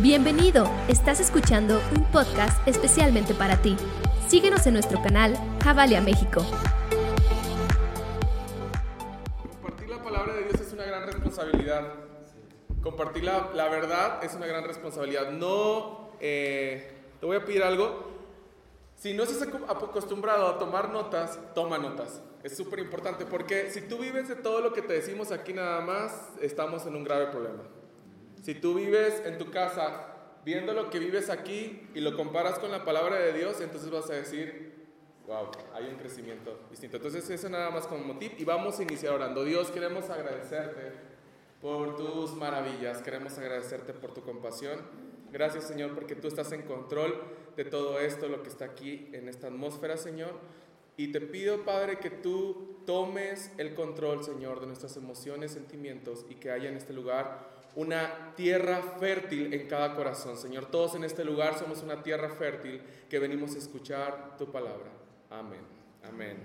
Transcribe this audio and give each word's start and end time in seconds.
Bienvenido, 0.00 0.70
estás 0.86 1.18
escuchando 1.18 1.80
un 1.96 2.04
podcast 2.12 2.56
especialmente 2.68 3.34
para 3.34 3.60
ti. 3.60 3.76
Síguenos 4.28 4.64
en 4.68 4.74
nuestro 4.74 5.02
canal 5.02 5.36
Javalia 5.64 6.00
México. 6.00 6.46
Compartir 9.50 9.88
la 9.88 10.00
palabra 10.00 10.34
de 10.34 10.44
Dios 10.44 10.60
es 10.60 10.72
una 10.72 10.84
gran 10.84 11.04
responsabilidad. 11.04 11.94
Compartir 12.80 13.24
la, 13.24 13.68
verdad 13.68 14.22
es 14.22 14.36
una 14.36 14.46
gran 14.46 14.62
responsabilidad. 14.62 15.32
No, 15.32 16.10
eh, 16.20 16.92
te 17.18 17.26
voy 17.26 17.36
a 17.36 17.44
pedir 17.44 17.64
algo. 17.64 18.08
Si 18.94 19.14
no 19.14 19.24
estás 19.24 19.48
acostumbrado 19.68 20.46
a 20.46 20.58
tomar 20.60 20.90
notas, 20.90 21.40
toma 21.56 21.76
notas. 21.76 22.22
Es 22.44 22.56
súper 22.56 22.78
importante 22.78 23.26
porque 23.26 23.68
si 23.72 23.80
tú 23.80 23.98
vives 23.98 24.28
de 24.28 24.36
todo 24.36 24.60
lo 24.60 24.72
que 24.72 24.82
te 24.82 24.92
decimos 24.92 25.32
aquí 25.32 25.52
nada 25.52 25.80
más, 25.80 26.34
estamos 26.40 26.86
en 26.86 26.94
un 26.94 27.02
grave 27.02 27.26
problema. 27.32 27.64
Si 28.42 28.54
tú 28.54 28.74
vives 28.74 29.22
en 29.24 29.38
tu 29.38 29.50
casa 29.50 30.14
viendo 30.44 30.72
lo 30.72 30.90
que 30.90 30.98
vives 30.98 31.30
aquí 31.30 31.88
y 31.94 32.00
lo 32.00 32.16
comparas 32.16 32.58
con 32.58 32.70
la 32.70 32.84
palabra 32.84 33.16
de 33.16 33.32
Dios, 33.32 33.60
entonces 33.60 33.90
vas 33.90 34.08
a 34.10 34.14
decir, 34.14 34.72
wow, 35.26 35.50
hay 35.74 35.86
un 35.86 35.96
crecimiento 35.96 36.58
distinto. 36.70 36.96
Entonces 36.96 37.28
eso 37.28 37.48
nada 37.48 37.70
más 37.70 37.86
como 37.86 38.18
tip 38.18 38.38
y 38.38 38.44
vamos 38.44 38.78
a 38.78 38.82
iniciar 38.82 39.12
orando. 39.12 39.44
Dios, 39.44 39.70
queremos 39.70 40.08
agradecerte 40.08 40.92
por 41.60 41.96
tus 41.96 42.34
maravillas, 42.34 43.02
queremos 43.02 43.36
agradecerte 43.36 43.92
por 43.92 44.14
tu 44.14 44.22
compasión. 44.22 44.78
Gracias 45.30 45.64
Señor 45.64 45.94
porque 45.94 46.14
tú 46.14 46.28
estás 46.28 46.52
en 46.52 46.62
control 46.62 47.20
de 47.56 47.64
todo 47.64 47.98
esto, 47.98 48.28
lo 48.28 48.42
que 48.42 48.48
está 48.48 48.64
aquí 48.64 49.10
en 49.12 49.28
esta 49.28 49.48
atmósfera, 49.48 49.96
Señor. 49.96 50.32
Y 50.96 51.12
te 51.12 51.20
pido, 51.20 51.64
Padre, 51.64 51.98
que 51.98 52.10
tú 52.10 52.78
tomes 52.86 53.52
el 53.58 53.74
control, 53.74 54.24
Señor, 54.24 54.60
de 54.60 54.66
nuestras 54.66 54.96
emociones, 54.96 55.52
sentimientos 55.52 56.24
y 56.30 56.36
que 56.36 56.50
haya 56.50 56.70
en 56.70 56.76
este 56.76 56.92
lugar 56.92 57.57
una 57.78 58.34
tierra 58.34 58.82
fértil 58.98 59.54
en 59.54 59.68
cada 59.68 59.94
corazón. 59.94 60.36
Señor, 60.36 60.66
todos 60.66 60.96
en 60.96 61.04
este 61.04 61.24
lugar 61.24 61.56
somos 61.56 61.80
una 61.80 62.02
tierra 62.02 62.28
fértil 62.28 62.82
que 63.08 63.20
venimos 63.20 63.54
a 63.54 63.58
escuchar 63.58 64.36
tu 64.36 64.50
palabra. 64.50 64.90
Amén. 65.30 65.60
Amén. 66.02 66.38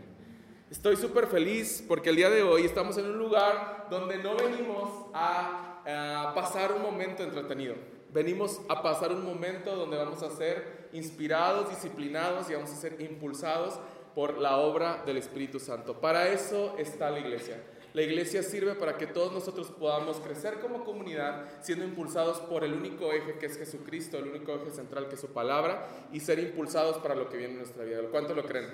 Estoy 0.69 0.95
súper 0.95 1.25
feliz 1.25 1.83
porque 1.87 2.11
el 2.11 2.17
día 2.17 2.29
de 2.29 2.43
hoy 2.43 2.65
estamos 2.65 2.99
en 2.99 3.05
un 3.05 3.17
lugar 3.17 3.87
donde 3.89 4.19
no 4.19 4.35
venimos 4.35 5.07
a, 5.15 5.81
a, 6.27 6.35
pasar 6.35 6.71
un 6.71 6.83
momento 6.83 7.23
entretenido. 7.23 7.73
Venimos 8.13 8.61
a 8.69 8.83
pasar 8.83 9.11
un 9.11 9.25
momento 9.25 9.75
donde 9.75 9.97
vamos 9.97 10.21
a 10.21 10.29
ser 10.29 10.89
inspirados, 10.93 11.67
disciplinados 11.67 12.47
y 12.51 12.53
vamos 12.53 12.69
a 12.69 12.75
ser 12.75 13.01
impulsados 13.01 13.79
por 14.13 14.37
la 14.37 14.57
obra 14.57 15.01
del 15.03 15.17
Espíritu 15.17 15.59
Santo. 15.59 15.99
Para 15.99 16.27
eso 16.27 16.75
está 16.77 17.09
la 17.09 17.17
iglesia. 17.17 17.59
La 17.93 18.01
iglesia 18.01 18.41
sirve 18.41 18.73
para 18.73 18.97
que 18.97 19.05
todos 19.05 19.31
nosotros 19.31 19.67
podamos 19.67 20.17
crecer 20.17 20.59
como 20.59 20.83
comunidad, 20.83 21.45
siendo 21.61 21.85
impulsados 21.85 22.39
por 22.39 22.63
el 22.63 22.73
único 22.73 23.13
eje 23.13 23.37
que 23.37 23.45
es 23.45 23.57
Jesucristo, 23.57 24.17
el 24.17 24.29
único 24.29 24.55
eje 24.55 24.71
central 24.71 25.07
que 25.07 25.15
es 25.15 25.21
su 25.21 25.27
palabra, 25.27 25.87
y 26.11 26.19
ser 26.19 26.39
impulsados 26.39 26.97
para 26.97 27.13
lo 27.13 27.29
que 27.29 27.37
viene 27.37 27.53
en 27.53 27.59
nuestra 27.59 27.83
vida. 27.83 27.99
¿Cuánto 28.09 28.33
lo 28.33 28.45
creen? 28.45 28.67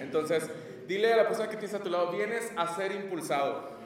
Entonces, 0.00 0.48
dile 0.86 1.12
a 1.12 1.16
la 1.16 1.26
persona 1.26 1.50
que 1.50 1.56
tienes 1.56 1.74
a 1.74 1.82
tu 1.82 1.90
lado, 1.90 2.12
vienes 2.12 2.52
a 2.56 2.76
ser 2.76 2.92
impulsado. 2.92 3.76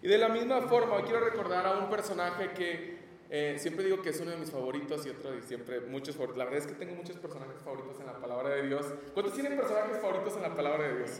Y 0.00 0.08
de 0.08 0.18
la 0.18 0.28
misma 0.28 0.62
forma, 0.62 1.02
quiero 1.02 1.18
recordar 1.18 1.66
a 1.66 1.78
un 1.78 1.90
personaje 1.90 2.52
que 2.52 2.95
eh, 3.28 3.56
siempre 3.58 3.84
digo 3.84 4.02
que 4.02 4.10
es 4.10 4.20
uno 4.20 4.30
de 4.30 4.36
mis 4.36 4.50
favoritos 4.50 5.04
y 5.04 5.10
otro 5.10 5.32
de 5.32 5.42
siempre 5.42 5.80
muchos 5.80 6.14
favoritos. 6.14 6.38
La 6.38 6.44
verdad 6.44 6.60
es 6.60 6.66
que 6.66 6.74
tengo 6.74 6.94
muchos 6.94 7.16
personajes 7.16 7.60
favoritos 7.62 7.98
en 8.00 8.06
la 8.06 8.14
palabra 8.14 8.50
de 8.50 8.62
Dios. 8.66 8.86
¿Cuántos 9.14 9.34
tienen 9.34 9.56
personajes 9.56 10.00
favoritos 10.00 10.36
en 10.36 10.42
la 10.42 10.54
palabra 10.54 10.86
de 10.86 10.96
Dios? 10.98 11.10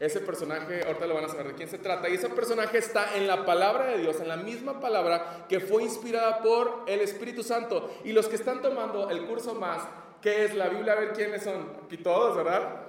Ese 0.00 0.20
personaje, 0.20 0.84
ahorita 0.84 1.06
lo 1.06 1.14
van 1.14 1.26
a 1.26 1.28
saber 1.28 1.48
de 1.48 1.54
quién 1.54 1.68
se 1.68 1.78
trata. 1.78 2.08
Y 2.08 2.14
ese 2.14 2.28
personaje 2.28 2.78
está 2.78 3.16
en 3.16 3.28
la 3.28 3.46
palabra 3.46 3.86
de 3.86 3.98
Dios, 3.98 4.20
en 4.20 4.28
la 4.28 4.36
misma 4.36 4.80
palabra 4.80 5.46
que 5.48 5.60
fue 5.60 5.84
inspirada 5.84 6.42
por 6.42 6.82
el 6.88 7.00
Espíritu 7.00 7.44
Santo. 7.44 7.94
Y 8.02 8.12
los 8.12 8.26
que 8.26 8.34
están 8.34 8.60
tomando 8.60 9.08
el 9.10 9.24
curso 9.26 9.54
más, 9.54 9.82
¿qué 10.20 10.44
es 10.44 10.54
la 10.56 10.68
Biblia? 10.68 10.94
A 10.94 10.96
ver 10.96 11.12
quiénes 11.12 11.44
son. 11.44 11.70
Aquí 11.84 11.98
todos, 11.98 12.36
¿verdad? 12.36 12.80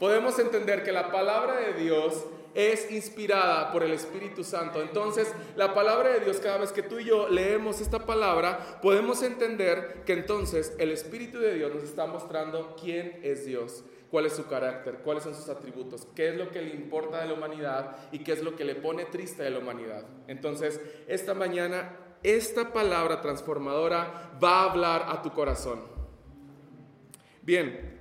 Podemos 0.00 0.38
entender 0.40 0.82
que 0.82 0.90
la 0.90 1.12
palabra 1.12 1.56
de 1.56 1.74
Dios 1.74 2.24
es 2.54 2.90
inspirada 2.90 3.70
por 3.72 3.82
el 3.82 3.92
Espíritu 3.92 4.44
Santo. 4.44 4.80
Entonces, 4.82 5.32
la 5.56 5.74
palabra 5.74 6.10
de 6.10 6.20
Dios, 6.20 6.38
cada 6.38 6.58
vez 6.58 6.72
que 6.72 6.82
tú 6.82 6.98
y 6.98 7.04
yo 7.04 7.28
leemos 7.28 7.80
esta 7.80 8.04
palabra, 8.06 8.80
podemos 8.82 9.22
entender 9.22 10.02
que 10.04 10.12
entonces 10.12 10.74
el 10.78 10.90
Espíritu 10.90 11.38
de 11.38 11.54
Dios 11.54 11.74
nos 11.74 11.84
está 11.84 12.06
mostrando 12.06 12.76
quién 12.80 13.20
es 13.22 13.46
Dios, 13.46 13.84
cuál 14.10 14.26
es 14.26 14.34
su 14.34 14.46
carácter, 14.46 14.98
cuáles 15.04 15.24
son 15.24 15.34
sus 15.34 15.48
atributos, 15.48 16.06
qué 16.14 16.28
es 16.30 16.36
lo 16.36 16.50
que 16.50 16.62
le 16.62 16.70
importa 16.70 17.20
de 17.20 17.28
la 17.28 17.34
humanidad 17.34 17.96
y 18.12 18.20
qué 18.20 18.32
es 18.32 18.42
lo 18.42 18.56
que 18.56 18.64
le 18.64 18.74
pone 18.74 19.04
triste 19.04 19.42
de 19.42 19.50
la 19.50 19.58
humanidad. 19.58 20.04
Entonces, 20.26 20.80
esta 21.06 21.34
mañana, 21.34 21.96
esta 22.22 22.72
palabra 22.72 23.20
transformadora 23.20 24.32
va 24.42 24.60
a 24.60 24.70
hablar 24.70 25.06
a 25.08 25.22
tu 25.22 25.32
corazón. 25.32 25.82
Bien, 27.42 28.00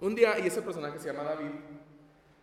un 0.00 0.14
día, 0.14 0.38
y 0.38 0.48
ese 0.48 0.62
personaje 0.62 0.98
se 0.98 1.12
llama 1.12 1.22
David, 1.22 1.50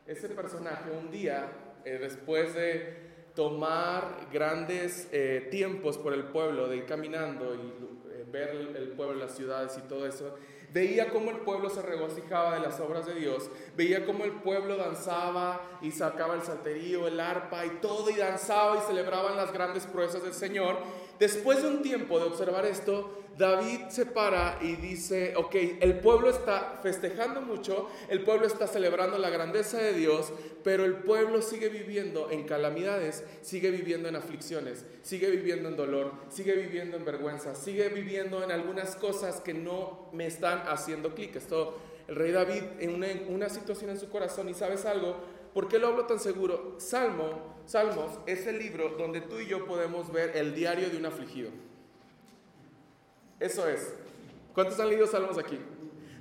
ese 0.09 0.28
personaje 0.30 0.90
un 0.90 1.12
día, 1.12 1.47
eh, 1.86 2.00
después 2.02 2.56
de 2.56 3.09
tomar 3.36 4.28
grandes 4.34 5.08
eh, 5.12 5.47
tiempos 5.52 6.00
por 6.00 6.14
el 6.14 6.24
pueblo, 6.25 6.68
de 6.68 6.78
ir 6.78 6.86
caminando 6.88 7.53
y 7.53 8.12
eh, 8.12 8.25
ver 8.30 8.50
el, 8.50 8.75
el, 8.75 8.90
pueblo, 8.90 9.14
las 9.14 9.36
ciudades 9.36 9.78
y 9.78 9.88
todo 9.88 10.08
eso, 10.08 10.36
veía 10.74 11.09
cómo 11.09 11.30
el 11.30 11.38
pueblo 11.38 11.69
se 11.69 11.84
regocijaba 11.84 12.56
de 12.56 12.62
las 12.62 12.80
obras 12.80 13.06
de 13.06 13.14
Dios, 13.14 13.52
veía 13.78 14.03
cómo 14.03 14.25
el 14.25 14.31
pueblo 14.31 14.78
danzaba 14.78 15.62
y 15.81 15.92
sacaba 15.92 16.34
el 16.34 16.42
salterío, 16.42 17.08
el 17.08 17.19
arpa 17.19 17.68
y 17.68 17.69
todo 17.80 18.09
y 18.09 18.16
danzaba 18.16 18.78
y 18.78 18.88
celebraban 18.88 19.38
las 19.38 19.53
grandes 19.53 19.86
proezas 19.86 20.24
del 20.24 20.34
Señor. 20.34 20.78
Después 21.19 21.62
de 21.62 21.69
un 21.69 21.81
tiempo 21.81 22.18
de 22.19 22.25
observar 22.25 22.66
esto, 22.66 23.19
David 23.38 23.88
se 23.90 24.06
para 24.06 24.57
y 24.62 24.75
dice, 24.75 25.34
ok, 25.35 25.56
el 25.80 26.00
pueblo 26.00 26.30
está 26.30 26.80
festejando 26.84 27.41
mucho, 27.41 27.90
el 28.09 28.24
pueblo 28.24 28.46
está 28.46 28.68
celebrando 28.68 29.18
la 29.18 29.30
grandeza 29.30 29.78
de 29.78 29.94
Dios, 29.94 30.34
pero 30.63 30.84
el 30.84 30.96
pueblo 30.96 31.41
sigue 31.41 31.69
viviendo 31.69 32.30
en 32.31 32.44
calamidades, 32.46 33.24
sigue 33.41 33.72
viviendo 33.72 34.09
en 34.09 34.18
aflicciones, 34.18 34.85
sigue 35.03 35.30
viviendo 35.30 35.69
en 35.69 35.78
dolor, 35.78 36.12
sigue 36.30 36.53
viviendo 36.56 36.97
en 36.97 37.06
vergüenza, 37.06 37.56
sigue 37.56 37.88
viviendo 37.88 38.44
en 38.44 38.51
algunas 38.51 38.97
cosas 38.97 39.40
que 39.40 39.53
no 39.53 40.09
me 40.12 40.25
están 40.25 40.63
haciendo 40.68 41.16
clic. 41.16 41.36
Esto, 41.38 41.78
el 42.09 42.16
rey 42.16 42.31
David 42.34 42.63
en 42.80 43.34
una, 43.34 43.50
situación 43.50 43.90
en 43.90 44.00
su 44.00 44.09
corazón 44.09 44.50
y 44.50 44.53
sabes 44.53 44.86
algo, 44.86 45.16
¿por 45.53 45.69
qué 45.69 45.80
lo 45.80 45.88
hablo 45.88 46.06
tan 46.06 46.19
seguro? 46.19 46.75
Salmo, 46.78 47.59
Salmos 47.69 48.18
es 48.25 48.47
el 48.47 48.57
libro 48.57 48.96
donde 48.97 49.22
tú 49.22 49.40
y 49.40 49.46
yo 49.46 49.68
podemos 49.68 50.12
ver 50.12 50.35
el 50.35 50.56
diario 50.56 50.90
de 50.90 50.97
un 50.97 51.06
afligido. 51.06 51.52
Eso 53.40 53.68
es. 53.68 53.94
¿Cuántos 54.56 54.80
han 54.80 54.90
leído 54.90 55.06
salmos 55.06 55.38
aquí? 55.38 55.59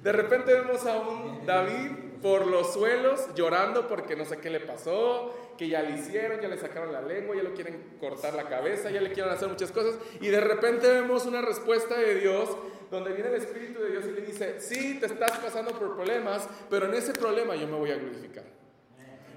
De 0.03 0.13
repente 0.13 0.53
vemos 0.53 0.85
a 0.85 0.99
un 0.99 1.47
David 1.47 2.21
por 2.21 2.47
los 2.47 2.75
suelos 2.75 3.35
llorando 3.35 3.89
porque 3.89 4.15
no 4.15 4.27
sé 4.27 4.37
qué 4.37 4.51
le 4.51 4.61
pasó, 4.61 5.55
que 5.57 5.69
ya 5.69 5.81
le 5.81 5.97
hicieron, 5.97 6.39
ya 6.39 6.49
le 6.49 6.59
sacaron 6.59 6.93
la 6.93 7.01
lengua, 7.01 7.35
ya 7.35 7.45
lo 7.45 7.55
quieren 7.55 7.97
cortar 7.99 8.35
la 8.35 8.47
cabeza, 8.47 8.91
ya 8.91 9.01
le 9.01 9.11
quieren 9.13 9.33
hacer 9.33 9.49
muchas 9.49 9.73
cosas. 9.73 9.99
Y 10.21 10.29
de 10.29 10.43
repente 10.43 10.87
vemos 10.87 11.25
una 11.25 11.41
respuesta 11.41 11.97
de 11.97 12.17
Dios 12.17 12.59
donde 12.91 13.15
viene 13.15 13.31
el 13.31 13.37
Espíritu 13.37 13.81
de 13.81 13.93
Dios 13.93 14.05
y 14.05 14.11
le 14.11 14.21
dice, 14.21 14.61
sí, 14.61 14.99
te 15.01 15.07
estás 15.07 15.39
pasando 15.39 15.71
por 15.71 15.95
problemas, 15.95 16.47
pero 16.69 16.85
en 16.85 16.93
ese 16.93 17.15
problema 17.15 17.57
yo 17.57 17.67
me 17.67 17.79
voy 17.79 17.91
a 17.91 17.97
glorificar. 17.97 18.45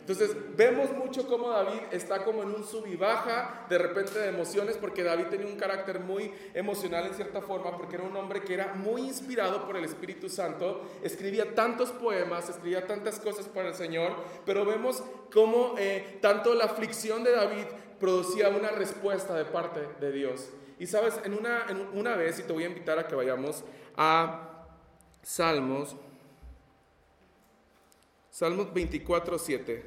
Entonces 0.02 0.36
vemos 0.58 0.92
mucho 0.92 1.28
cómo 1.28 1.50
David 1.50 1.80
está 1.92 2.24
como 2.24 2.42
en 2.42 2.50
un 2.50 2.64
sub 2.64 2.88
y 2.88 2.96
baja 2.96 3.66
de 3.70 3.78
repente 3.78 4.18
de 4.18 4.30
emociones 4.30 4.76
porque 4.78 5.04
David 5.04 5.28
tenía 5.28 5.46
un 5.46 5.58
carácter 5.58 6.00
muy 6.00 6.34
emocional 6.56 7.06
en 7.06 7.14
cierta 7.14 7.42
forma 7.42 7.78
porque 7.78 7.96
era 7.96 8.04
un 8.04 8.16
hombre 8.18 8.42
que 8.42 8.56
era 8.56 8.74
muy 8.74 9.04
inspirado 9.04 9.66
por 9.66 9.78
el 9.78 9.86
Espíritu 9.86 10.28
Santo, 10.28 10.82
escribía 11.04 11.54
tantos 11.54 11.92
poemas, 11.92 12.50
escribía 12.50 12.88
tantas 12.88 13.20
cosas 13.20 13.48
para 13.48 13.70
el 13.70 13.76
Señor, 13.76 14.16
pero 14.44 14.66
vemos 14.66 15.04
cómo 15.32 15.76
eh, 15.78 16.18
tanto 16.20 16.56
la 16.56 16.66
aflicción 16.66 17.24
de 17.24 17.32
David 17.32 17.66
producía 18.00 18.50
una 18.50 18.70
respuesta 18.70 19.36
de 19.36 19.46
parte 19.46 19.88
de 20.00 20.12
Dios. 20.12 20.50
Y 20.80 20.88
sabes, 20.88 21.20
en 21.24 21.36
una, 21.36 21.68
en 21.70 21.80
una 21.94 22.16
vez, 22.16 22.40
y 22.40 22.44
te 22.44 22.52
voy 22.52 22.64
a 22.64 22.68
invitar 22.68 22.98
a 22.98 23.08
que 23.08 23.14
vayamos 23.14 23.64
a 23.96 24.66
Salmos, 25.22 25.96
Salmos 28.42 28.74
24, 28.74 29.38
7. 29.38 29.84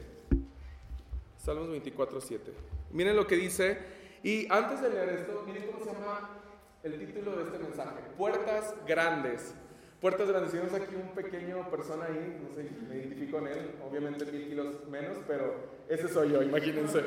Salmos 1.38 1.70
24, 1.70 2.20
7. 2.20 2.52
Miren 2.92 3.16
lo 3.16 3.26
que 3.26 3.34
dice. 3.34 3.78
Y 4.22 4.46
antes 4.48 4.80
de 4.80 4.90
leer 4.90 5.08
esto, 5.08 5.42
miren 5.44 5.66
cómo 5.66 5.84
se 5.84 5.92
llama 5.92 6.30
el 6.84 6.96
título 7.00 7.34
de 7.34 7.42
este 7.42 7.58
mensaje. 7.58 8.00
Puertas 8.16 8.76
grandes. 8.86 9.56
Puertas 10.00 10.28
grandes. 10.28 10.52
Si 10.52 10.58
vemos 10.58 10.72
aquí 10.72 10.94
un 10.94 11.08
pequeño 11.16 11.68
persona 11.68 12.04
ahí, 12.04 12.46
no 12.48 12.54
sé, 12.54 12.70
me 12.88 12.94
identifico 12.94 13.38
con 13.38 13.48
él, 13.48 13.72
obviamente 13.84 14.24
mil 14.26 14.46
kilos 14.46 14.86
menos, 14.88 15.18
pero 15.26 15.56
ese 15.88 16.08
soy 16.08 16.30
yo, 16.30 16.40
imagínense. 16.40 17.00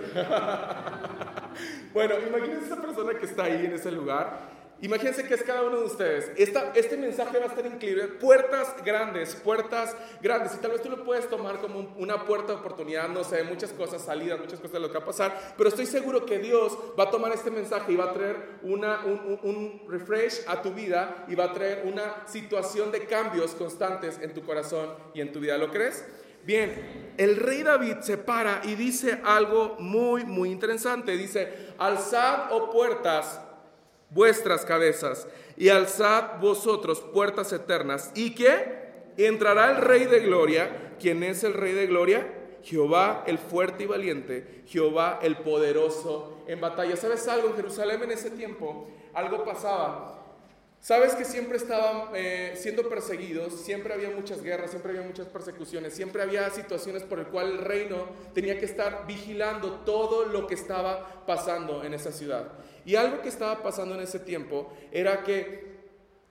bueno, 1.93 2.15
imagínense 2.27 2.65
esa 2.65 2.81
persona 2.81 3.17
que 3.17 3.25
está 3.25 3.45
ahí 3.45 3.67
en 3.67 3.71
ese 3.71 3.93
lugar 3.93 4.56
Imagínense 4.79 5.23
que 5.23 5.33
es 5.33 5.41
cada 5.41 5.63
uno 5.63 5.79
de 5.79 5.85
ustedes. 5.85 6.31
Esta, 6.37 6.71
este 6.75 6.97
mensaje 6.97 7.39
va 7.39 7.45
a 7.45 7.47
estar 7.47 7.65
increíble. 7.65 8.07
Puertas 8.07 8.75
grandes, 8.85 9.33
puertas 9.35 9.95
grandes. 10.21 10.53
Y 10.53 10.57
tal 10.57 10.71
vez 10.71 10.81
tú 10.81 10.89
lo 10.89 11.03
puedes 11.03 11.27
tomar 11.27 11.59
como 11.59 11.95
una 11.97 12.25
puerta 12.25 12.53
de 12.53 12.59
oportunidad, 12.59 13.09
no 13.09 13.23
sé, 13.23 13.43
muchas 13.43 13.71
cosas, 13.71 14.03
salidas, 14.03 14.39
muchas 14.39 14.59
cosas 14.59 14.73
de 14.73 14.79
lo 14.79 14.87
que 14.89 14.99
va 14.99 15.03
a 15.03 15.07
pasar. 15.07 15.55
Pero 15.57 15.69
estoy 15.69 15.87
seguro 15.87 16.25
que 16.25 16.37
Dios 16.37 16.77
va 16.97 17.05
a 17.05 17.09
tomar 17.09 17.31
este 17.31 17.49
mensaje 17.49 17.91
y 17.91 17.95
va 17.95 18.05
a 18.05 18.13
traer 18.13 18.59
una, 18.61 19.03
un, 19.05 19.39
un 19.41 19.81
refresh 19.89 20.41
a 20.47 20.61
tu 20.61 20.71
vida 20.71 21.25
y 21.27 21.33
va 21.33 21.45
a 21.45 21.53
traer 21.53 21.83
una 21.85 22.27
situación 22.27 22.91
de 22.91 23.05
cambios 23.05 23.55
constantes 23.55 24.19
en 24.21 24.33
tu 24.35 24.43
corazón 24.43 24.93
y 25.15 25.21
en 25.21 25.31
tu 25.31 25.39
vida. 25.39 25.57
¿Lo 25.57 25.71
crees? 25.71 26.05
Bien, 26.43 27.13
el 27.17 27.35
rey 27.35 27.63
David 27.63 27.97
se 28.01 28.17
para 28.17 28.61
y 28.63 28.75
dice 28.75 29.19
algo 29.25 29.75
muy, 29.79 30.23
muy 30.23 30.49
interesante. 30.49 31.17
Dice, 31.17 31.73
alzad, 31.77 32.53
o 32.53 32.57
oh 32.57 32.71
puertas, 32.71 33.41
vuestras 34.09 34.65
cabezas 34.65 35.27
y 35.55 35.69
alzad 35.69 36.39
vosotros 36.39 37.01
puertas 37.01 37.51
eternas. 37.53 38.11
¿Y 38.15 38.35
qué? 38.35 38.87
Entrará 39.17 39.71
el 39.71 39.77
Rey 39.77 40.05
de 40.05 40.19
Gloria. 40.19 40.95
¿Quién 40.99 41.23
es 41.23 41.43
el 41.43 41.53
Rey 41.53 41.73
de 41.73 41.87
Gloria? 41.87 42.33
Jehová 42.63 43.23
el 43.27 43.37
fuerte 43.37 43.83
y 43.83 43.87
valiente, 43.87 44.63
Jehová 44.67 45.19
el 45.21 45.37
poderoso 45.37 46.43
en 46.47 46.59
batalla. 46.59 46.97
¿Sabes 46.97 47.27
algo? 47.27 47.49
En 47.49 47.55
Jerusalén 47.55 48.03
en 48.03 48.11
ese 48.11 48.31
tiempo 48.31 48.89
algo 49.13 49.45
pasaba. 49.45 50.17
Sabes 50.79 51.15
que 51.15 51.25
siempre 51.25 51.57
estaban 51.57 52.09
eh, 52.13 52.53
siendo 52.55 52.87
perseguidos, 52.87 53.53
siempre 53.61 53.93
había 53.93 54.09
muchas 54.11 54.43
guerras, 54.43 54.69
siempre 54.69 54.91
había 54.91 55.05
muchas 55.07 55.27
persecuciones, 55.27 55.93
siempre 55.93 56.21
había 56.21 56.49
situaciones 56.51 57.03
por 57.03 57.19
el 57.19 57.27
cual 57.27 57.51
el 57.51 57.57
reino 57.59 58.05
tenía 58.33 58.59
que 58.59 58.65
estar 58.65 59.05
vigilando 59.07 59.81
todo 59.85 60.25
lo 60.25 60.45
que 60.45 60.53
estaba 60.53 61.25
pasando 61.25 61.83
en 61.83 61.93
esa 61.93 62.11
ciudad. 62.11 62.51
Y 62.87 62.95
algo 62.95 63.21
que 63.21 63.27
estaba 63.27 63.61
pasando 63.61 63.95
en 63.95 64.01
ese 64.01 64.17
tiempo 64.17 64.71
era 64.93 65.21
que 65.21 65.75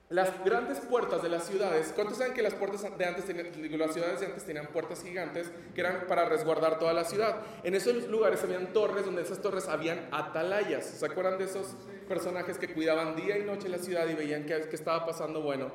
las 0.09 0.43
grandes 0.43 0.79
puertas 0.79 1.21
de 1.21 1.29
las 1.29 1.45
ciudades, 1.45 1.93
¿cuántos 1.93 2.17
saben 2.17 2.33
que 2.33 2.41
las 2.41 2.55
puertas 2.55 2.81
de 2.81 3.05
antes 3.05 3.25
las 3.27 3.93
ciudades 3.93 4.19
de 4.19 4.25
antes 4.25 4.43
tenían 4.43 4.65
puertas 4.73 5.03
gigantes 5.03 5.51
que 5.75 5.81
eran 5.81 6.07
para 6.07 6.25
resguardar 6.25 6.79
toda 6.79 6.93
la 6.93 7.03
ciudad? 7.03 7.43
En 7.63 7.75
esos 7.75 8.07
lugares 8.07 8.43
habían 8.43 8.73
torres 8.73 9.05
donde 9.05 9.21
esas 9.21 9.39
torres 9.39 9.67
habían 9.67 10.09
atalayas. 10.11 10.83
¿Se 10.83 11.05
acuerdan 11.05 11.37
de 11.37 11.43
esos 11.43 11.75
personajes 12.07 12.57
que 12.57 12.73
cuidaban 12.73 13.15
día 13.15 13.37
y 13.37 13.43
noche 13.43 13.69
la 13.69 13.77
ciudad 13.77 14.07
y 14.07 14.15
veían 14.15 14.47
qué, 14.47 14.59
qué 14.67 14.75
estaba 14.75 15.05
pasando? 15.05 15.43
Bueno, 15.43 15.71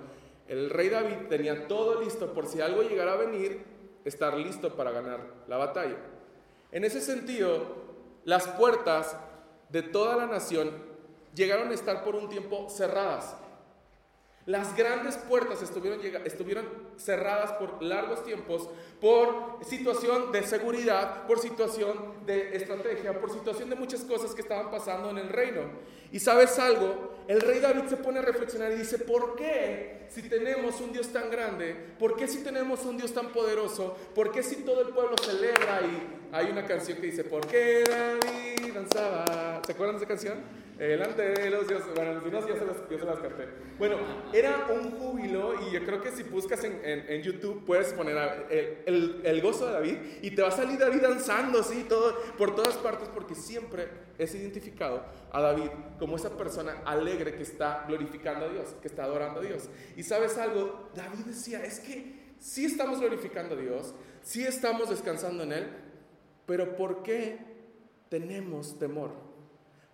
el 0.48 0.68
rey 0.68 0.88
David 0.88 1.28
tenía 1.28 1.68
todo 1.68 2.02
listo 2.02 2.34
por 2.34 2.48
si 2.48 2.60
algo 2.60 2.82
llegara 2.82 3.12
a 3.12 3.16
venir, 3.18 3.62
estar 4.04 4.36
listo 4.36 4.74
para 4.74 4.90
ganar 4.90 5.20
la 5.46 5.58
batalla. 5.58 5.98
En 6.72 6.82
ese 6.82 7.00
sentido, 7.00 7.66
las 8.24 8.48
puertas 8.48 9.16
de 9.72 9.82
toda 9.82 10.16
la 10.16 10.26
nación 10.26 10.70
llegaron 11.34 11.70
a 11.70 11.74
estar 11.74 12.04
por 12.04 12.14
un 12.14 12.28
tiempo 12.28 12.68
cerradas. 12.68 13.34
Las 14.44 14.76
grandes 14.76 15.16
puertas 15.16 15.62
estuvieron, 15.62 16.00
estuvieron, 16.24 16.66
cerradas 16.96 17.52
por 17.52 17.80
largos 17.80 18.24
tiempos 18.24 18.68
por 19.00 19.58
situación 19.64 20.32
de 20.32 20.42
seguridad, 20.42 21.26
por 21.26 21.38
situación 21.38 22.26
de 22.26 22.56
estrategia, 22.56 23.20
por 23.20 23.32
situación 23.32 23.70
de 23.70 23.76
muchas 23.76 24.02
cosas 24.02 24.34
que 24.34 24.42
estaban 24.42 24.70
pasando 24.70 25.10
en 25.10 25.18
el 25.18 25.28
reino. 25.28 25.62
Y 26.10 26.18
sabes 26.18 26.58
algo, 26.58 27.11
el 27.28 27.40
rey 27.40 27.60
David 27.60 27.84
se 27.88 27.96
pone 27.96 28.18
a 28.18 28.22
reflexionar 28.22 28.72
y 28.72 28.76
dice, 28.76 28.98
¿por 28.98 29.36
qué 29.36 30.06
si 30.08 30.22
tenemos 30.22 30.80
un 30.80 30.92
Dios 30.92 31.08
tan 31.08 31.30
grande? 31.30 31.74
¿Por 31.98 32.16
qué 32.16 32.28
si 32.28 32.38
tenemos 32.42 32.84
un 32.84 32.96
Dios 32.96 33.12
tan 33.14 33.28
poderoso? 33.28 33.96
¿Por 34.14 34.32
qué 34.32 34.42
si 34.42 34.56
todo 34.56 34.82
el 34.82 34.88
pueblo 34.88 35.16
celebra? 35.22 35.80
Y 35.82 36.34
hay 36.34 36.50
una 36.50 36.66
canción 36.66 36.98
que 36.98 37.06
dice, 37.06 37.24
¿por 37.24 37.46
qué 37.46 37.84
David 37.86 38.74
danzaba? 38.74 39.62
¿Se 39.64 39.72
acuerdan 39.72 39.96
de 39.96 40.04
esa 40.04 40.08
canción? 40.08 40.61
Delante 40.78 41.22
de 41.22 41.50
los 41.50 41.68
dioses. 41.68 41.88
Bueno, 41.94 42.20
se 42.20 42.30
las, 42.30 42.46
yo 42.46 42.98
se 42.98 43.04
las. 43.04 43.18
Bueno, 43.78 43.96
era 44.32 44.68
un 44.70 44.90
júbilo 44.92 45.54
y 45.66 45.72
yo 45.72 45.84
creo 45.84 46.00
que 46.00 46.10
si 46.10 46.22
buscas 46.24 46.64
en, 46.64 46.80
en, 46.84 47.22
YouTube 47.22 47.64
puedes 47.64 47.92
poner 47.92 48.16
el, 48.50 48.78
el, 48.86 49.20
el, 49.24 49.42
gozo 49.42 49.66
de 49.66 49.72
David 49.72 49.96
y 50.22 50.30
te 50.32 50.42
va 50.42 50.48
a 50.48 50.52
salir 50.52 50.78
David 50.78 51.02
danzando 51.02 51.60
así 51.60 51.84
todo, 51.88 52.16
por 52.36 52.54
todas 52.54 52.76
partes 52.78 53.08
porque 53.08 53.34
siempre 53.34 53.88
es 54.18 54.34
identificado 54.34 55.04
a 55.30 55.40
David 55.40 55.70
como 55.98 56.16
esa 56.16 56.36
persona 56.36 56.82
alegre 56.84 57.34
que 57.34 57.42
está 57.42 57.84
glorificando 57.88 58.46
a 58.46 58.48
Dios, 58.48 58.74
que 58.80 58.88
está 58.88 59.04
adorando 59.04 59.40
a 59.40 59.42
Dios. 59.42 59.68
Y 59.96 60.02
sabes 60.02 60.38
algo, 60.38 60.90
David 60.94 61.26
decía, 61.26 61.64
es 61.64 61.80
que 61.80 62.34
sí 62.38 62.64
estamos 62.64 63.00
glorificando 63.00 63.54
a 63.54 63.58
Dios, 63.58 63.94
sí 64.22 64.44
estamos 64.44 64.90
descansando 64.90 65.44
en 65.44 65.52
Él, 65.52 65.66
pero 66.46 66.76
¿por 66.76 67.02
qué 67.02 67.38
tenemos 68.08 68.78
temor? 68.78 69.31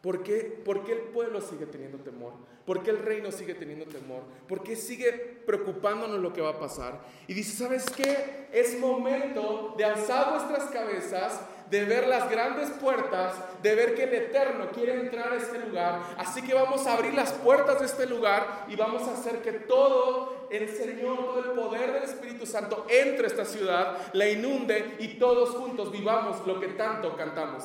¿Por 0.09 0.23
qué, 0.23 0.63
el 0.65 1.01
pueblo 1.13 1.39
sigue 1.43 1.67
teniendo 1.67 1.99
temor? 1.99 2.33
¿Por 2.65 2.83
qué 2.83 2.89
el 2.93 2.99
reino 2.99 3.31
sigue 3.31 3.53
teniendo 3.53 3.85
temor? 3.85 4.23
¿Por 4.49 4.63
qué 4.63 4.75
sigue 4.75 5.13
preocupándonos 5.45 6.19
lo 6.21 6.33
que 6.33 6.41
va 6.41 6.53
a 6.53 6.59
pasar? 6.59 7.03
Y 7.27 7.35
dice, 7.35 7.63
¿sabes 7.63 7.85
qué? 7.91 8.49
Es 8.51 8.81
momento 8.81 9.75
de 9.77 9.85
alzar 9.85 10.33
nuestras 10.33 10.71
cabezas, 10.71 11.43
de 11.69 11.85
ver 11.85 12.09
las 12.09 12.31
grandes 12.31 12.71
puertas, 12.71 13.35
de 13.63 13.75
ver 13.75 13.95
que 13.95 14.05
el 14.05 14.15
Eterno 14.15 14.71
quiere 14.71 14.95
entrar 14.95 15.31
a 15.31 15.37
este 15.37 15.59
lugar. 15.59 16.01
Así 16.17 16.41
que 16.41 16.55
vamos 16.55 16.87
a 16.87 16.95
abrir 16.95 17.13
las 17.13 17.33
puertas 17.33 17.79
de 17.81 17.85
este 17.85 18.07
lugar 18.07 18.65
y 18.67 18.77
vamos 18.77 19.03
a 19.09 19.13
hacer 19.13 19.43
que 19.43 19.53
todo 19.53 20.49
el 20.51 20.71
Señor, 20.71 21.19
todo 21.19 21.41
el 21.41 21.51
poder 21.51 21.93
del 21.93 22.05
Espíritu 22.05 22.47
Santo 22.47 22.87
entre 22.89 23.25
a 23.25 23.27
esta 23.27 23.45
ciudad, 23.45 23.99
la 24.15 24.27
inunde 24.27 24.97
y 25.01 25.19
todos 25.19 25.51
juntos 25.51 25.93
vivamos 25.93 26.47
lo 26.47 26.59
que 26.59 26.69
tanto 26.69 27.15
cantamos. 27.15 27.65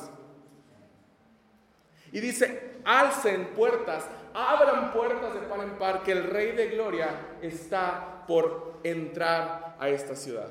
Y 2.14 2.20
dice, 2.20 2.76
alcen 2.84 3.48
puertas, 3.56 4.04
abran 4.34 4.92
puertas 4.92 5.34
de 5.34 5.40
par 5.40 5.60
en 5.64 5.72
par, 5.72 6.04
que 6.04 6.12
el 6.12 6.22
Rey 6.22 6.52
de 6.52 6.68
Gloria 6.68 7.08
está 7.42 8.24
por 8.28 8.78
entrar 8.84 9.76
a 9.80 9.88
esta 9.88 10.14
ciudad. 10.14 10.46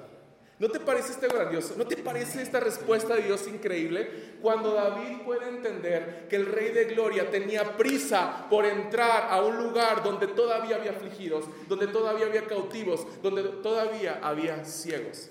¿No 0.60 0.68
te 0.68 0.82
parece 0.82 1.14
este 1.14 1.30
grandioso? 1.30 1.76
¿No 1.78 1.88
te 1.88 1.96
parece 1.96 2.42
esta 2.42 2.60
respuesta 2.60 3.16
de 3.16 3.24
Dios 3.24 3.48
increíble? 3.48 4.36
Cuando 4.42 4.74
David 4.74 5.22
puede 5.24 5.48
entender 5.48 6.28
que 6.30 6.36
el 6.36 6.48
Rey 6.48 6.74
de 6.74 6.84
Gloria 6.84 7.32
tenía 7.32 7.78
prisa 7.78 8.46
por 8.50 8.66
entrar 8.66 9.30
a 9.30 9.42
un 9.42 9.58
lugar 9.58 10.04
donde 10.04 10.28
todavía 10.28 10.76
había 10.76 10.92
afligidos, 10.92 11.46
donde 11.70 11.88
todavía 11.88 12.26
había 12.26 12.46
cautivos, 12.46 13.08
donde 13.22 13.42
todavía 13.44 14.20
había 14.22 14.66
ciegos. 14.66 15.30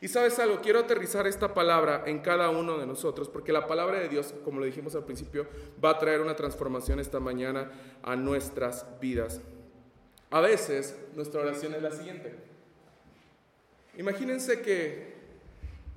Y 0.00 0.08
sabes 0.08 0.38
algo, 0.38 0.60
quiero 0.60 0.78
aterrizar 0.78 1.26
esta 1.26 1.54
palabra 1.54 2.04
en 2.06 2.20
cada 2.20 2.50
uno 2.50 2.78
de 2.78 2.86
nosotros, 2.86 3.28
porque 3.28 3.52
la 3.52 3.66
palabra 3.66 3.98
de 3.98 4.08
Dios, 4.08 4.32
como 4.44 4.60
lo 4.60 4.66
dijimos 4.66 4.94
al 4.94 5.04
principio, 5.04 5.46
va 5.84 5.90
a 5.90 5.98
traer 5.98 6.20
una 6.20 6.36
transformación 6.36 7.00
esta 7.00 7.18
mañana 7.18 7.72
a 8.02 8.14
nuestras 8.14 8.86
vidas. 9.00 9.40
A 10.30 10.40
veces 10.40 10.96
nuestra 11.14 11.40
oración 11.40 11.74
es 11.74 11.82
la 11.82 11.90
siguiente. 11.90 12.34
Imagínense 13.96 14.62
que 14.62 15.14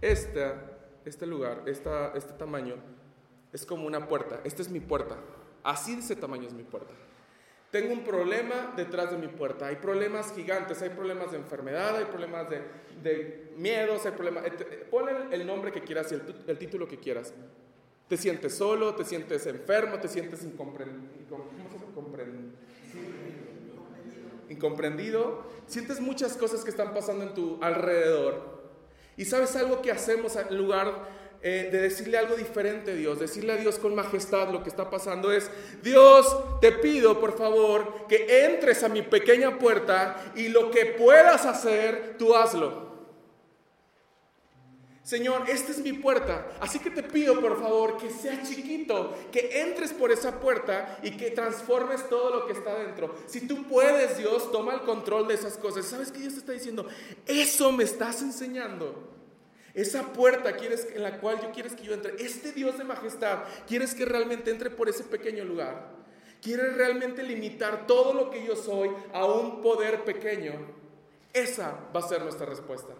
esta, 0.01 0.55
este 1.05 1.27
lugar, 1.27 1.63
esta, 1.67 2.11
este 2.15 2.33
tamaño, 2.33 2.75
es 3.53 3.65
como 3.65 3.85
una 3.85 4.07
puerta. 4.07 4.39
Esta 4.43 4.63
es 4.63 4.69
mi 4.69 4.79
puerta. 4.79 5.17
Así 5.63 5.95
de 5.95 6.01
ese 6.01 6.15
tamaño 6.15 6.47
es 6.47 6.53
mi 6.53 6.63
puerta. 6.63 6.93
Tengo 7.71 7.93
un 7.93 8.03
problema 8.03 8.73
detrás 8.75 9.11
de 9.11 9.17
mi 9.17 9.29
puerta. 9.29 9.67
Hay 9.67 9.77
problemas 9.77 10.33
gigantes, 10.35 10.81
hay 10.81 10.89
problemas 10.89 11.31
de 11.31 11.37
enfermedad, 11.37 11.95
hay 11.95 12.05
problemas 12.05 12.49
de, 12.49 12.61
de 13.01 13.53
miedos, 13.55 14.05
hay 14.05 14.11
problemas... 14.11 14.43
Ponle 14.89 15.13
el 15.31 15.47
nombre 15.47 15.71
que 15.71 15.81
quieras 15.81 16.11
y 16.11 16.15
el, 16.15 16.57
título 16.57 16.85
que 16.85 16.97
quieras. 16.97 17.33
Te 18.09 18.17
sientes 18.17 18.55
solo, 18.55 18.93
te 18.93 19.05
sientes 19.05 19.45
enfermo, 19.45 19.99
te 19.99 20.09
sientes 20.09 20.43
incomprendido. 20.43 21.45
Incomprendido. 24.49 25.45
Sientes 25.65 26.01
muchas 26.01 26.35
cosas 26.35 26.65
que 26.65 26.71
están 26.71 26.93
pasando 26.93 27.23
en 27.23 27.33
tu 27.33 27.57
alrededor. 27.63 28.59
Y 29.15 29.23
sabes 29.23 29.55
algo 29.55 29.81
que 29.81 29.91
hacemos 29.91 30.35
en 30.35 30.57
lugar 30.57 31.07
eh, 31.43 31.69
de 31.71 31.81
decirle 31.81 32.19
algo 32.19 32.35
diferente 32.35 32.91
a 32.91 32.93
Dios, 32.93 33.19
decirle 33.19 33.53
a 33.53 33.57
Dios 33.57 33.79
con 33.79 33.95
majestad 33.95 34.49
lo 34.49 34.61
que 34.61 34.69
está 34.69 34.91
pasando 34.91 35.31
es, 35.31 35.49
Dios, 35.81 36.59
te 36.61 36.71
pido 36.71 37.19
por 37.19 37.35
favor 37.35 38.05
que 38.07 38.45
entres 38.45 38.83
a 38.83 38.89
mi 38.89 39.01
pequeña 39.01 39.57
puerta 39.57 40.33
y 40.35 40.49
lo 40.49 40.69
que 40.69 40.85
puedas 40.85 41.45
hacer, 41.45 42.15
tú 42.19 42.35
hazlo. 42.35 42.91
Señor, 45.03 45.49
esta 45.49 45.71
es 45.71 45.79
mi 45.79 45.93
puerta, 45.93 46.47
así 46.59 46.77
que 46.77 46.91
te 46.91 47.01
pido 47.01 47.41
por 47.41 47.59
favor 47.59 47.97
que 47.97 48.11
sea 48.11 48.43
chiquito, 48.43 49.17
que 49.31 49.61
entres 49.61 49.93
por 49.93 50.11
esa 50.11 50.39
puerta 50.39 50.99
y 51.01 51.17
que 51.17 51.31
transformes 51.31 52.07
todo 52.07 52.29
lo 52.29 52.45
que 52.45 52.53
está 52.53 52.75
dentro. 52.75 53.15
Si 53.25 53.47
tú 53.47 53.67
puedes, 53.67 54.19
Dios, 54.19 54.51
toma 54.51 54.75
el 54.75 54.81
control 54.81 55.27
de 55.27 55.33
esas 55.33 55.57
cosas. 55.57 55.85
¿Sabes 55.85 56.11
qué 56.11 56.19
Dios 56.19 56.33
te 56.33 56.39
está 56.39 56.51
diciendo? 56.51 56.85
Eso 57.25 57.71
me 57.71 57.83
estás 57.83 58.21
enseñando. 58.21 59.10
Esa 59.73 60.13
puerta 60.13 60.55
quieres, 60.55 60.87
en 60.93 61.03
la 61.03 61.19
cual 61.19 61.41
yo 61.41 61.51
quieres 61.51 61.75
que 61.75 61.83
yo 61.83 61.93
entre. 61.93 62.21
Este 62.23 62.51
Dios 62.51 62.77
de 62.77 62.83
majestad, 62.83 63.43
quieres 63.67 63.93
que 63.93 64.05
realmente 64.05 64.51
entre 64.51 64.69
por 64.69 64.89
ese 64.89 65.03
pequeño 65.03 65.45
lugar. 65.45 66.01
Quieres 66.41 66.75
realmente 66.75 67.23
limitar 67.23 67.85
todo 67.87 68.13
lo 68.13 68.29
que 68.29 68.43
yo 68.45 68.55
soy 68.55 68.89
a 69.13 69.25
un 69.25 69.61
poder 69.61 70.03
pequeño. 70.03 70.53
Esa 71.33 71.77
va 71.95 71.99
a 71.99 72.07
ser 72.07 72.21
nuestra 72.21 72.45
respuesta. 72.45 72.93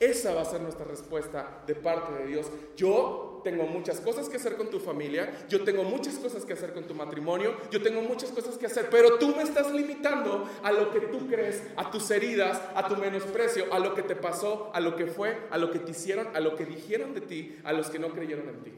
Esa 0.00 0.34
va 0.34 0.40
a 0.40 0.46
ser 0.46 0.60
nuestra 0.60 0.84
respuesta 0.84 1.62
de 1.64 1.76
parte 1.76 2.12
de 2.14 2.26
Dios. 2.26 2.50
Yo 2.74 3.31
tengo 3.42 3.64
muchas 3.64 4.00
cosas 4.00 4.28
que 4.28 4.36
hacer 4.36 4.56
con 4.56 4.70
tu 4.70 4.80
familia, 4.80 5.46
yo 5.48 5.64
tengo 5.64 5.84
muchas 5.84 6.14
cosas 6.14 6.44
que 6.44 6.52
hacer 6.52 6.72
con 6.72 6.84
tu 6.84 6.94
matrimonio, 6.94 7.54
yo 7.70 7.82
tengo 7.82 8.02
muchas 8.02 8.30
cosas 8.30 8.56
que 8.56 8.66
hacer, 8.66 8.88
pero 8.90 9.18
tú 9.18 9.34
me 9.34 9.42
estás 9.42 9.72
limitando 9.72 10.48
a 10.62 10.72
lo 10.72 10.90
que 10.90 11.00
tú 11.00 11.26
crees, 11.26 11.62
a 11.76 11.90
tus 11.90 12.10
heridas, 12.10 12.60
a 12.74 12.88
tu 12.88 12.96
menosprecio, 12.96 13.72
a 13.72 13.78
lo 13.78 13.94
que 13.94 14.02
te 14.02 14.16
pasó, 14.16 14.70
a 14.72 14.80
lo 14.80 14.96
que 14.96 15.06
fue, 15.06 15.36
a 15.50 15.58
lo 15.58 15.70
que 15.70 15.78
te 15.78 15.90
hicieron, 15.92 16.28
a 16.34 16.40
lo 16.40 16.56
que 16.56 16.64
dijeron 16.64 17.14
de 17.14 17.20
ti, 17.20 17.56
a 17.64 17.72
los 17.72 17.90
que 17.90 17.98
no 17.98 18.08
creyeron 18.08 18.48
en 18.48 18.62
ti. 18.62 18.72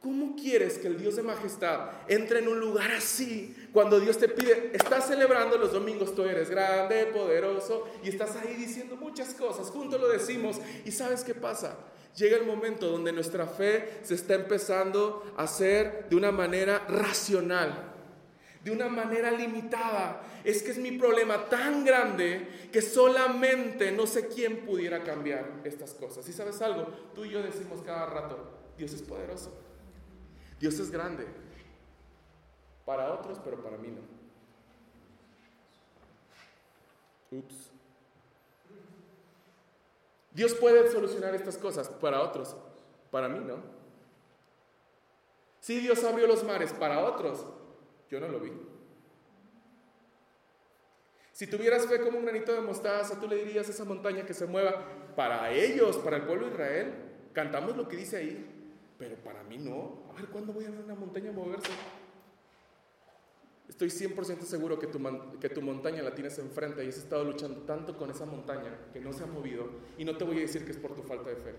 ¿Cómo 0.00 0.36
quieres 0.36 0.78
que 0.78 0.86
el 0.86 0.96
Dios 0.96 1.16
de 1.16 1.22
majestad 1.22 1.90
entre 2.06 2.38
en 2.38 2.48
un 2.48 2.60
lugar 2.60 2.92
así 2.92 3.54
cuando 3.72 3.98
Dios 3.98 4.16
te 4.16 4.28
pide, 4.28 4.70
estás 4.72 5.08
celebrando 5.08 5.58
los 5.58 5.72
domingos, 5.72 6.14
tú 6.14 6.22
eres 6.22 6.48
grande, 6.48 7.06
poderoso 7.06 7.88
y 8.04 8.08
estás 8.08 8.36
ahí 8.36 8.54
diciendo 8.54 8.96
muchas 8.96 9.34
cosas, 9.34 9.68
juntos 9.70 10.00
lo 10.00 10.08
decimos 10.08 10.60
y 10.84 10.92
sabes 10.92 11.24
qué 11.24 11.34
pasa? 11.34 11.76
Llega 12.18 12.36
el 12.36 12.44
momento 12.44 12.90
donde 12.90 13.12
nuestra 13.12 13.46
fe 13.46 14.00
se 14.02 14.14
está 14.14 14.34
empezando 14.34 15.34
a 15.36 15.44
hacer 15.44 16.08
de 16.08 16.16
una 16.16 16.32
manera 16.32 16.80
racional, 16.88 17.92
de 18.64 18.72
una 18.72 18.88
manera 18.88 19.30
limitada. 19.30 20.20
Es 20.42 20.64
que 20.64 20.72
es 20.72 20.78
mi 20.78 20.98
problema 20.98 21.48
tan 21.48 21.84
grande 21.84 22.68
que 22.72 22.82
solamente 22.82 23.92
no 23.92 24.04
sé 24.04 24.26
quién 24.26 24.66
pudiera 24.66 25.04
cambiar 25.04 25.60
estas 25.62 25.94
cosas. 25.94 26.28
Y 26.28 26.32
sabes 26.32 26.60
algo, 26.60 26.88
tú 27.14 27.24
y 27.24 27.30
yo 27.30 27.40
decimos 27.40 27.82
cada 27.86 28.06
rato, 28.06 28.50
Dios 28.76 28.92
es 28.94 29.02
poderoso. 29.02 29.56
Dios 30.58 30.76
es 30.80 30.90
grande. 30.90 31.24
Para 32.84 33.12
otros, 33.12 33.38
pero 33.44 33.62
para 33.62 33.76
mí 33.76 33.88
no. 33.88 34.18
Ups. 37.38 37.77
Dios 40.30 40.54
puede 40.54 40.90
solucionar 40.90 41.34
estas 41.34 41.58
cosas 41.58 41.88
para 41.88 42.22
otros, 42.22 42.56
para 43.10 43.28
mí 43.28 43.40
no. 43.40 43.56
Si 45.60 45.80
Dios 45.80 46.02
abrió 46.04 46.26
los 46.26 46.44
mares 46.44 46.72
para 46.72 47.04
otros, 47.04 47.44
yo 48.10 48.20
no 48.20 48.28
lo 48.28 48.40
vi. 48.40 48.52
Si 51.32 51.46
tuvieras 51.46 51.86
fe 51.86 52.00
como 52.00 52.18
un 52.18 52.24
granito 52.24 52.52
de 52.52 52.60
mostaza, 52.60 53.20
tú 53.20 53.28
le 53.28 53.36
dirías 53.36 53.68
a 53.68 53.70
esa 53.70 53.84
montaña 53.84 54.26
que 54.26 54.34
se 54.34 54.46
mueva 54.46 55.14
para 55.14 55.52
ellos, 55.52 55.96
para 55.98 56.16
el 56.16 56.24
pueblo 56.24 56.46
de 56.46 56.52
Israel. 56.52 56.94
Cantamos 57.32 57.76
lo 57.76 57.86
que 57.86 57.96
dice 57.96 58.16
ahí. 58.16 58.58
Pero 58.98 59.14
para 59.16 59.44
mí 59.44 59.56
no. 59.58 60.02
A 60.10 60.14
ver, 60.14 60.26
¿cuándo 60.30 60.52
voy 60.52 60.64
a 60.64 60.70
ver 60.70 60.80
una 60.80 60.96
montaña 60.96 61.30
moverse? 61.30 61.70
Estoy 63.68 63.88
100% 63.88 64.42
seguro 64.42 64.78
que 64.78 64.86
tu, 64.86 64.98
que 65.38 65.48
tu 65.48 65.60
montaña 65.60 66.02
la 66.02 66.14
tienes 66.14 66.38
enfrente 66.38 66.84
y 66.84 66.88
has 66.88 66.96
estado 66.96 67.24
luchando 67.24 67.60
tanto 67.62 67.96
con 67.96 68.10
esa 68.10 68.24
montaña 68.24 68.76
que 68.92 69.00
no 69.00 69.12
se 69.12 69.24
ha 69.24 69.26
movido. 69.26 69.68
Y 69.98 70.04
no 70.04 70.16
te 70.16 70.24
voy 70.24 70.38
a 70.38 70.40
decir 70.40 70.64
que 70.64 70.72
es 70.72 70.78
por 70.78 70.94
tu 70.94 71.02
falta 71.02 71.28
de 71.28 71.36
fe. 71.36 71.54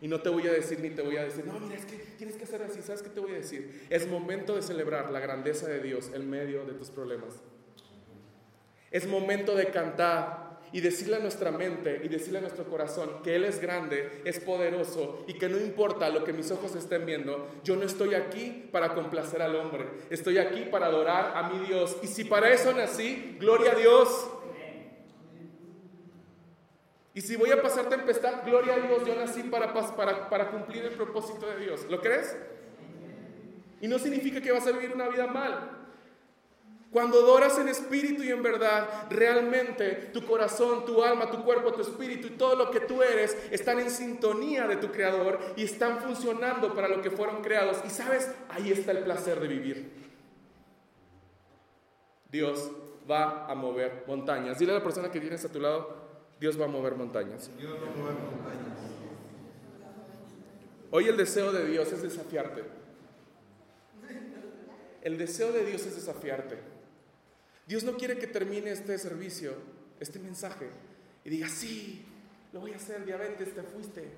Y 0.00 0.08
no 0.08 0.20
te 0.20 0.28
voy 0.28 0.46
a 0.46 0.52
decir 0.52 0.80
ni 0.80 0.90
te 0.90 1.02
voy 1.02 1.16
a 1.16 1.24
decir, 1.24 1.44
no, 1.44 1.58
mira, 1.58 1.76
es 1.76 1.84
que 1.84 1.96
tienes 1.96 2.36
que 2.36 2.44
hacer 2.44 2.62
así. 2.62 2.82
¿Sabes 2.82 3.02
qué 3.02 3.10
te 3.10 3.20
voy 3.20 3.32
a 3.32 3.36
decir? 3.36 3.86
Es 3.90 4.08
momento 4.08 4.54
de 4.56 4.62
celebrar 4.62 5.10
la 5.10 5.20
grandeza 5.20 5.68
de 5.68 5.80
Dios 5.80 6.10
en 6.14 6.28
medio 6.28 6.64
de 6.64 6.72
tus 6.74 6.90
problemas. 6.90 7.42
Es 8.90 9.06
momento 9.06 9.54
de 9.54 9.66
cantar 9.70 10.47
y 10.72 10.80
decirle 10.80 11.16
a 11.16 11.20
nuestra 11.20 11.50
mente 11.50 12.00
y 12.04 12.08
decirle 12.08 12.38
a 12.38 12.42
nuestro 12.42 12.64
corazón 12.64 13.22
que 13.22 13.36
Él 13.36 13.44
es 13.44 13.60
grande, 13.60 14.22
es 14.24 14.40
poderoso 14.40 15.24
y 15.26 15.34
que 15.34 15.48
no 15.48 15.58
importa 15.58 16.08
lo 16.10 16.24
que 16.24 16.32
mis 16.32 16.50
ojos 16.50 16.74
estén 16.74 17.06
viendo, 17.06 17.48
yo 17.64 17.76
no 17.76 17.84
estoy 17.84 18.14
aquí 18.14 18.68
para 18.70 18.94
complacer 18.94 19.42
al 19.42 19.56
hombre, 19.56 19.86
estoy 20.10 20.38
aquí 20.38 20.66
para 20.70 20.86
adorar 20.86 21.32
a 21.36 21.48
mi 21.48 21.66
Dios. 21.66 21.96
Y 22.02 22.06
si 22.06 22.24
para 22.24 22.50
eso 22.50 22.72
nací, 22.72 23.36
gloria 23.38 23.72
a 23.72 23.74
Dios. 23.74 24.28
Y 27.14 27.20
si 27.20 27.34
voy 27.34 27.50
a 27.50 27.60
pasar 27.60 27.88
tempestad, 27.88 28.44
gloria 28.44 28.74
a 28.74 28.78
Dios, 28.78 29.04
yo 29.04 29.14
nací 29.16 29.42
para, 29.44 29.72
para, 29.72 30.28
para 30.28 30.50
cumplir 30.50 30.84
el 30.84 30.92
propósito 30.92 31.48
de 31.48 31.64
Dios. 31.64 31.86
¿Lo 31.90 32.00
crees? 32.00 32.36
Y 33.80 33.88
no 33.88 33.98
significa 33.98 34.40
que 34.40 34.52
vas 34.52 34.66
a 34.66 34.72
vivir 34.72 34.92
una 34.94 35.08
vida 35.08 35.26
mal. 35.26 35.87
Cuando 36.90 37.18
adoras 37.18 37.58
en 37.58 37.68
espíritu 37.68 38.22
y 38.22 38.30
en 38.30 38.42
verdad, 38.42 38.88
realmente 39.10 40.10
tu 40.12 40.24
corazón, 40.24 40.86
tu 40.86 41.02
alma, 41.02 41.30
tu 41.30 41.44
cuerpo, 41.44 41.72
tu 41.72 41.82
espíritu 41.82 42.28
y 42.28 42.30
todo 42.30 42.56
lo 42.56 42.70
que 42.70 42.80
tú 42.80 43.02
eres 43.02 43.36
están 43.50 43.78
en 43.78 43.90
sintonía 43.90 44.66
de 44.66 44.76
tu 44.76 44.90
Creador 44.90 45.38
y 45.56 45.64
están 45.64 46.00
funcionando 46.00 46.74
para 46.74 46.88
lo 46.88 47.02
que 47.02 47.10
fueron 47.10 47.42
creados. 47.42 47.78
Y 47.84 47.90
sabes, 47.90 48.30
ahí 48.48 48.72
está 48.72 48.92
el 48.92 49.00
placer 49.00 49.38
de 49.38 49.48
vivir. 49.48 49.90
Dios 52.30 52.70
va 53.10 53.46
a 53.46 53.54
mover 53.54 54.04
montañas. 54.06 54.58
Dile 54.58 54.72
a 54.72 54.76
la 54.76 54.82
persona 54.82 55.10
que 55.10 55.20
tienes 55.20 55.44
a 55.44 55.52
tu 55.52 55.60
lado, 55.60 55.94
Dios 56.40 56.58
va 56.58 56.64
a 56.64 56.68
mover 56.68 56.94
montañas. 56.94 57.50
Dios 57.58 57.72
va 57.72 57.86
a 57.86 57.96
mover 57.96 58.14
montañas. 58.14 58.78
Hoy 60.90 61.06
el 61.06 61.18
deseo 61.18 61.52
de 61.52 61.66
Dios 61.66 61.92
es 61.92 62.00
desafiarte. 62.00 62.64
El 65.02 65.18
deseo 65.18 65.52
de 65.52 65.66
Dios 65.66 65.84
es 65.84 65.96
desafiarte. 65.96 66.77
Dios 67.68 67.84
no 67.84 67.98
quiere 67.98 68.18
que 68.18 68.26
termine 68.26 68.70
este 68.70 68.96
servicio, 68.98 69.52
este 70.00 70.18
mensaje, 70.18 70.70
y 71.22 71.28
diga, 71.28 71.48
sí, 71.50 72.02
lo 72.54 72.60
voy 72.60 72.72
a 72.72 72.76
hacer, 72.76 73.04
diabetes, 73.04 73.54
te 73.54 73.62
fuiste. 73.62 74.08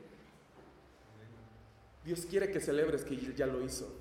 Dios 2.05 2.27
quiere 2.31 2.53
que 2.53 2.61
celebres 2.61 3.03
que 3.03 3.17
ya 3.17 3.47
lo 3.47 3.65
hizo. 3.65 3.93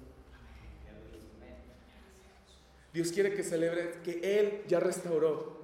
Dios 2.93 3.11
quiere 3.11 3.33
que 3.33 3.43
celebres 3.43 3.97
que 4.03 4.39
Él 4.39 4.61
ya 4.67 4.79
restauró. 4.79 5.59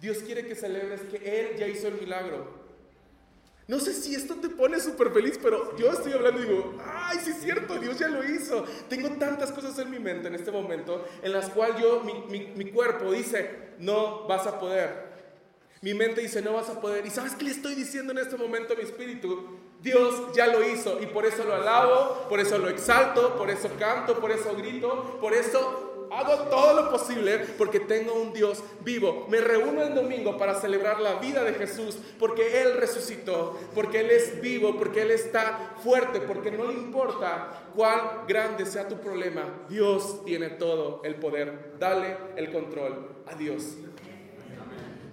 Dios 0.00 0.18
quiere 0.18 0.46
que 0.46 0.56
celebres 0.56 1.02
que 1.02 1.16
Él 1.16 1.56
ya 1.56 1.68
hizo 1.68 1.86
el 1.86 2.00
milagro. 2.00 2.57
No 3.68 3.78
sé 3.78 3.92
si 3.92 4.14
esto 4.14 4.34
te 4.36 4.48
pone 4.48 4.80
súper 4.80 5.10
feliz, 5.12 5.38
pero 5.40 5.76
yo 5.76 5.92
estoy 5.92 6.12
hablando 6.12 6.42
y 6.42 6.46
digo, 6.46 6.74
ay, 6.84 7.18
sí 7.22 7.30
es 7.30 7.40
cierto, 7.40 7.78
Dios 7.78 7.98
ya 7.98 8.08
lo 8.08 8.24
hizo. 8.24 8.64
Tengo 8.88 9.10
tantas 9.10 9.52
cosas 9.52 9.78
en 9.78 9.90
mi 9.90 9.98
mente 9.98 10.26
en 10.26 10.34
este 10.34 10.50
momento 10.50 11.04
en 11.22 11.32
las 11.34 11.50
cuales 11.50 11.80
yo, 11.80 12.00
mi, 12.00 12.46
mi 12.56 12.70
cuerpo 12.70 13.12
dice, 13.12 13.74
no 13.78 14.26
vas 14.26 14.46
a 14.46 14.58
poder. 14.58 15.08
Mi 15.80 15.94
mente 15.94 16.22
dice, 16.22 16.42
no 16.42 16.54
vas 16.54 16.68
a 16.70 16.80
poder. 16.80 17.06
¿Y 17.06 17.10
sabes 17.10 17.34
qué 17.34 17.44
le 17.44 17.50
estoy 17.52 17.74
diciendo 17.74 18.12
en 18.12 18.18
este 18.18 18.36
momento 18.36 18.72
a 18.72 18.76
mi 18.76 18.82
espíritu? 18.82 19.58
Dios 19.80 20.32
ya 20.34 20.48
lo 20.48 20.66
hizo 20.66 21.00
y 21.00 21.06
por 21.06 21.24
eso 21.24 21.44
lo 21.44 21.54
alabo, 21.54 22.26
por 22.28 22.40
eso 22.40 22.58
lo 22.58 22.68
exalto, 22.68 23.36
por 23.36 23.48
eso 23.48 23.70
canto, 23.78 24.18
por 24.18 24.32
eso 24.32 24.56
grito, 24.56 25.18
por 25.20 25.34
eso 25.34 25.87
hago 26.10 26.44
todo 26.44 26.74
lo 26.74 26.90
posible 26.90 27.38
porque 27.56 27.80
tengo 27.80 28.14
un 28.14 28.32
Dios 28.32 28.62
vivo. 28.80 29.26
Me 29.28 29.40
reúno 29.40 29.82
el 29.82 29.94
domingo 29.94 30.36
para 30.36 30.54
celebrar 30.54 31.00
la 31.00 31.14
vida 31.16 31.44
de 31.44 31.54
Jesús 31.54 31.98
porque 32.18 32.62
Él 32.62 32.74
resucitó, 32.74 33.58
porque 33.74 34.00
Él 34.00 34.10
es 34.10 34.40
vivo, 34.40 34.76
porque 34.76 35.02
Él 35.02 35.10
está 35.10 35.76
fuerte, 35.82 36.20
porque 36.20 36.50
no 36.50 36.64
le 36.64 36.74
importa 36.74 37.70
cuán 37.74 38.26
grande 38.26 38.66
sea 38.66 38.88
tu 38.88 38.96
problema. 38.96 39.44
Dios 39.68 40.24
tiene 40.24 40.50
todo 40.50 41.00
el 41.04 41.16
poder. 41.16 41.74
Dale 41.78 42.16
el 42.36 42.52
control 42.52 43.08
a 43.26 43.34
Dios. 43.34 43.76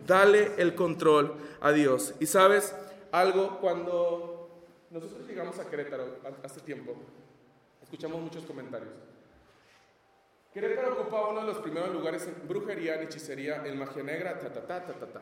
Dale 0.06 0.52
el 0.58 0.76
control 0.76 1.34
a 1.62 1.72
Dios. 1.72 2.14
Y 2.20 2.28
sabes 2.28 2.76
algo, 3.12 3.60
cuando 3.60 4.50
nosotros 4.92 5.28
llegamos 5.28 5.58
a 5.60 5.70
Querétaro 5.70 6.20
hace 6.44 6.60
tiempo, 6.62 6.94
escuchamos 7.82 8.22
muchos 8.22 8.44
comentarios. 8.44 8.92
Querétaro 10.56 10.94
ocupaba 10.94 11.32
uno 11.32 11.42
de 11.42 11.48
los 11.48 11.58
primeros 11.58 11.92
lugares 11.92 12.26
en 12.28 12.48
brujería, 12.48 12.96
en 12.96 13.02
hechicería, 13.02 13.62
en 13.66 13.78
magia 13.78 14.04
negra, 14.04 14.40
ta, 14.40 14.54
ta, 14.54 14.66
ta, 14.66 14.86
ta, 14.86 14.94
ta, 14.94 15.06
ta. 15.08 15.22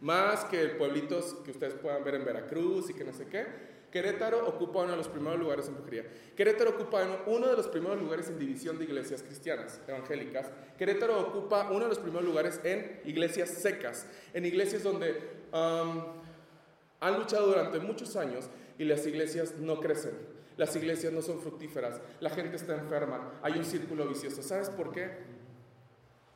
Más 0.00 0.44
que 0.44 0.68
pueblitos 0.68 1.34
que 1.44 1.50
ustedes 1.50 1.74
puedan 1.74 2.04
ver 2.04 2.14
en 2.14 2.24
Veracruz 2.24 2.88
y 2.88 2.94
que 2.94 3.02
no 3.02 3.12
sé 3.12 3.26
qué. 3.26 3.44
Querétaro 3.90 4.46
ocupa 4.46 4.82
uno 4.82 4.92
de 4.92 4.98
los 4.98 5.08
primeros 5.08 5.40
lugares 5.40 5.66
en 5.66 5.74
brujería. 5.74 6.04
Querétaro 6.36 6.70
ocupa 6.70 7.04
uno 7.26 7.48
de 7.48 7.56
los 7.56 7.66
primeros 7.66 8.00
lugares 8.00 8.28
en 8.28 8.38
división 8.38 8.78
de 8.78 8.84
iglesias 8.84 9.24
cristianas, 9.24 9.80
evangélicas. 9.88 10.46
Querétaro 10.78 11.22
ocupa 11.22 11.72
uno 11.72 11.80
de 11.80 11.88
los 11.88 11.98
primeros 11.98 12.24
lugares 12.24 12.60
en 12.62 13.00
iglesias 13.04 13.48
secas, 13.48 14.06
en 14.32 14.46
iglesias 14.46 14.84
donde 14.84 15.20
han 15.50 17.18
luchado 17.18 17.48
durante 17.48 17.80
muchos 17.80 18.14
años 18.14 18.48
y 18.78 18.84
las 18.84 19.04
iglesias 19.08 19.56
no 19.58 19.80
crecen 19.80 20.37
las 20.58 20.74
iglesias 20.74 21.12
no 21.12 21.22
son 21.22 21.40
fructíferas, 21.40 22.00
la 22.20 22.30
gente 22.30 22.56
está 22.56 22.74
enferma, 22.74 23.38
hay 23.42 23.52
un 23.52 23.64
círculo 23.64 24.06
vicioso. 24.08 24.42
¿Sabes 24.42 24.68
por 24.68 24.90
qué? 24.92 25.08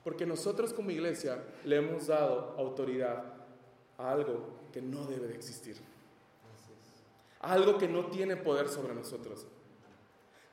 Porque 0.05 0.25
nosotros 0.25 0.73
como 0.73 0.93
iglesia 0.93 1.43
le 1.65 1.77
hemos 1.77 2.07
dado 2.07 2.55
autoridad 2.57 3.25
a 3.99 4.13
algo 4.13 4.61
que 4.73 4.81
no 4.81 5.05
debe 5.07 5.27
de 5.27 5.35
existir. 5.35 5.77
A 7.41 7.53
algo 7.53 7.77
que 7.79 7.89
no 7.89 8.07
tiene 8.07 8.37
poder 8.37 8.69
sobre 8.69 8.95
nosotros. 8.95 9.45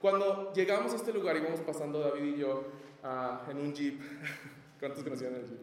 Cuando 0.02 0.52
llegamos 0.54 0.92
a 0.94 0.96
este 0.96 1.14
lugar 1.14 1.36
y 1.36 1.40
íbamos 1.40 1.60
pasando 1.62 2.00
David 2.00 2.24
y 2.24 2.40
yo 2.40 2.64
ah, 3.04 3.46
en 3.52 3.58
un 3.60 3.72
jeep, 3.72 4.02
¿cuántos 4.80 5.04
conocían 5.04 5.36
el 5.36 5.46
jeep? 5.46 5.60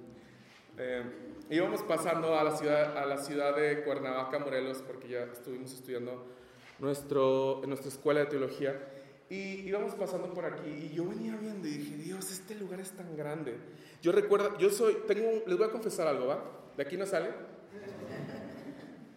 Eh, 0.79 1.03
íbamos 1.51 1.83
pasando 1.83 2.39
a 2.39 2.45
la, 2.45 2.57
ciudad, 2.57 2.97
a 2.97 3.05
la 3.05 3.19
ciudad 3.19 3.57
de 3.57 3.83
Cuernavaca, 3.83 4.39
Morelos, 4.39 4.85
porque 4.87 5.09
ya 5.09 5.25
estuvimos 5.25 5.73
estudiando 5.73 6.37
nuestro, 6.79 7.63
en 7.63 7.71
nuestra 7.71 7.89
escuela 7.89 8.21
de 8.21 8.27
teología. 8.27 8.93
Y 9.29 9.67
íbamos 9.67 9.95
pasando 9.95 10.33
por 10.33 10.45
aquí 10.45 10.69
y 10.69 10.95
yo 10.95 11.05
venía 11.09 11.37
viendo 11.37 11.67
y 11.67 11.73
dije, 11.73 11.97
Dios, 11.97 12.31
este 12.31 12.55
lugar 12.55 12.81
es 12.81 12.93
tan 12.93 13.17
grande. 13.17 13.57
Yo 14.01 14.13
recuerdo, 14.13 14.57
yo 14.59 14.71
soy, 14.71 14.99
tengo, 15.07 15.43
les 15.47 15.59
voy 15.59 15.67
a 15.67 15.71
confesar 15.71 16.07
algo, 16.07 16.27
¿va? 16.27 16.45
¿De 16.77 16.83
aquí 16.83 16.97
no 16.97 17.07
sale? 17.07 17.31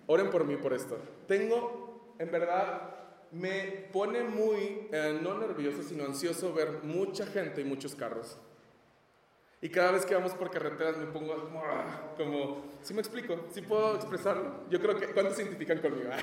Oren 0.08 0.32
por 0.32 0.46
mí 0.46 0.56
por 0.56 0.74
esto. 0.74 0.98
Tengo, 1.28 2.16
en 2.18 2.32
verdad, 2.32 2.96
me 3.32 3.88
pone 3.94 4.24
muy, 4.24 4.88
eh, 4.92 5.20
no 5.22 5.38
nervioso, 5.38 5.84
sino 5.84 6.06
ansioso 6.06 6.54
ver 6.54 6.80
mucha 6.84 7.28
gente 7.28 7.62
y 7.62 7.64
muchos 7.64 7.94
carros. 7.94 8.38
Y 9.62 9.70
cada 9.70 9.92
vez 9.92 10.06
que 10.06 10.16
vamos 10.16 10.34
por 10.34 10.50
carreteras 10.50 10.98
me 10.98 11.06
pongo 11.08 11.36
como, 11.36 11.62
ah, 11.66 12.14
como 12.16 12.64
¿sí 12.82 12.94
me 12.94 13.02
explico? 13.02 13.46
¿Sí 13.52 13.62
puedo 13.62 13.96
expresarlo? 13.96 14.64
Yo 14.70 14.80
creo 14.80 14.96
que, 14.96 15.08
¿cuántos 15.08 15.36
se 15.36 15.44
identifican 15.44 15.80
conmigo? 15.80 16.10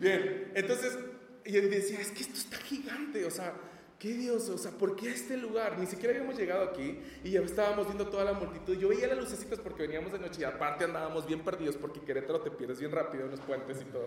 Bien, 0.00 0.52
entonces, 0.54 0.98
yo 1.44 1.60
decía, 1.62 2.00
es 2.00 2.10
que 2.10 2.22
esto 2.22 2.34
está 2.34 2.56
gigante, 2.58 3.24
o 3.24 3.30
sea, 3.30 3.54
¿qué 3.98 4.12
Dios? 4.12 4.48
O 4.48 4.58
sea, 4.58 4.72
¿por 4.72 4.96
qué 4.96 5.10
este 5.10 5.36
lugar? 5.36 5.78
Ni 5.78 5.86
siquiera 5.86 6.14
habíamos 6.14 6.36
llegado 6.36 6.64
aquí 6.64 6.98
y 7.22 7.30
ya 7.30 7.40
estábamos 7.40 7.86
viendo 7.86 8.08
toda 8.08 8.24
la 8.24 8.32
multitud. 8.32 8.76
Yo 8.76 8.88
veía 8.88 9.06
las 9.06 9.18
lucecitas 9.18 9.58
porque 9.60 9.82
veníamos 9.82 10.12
de 10.12 10.18
noche 10.18 10.42
y 10.42 10.44
aparte 10.44 10.84
andábamos 10.84 11.26
bien 11.26 11.40
perdidos 11.40 11.76
porque 11.76 12.00
Querétaro 12.00 12.40
te 12.40 12.50
pierdes 12.50 12.80
bien 12.80 12.92
rápido 12.92 13.24
en 13.24 13.30
los 13.30 13.40
puentes 13.40 13.80
y 13.80 13.84
todo. 13.86 14.06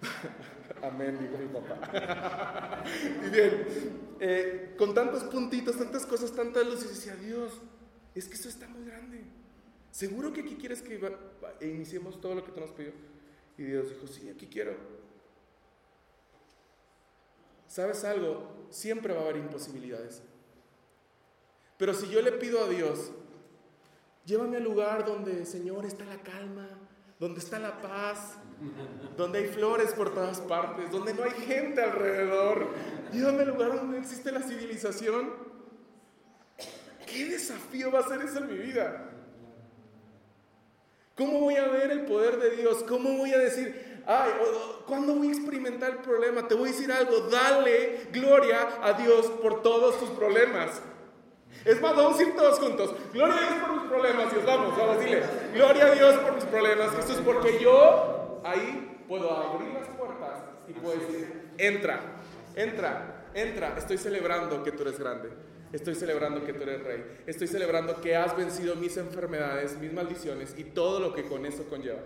Amén, 0.82 1.18
dijo 1.20 1.36
mi 1.36 1.48
papá. 1.48 2.84
y 3.26 3.30
bien, 3.30 3.66
eh, 4.20 4.74
con 4.78 4.94
tantos 4.94 5.24
puntitos, 5.24 5.76
tantas 5.76 6.06
cosas, 6.06 6.32
tantas 6.32 6.66
luces, 6.66 6.88
decía, 6.88 7.16
Dios, 7.16 7.60
es 8.14 8.28
que 8.28 8.34
eso 8.34 8.48
está 8.48 8.68
muy 8.68 8.84
grande. 8.84 9.22
¿Seguro 9.90 10.32
que 10.32 10.40
aquí 10.40 10.56
quieres 10.56 10.82
que 10.82 10.98
iniciemos 11.62 12.20
todo 12.20 12.34
lo 12.34 12.44
que 12.44 12.52
tú 12.52 12.60
nos 12.60 12.70
pidió? 12.70 12.92
Y 13.58 13.64
Dios 13.64 13.90
dijo, 13.90 14.06
sí, 14.06 14.30
aquí 14.30 14.46
quiero. 14.46 14.99
¿Sabes 17.70 18.02
algo? 18.02 18.66
Siempre 18.68 19.14
va 19.14 19.20
a 19.20 19.22
haber 19.22 19.36
imposibilidades. 19.36 20.20
Pero 21.78 21.94
si 21.94 22.08
yo 22.08 22.20
le 22.20 22.32
pido 22.32 22.64
a 22.64 22.68
Dios, 22.68 23.12
llévame 24.26 24.56
al 24.56 24.64
lugar 24.64 25.06
donde, 25.06 25.46
Señor, 25.46 25.86
está 25.86 26.04
la 26.04 26.20
calma, 26.20 26.68
donde 27.20 27.38
está 27.38 27.60
la 27.60 27.80
paz, 27.80 28.34
donde 29.16 29.38
hay 29.38 29.46
flores 29.46 29.92
por 29.92 30.12
todas 30.12 30.40
partes, 30.40 30.90
donde 30.90 31.14
no 31.14 31.22
hay 31.22 31.30
gente 31.30 31.80
alrededor. 31.80 32.74
Llévame 33.12 33.42
al 33.42 33.48
lugar 33.50 33.76
donde 33.76 33.98
existe 33.98 34.32
la 34.32 34.42
civilización. 34.42 35.30
¿Qué 37.06 37.26
desafío 37.26 37.92
va 37.92 38.00
a 38.00 38.08
ser 38.08 38.20
eso 38.22 38.38
en 38.38 38.48
mi 38.48 38.58
vida? 38.58 39.10
¿Cómo 41.14 41.38
voy 41.38 41.54
a 41.54 41.68
ver 41.68 41.92
el 41.92 42.04
poder 42.04 42.40
de 42.40 42.56
Dios? 42.56 42.82
¿Cómo 42.82 43.16
voy 43.16 43.32
a 43.32 43.38
decir, 43.38 43.89
ay, 44.10 44.32
¿cuándo 44.86 45.14
voy 45.14 45.28
a 45.28 45.32
experimentar 45.32 45.90
el 45.90 45.98
problema? 45.98 46.48
Te 46.48 46.54
voy 46.54 46.70
a 46.70 46.72
decir 46.72 46.90
algo, 46.90 47.20
dale 47.30 48.08
gloria 48.12 48.68
a 48.82 48.92
Dios 48.94 49.26
por 49.40 49.62
todos 49.62 50.00
tus 50.00 50.10
problemas. 50.10 50.82
Es 51.64 51.80
más, 51.80 51.94
vamos 51.94 52.18
a 52.18 52.22
ir 52.22 52.34
todos 52.34 52.58
juntos. 52.58 52.94
Gloria 53.12 53.36
a 53.36 53.40
Dios 53.40 53.54
por 53.60 53.72
mis 53.76 53.90
problemas, 53.90 54.32
Dios, 54.32 54.44
vamos, 54.44 54.76
vamos, 54.76 54.98
dile. 54.98 55.22
Gloria 55.54 55.86
a 55.86 55.94
Dios 55.94 56.14
por 56.16 56.34
mis 56.34 56.44
problemas, 56.44 56.90
Jesús, 56.96 57.18
porque 57.24 57.60
yo 57.60 58.40
ahí 58.44 59.04
puedo 59.06 59.30
abrir 59.30 59.74
las 59.74 59.88
puertas 59.88 60.42
y 60.66 60.72
puedo 60.72 60.98
decir, 60.98 61.52
entra, 61.58 62.00
entra, 62.56 63.26
entra, 63.34 63.74
estoy 63.78 63.98
celebrando 63.98 64.64
que 64.64 64.72
tú 64.72 64.82
eres 64.82 64.98
grande. 64.98 65.28
Estoy 65.72 65.94
celebrando 65.94 66.44
que 66.44 66.52
tú 66.52 66.64
eres 66.64 66.82
rey. 66.82 67.22
Estoy 67.26 67.46
celebrando 67.46 68.00
que 68.00 68.16
has 68.16 68.36
vencido 68.36 68.74
mis 68.74 68.96
enfermedades, 68.96 69.78
mis 69.78 69.92
maldiciones 69.92 70.58
y 70.58 70.64
todo 70.64 70.98
lo 70.98 71.14
que 71.14 71.22
con 71.22 71.46
eso 71.46 71.68
conlleva. 71.68 72.00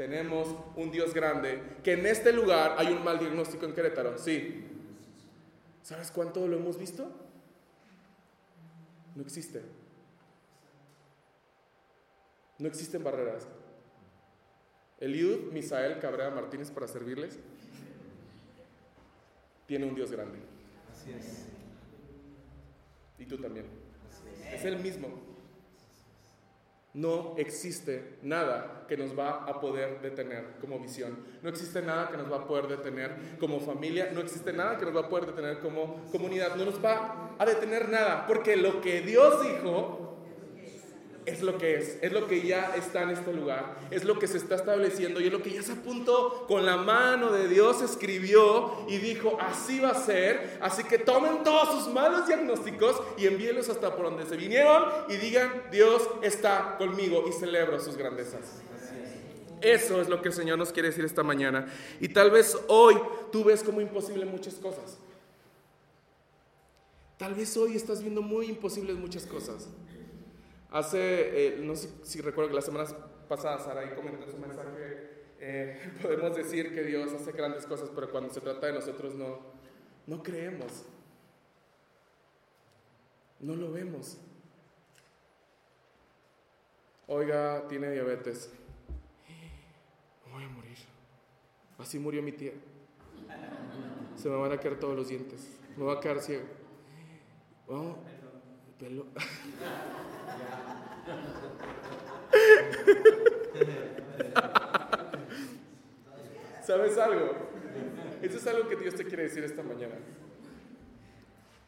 Tenemos 0.00 0.48
un 0.76 0.90
Dios 0.90 1.12
grande, 1.12 1.60
que 1.84 1.92
en 1.92 2.06
este 2.06 2.32
lugar 2.32 2.76
hay 2.78 2.86
un 2.86 3.04
mal 3.04 3.18
diagnóstico 3.18 3.66
en 3.66 3.74
Querétaro. 3.74 4.16
Sí. 4.16 4.64
¿Sabes 5.82 6.10
cuánto 6.10 6.48
lo 6.48 6.56
hemos 6.56 6.78
visto? 6.78 7.06
No 9.14 9.20
existe. 9.20 9.60
No 12.58 12.66
existen 12.66 13.04
barreras. 13.04 13.46
Eliud 15.00 15.52
Misael 15.52 15.98
Cabrera 15.98 16.30
Martínez 16.30 16.70
para 16.70 16.88
servirles 16.88 17.38
tiene 19.66 19.84
un 19.84 19.94
Dios 19.94 20.10
grande. 20.10 20.38
Así 20.90 21.12
es. 21.12 21.44
Y 23.18 23.26
tú 23.26 23.36
también. 23.36 23.66
es. 24.50 24.64
el 24.64 24.78
mismo. 24.78 25.29
No 26.92 27.34
existe 27.38 28.18
nada 28.22 28.84
que 28.88 28.96
nos 28.96 29.16
va 29.16 29.44
a 29.44 29.60
poder 29.60 30.00
detener 30.00 30.56
como 30.60 30.80
visión. 30.80 31.24
No 31.40 31.48
existe 31.48 31.82
nada 31.82 32.08
que 32.10 32.16
nos 32.16 32.30
va 32.30 32.38
a 32.38 32.46
poder 32.46 32.66
detener 32.66 33.36
como 33.38 33.60
familia. 33.60 34.10
No 34.12 34.20
existe 34.20 34.52
nada 34.52 34.76
que 34.76 34.86
nos 34.86 34.96
va 34.96 35.00
a 35.02 35.08
poder 35.08 35.26
detener 35.26 35.60
como 35.60 36.02
comunidad. 36.10 36.56
No 36.56 36.64
nos 36.64 36.84
va 36.84 37.36
a 37.38 37.46
detener 37.46 37.88
nada. 37.88 38.26
Porque 38.26 38.56
lo 38.56 38.80
que 38.80 39.02
Dios 39.02 39.40
dijo 39.42 40.09
es 41.26 41.42
lo 41.42 41.58
que 41.58 41.76
es, 41.76 41.98
es 42.00 42.12
lo 42.12 42.26
que 42.26 42.42
ya 42.42 42.74
está 42.76 43.02
en 43.02 43.10
este 43.10 43.32
lugar, 43.32 43.76
es 43.90 44.04
lo 44.04 44.18
que 44.18 44.26
se 44.26 44.38
está 44.38 44.54
estableciendo 44.56 45.20
y 45.20 45.26
es 45.26 45.32
lo 45.32 45.42
que 45.42 45.50
ya 45.50 45.62
se 45.62 45.72
apuntó 45.72 46.46
con 46.46 46.64
la 46.64 46.76
mano 46.76 47.30
de 47.30 47.46
Dios, 47.48 47.82
escribió 47.82 48.84
y 48.88 48.98
dijo, 48.98 49.36
así 49.40 49.80
va 49.80 49.90
a 49.90 49.94
ser, 49.94 50.58
así 50.60 50.84
que 50.84 50.98
tomen 50.98 51.42
todos 51.44 51.84
sus 51.84 51.92
malos 51.92 52.26
diagnósticos 52.26 53.00
y 53.18 53.26
envíenlos 53.26 53.68
hasta 53.68 53.94
por 53.94 54.06
donde 54.06 54.26
se 54.26 54.36
vinieron 54.36 54.84
y 55.08 55.16
digan, 55.16 55.64
Dios 55.70 56.08
está 56.22 56.76
conmigo 56.78 57.24
y 57.28 57.32
celebro 57.32 57.78
sus 57.80 57.96
grandezas. 57.96 58.62
Eso 59.60 60.00
es 60.00 60.08
lo 60.08 60.22
que 60.22 60.28
el 60.28 60.34
Señor 60.34 60.58
nos 60.58 60.72
quiere 60.72 60.88
decir 60.88 61.04
esta 61.04 61.22
mañana. 61.22 61.70
Y 62.00 62.08
tal 62.08 62.30
vez 62.30 62.56
hoy 62.68 62.96
tú 63.30 63.44
ves 63.44 63.62
como 63.62 63.82
imposible 63.82 64.24
muchas 64.24 64.54
cosas. 64.54 64.96
Tal 67.18 67.34
vez 67.34 67.54
hoy 67.58 67.76
estás 67.76 68.00
viendo 68.00 68.22
muy 68.22 68.46
imposibles 68.46 68.96
muchas 68.96 69.26
cosas. 69.26 69.68
Hace, 70.70 71.46
eh, 71.46 71.56
no 71.58 71.74
sé 71.74 71.90
si 72.04 72.20
recuerdo 72.20 72.50
que 72.50 72.56
la 72.56 72.62
semana 72.62 72.84
pasada 73.28 73.58
Sara 73.58 73.94
comentó 73.94 74.30
su 74.30 74.38
mensaje, 74.38 75.10
eh, 75.40 75.92
podemos 76.02 76.36
decir 76.36 76.72
que 76.72 76.82
Dios 76.82 77.12
hace 77.12 77.32
grandes 77.32 77.66
cosas, 77.66 77.90
pero 77.94 78.10
cuando 78.10 78.32
se 78.32 78.40
trata 78.40 78.66
de 78.66 78.74
nosotros 78.74 79.14
no, 79.14 79.38
no 80.06 80.22
creemos. 80.22 80.84
No 83.40 83.56
lo 83.56 83.72
vemos. 83.72 84.18
Oiga, 87.08 87.66
tiene 87.66 87.90
diabetes. 87.90 88.50
voy 90.30 90.44
a 90.44 90.48
morir. 90.48 90.78
Así 91.78 91.98
murió 91.98 92.22
mi 92.22 92.32
tía. 92.32 92.52
Se 94.14 94.28
me 94.28 94.36
van 94.36 94.52
a 94.52 94.60
caer 94.60 94.78
todos 94.78 94.94
los 94.94 95.08
dientes. 95.08 95.58
Me 95.76 95.84
va 95.84 95.94
a 95.94 96.00
quedar 96.00 96.20
ciego. 96.20 96.44
Oh, 97.66 97.96
pelo. 98.80 99.06
¿Sabes 106.64 106.98
algo? 106.98 107.32
Eso 108.22 108.38
es 108.38 108.46
algo 108.46 108.68
que 108.68 108.76
Dios 108.76 108.94
te 108.94 109.04
quiere 109.04 109.24
decir 109.24 109.44
esta 109.44 109.62
mañana. 109.62 109.96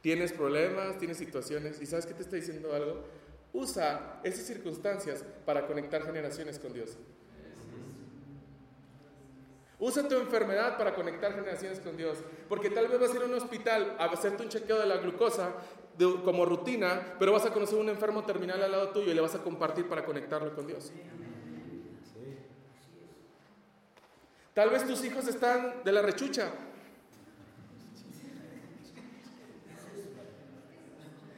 Tienes 0.00 0.32
problemas, 0.32 0.96
tienes 0.98 1.18
situaciones, 1.18 1.80
y 1.80 1.86
¿sabes 1.86 2.06
qué 2.06 2.14
te 2.14 2.22
está 2.22 2.36
diciendo 2.36 2.74
algo? 2.74 3.04
Usa 3.52 4.20
esas 4.24 4.46
circunstancias 4.46 5.24
para 5.44 5.66
conectar 5.66 6.02
generaciones 6.04 6.58
con 6.58 6.72
Dios. 6.72 6.96
Usa 9.84 10.06
tu 10.06 10.14
enfermedad 10.14 10.78
para 10.78 10.94
conectar 10.94 11.34
generaciones 11.34 11.80
con 11.80 11.96
Dios. 11.96 12.16
Porque 12.48 12.70
tal 12.70 12.86
vez 12.86 13.00
vas 13.00 13.10
a 13.10 13.16
ir 13.16 13.22
a 13.22 13.24
un 13.24 13.34
hospital 13.34 13.96
a 13.98 14.04
hacerte 14.04 14.44
un 14.44 14.48
chequeo 14.48 14.78
de 14.78 14.86
la 14.86 14.98
glucosa 14.98 15.54
como 16.24 16.44
rutina, 16.46 17.16
pero 17.18 17.32
vas 17.32 17.46
a 17.46 17.52
conocer 17.52 17.76
un 17.76 17.88
enfermo 17.88 18.24
terminal 18.24 18.62
al 18.62 18.70
lado 18.70 18.90
tuyo 18.90 19.10
y 19.10 19.14
le 19.14 19.20
vas 19.20 19.34
a 19.34 19.42
compartir 19.42 19.88
para 19.88 20.04
conectarlo 20.04 20.54
con 20.54 20.68
Dios. 20.68 20.92
Tal 24.54 24.70
vez 24.70 24.86
tus 24.86 25.04
hijos 25.04 25.26
están 25.26 25.82
de 25.82 25.90
la 25.90 26.00
rechucha. 26.00 26.52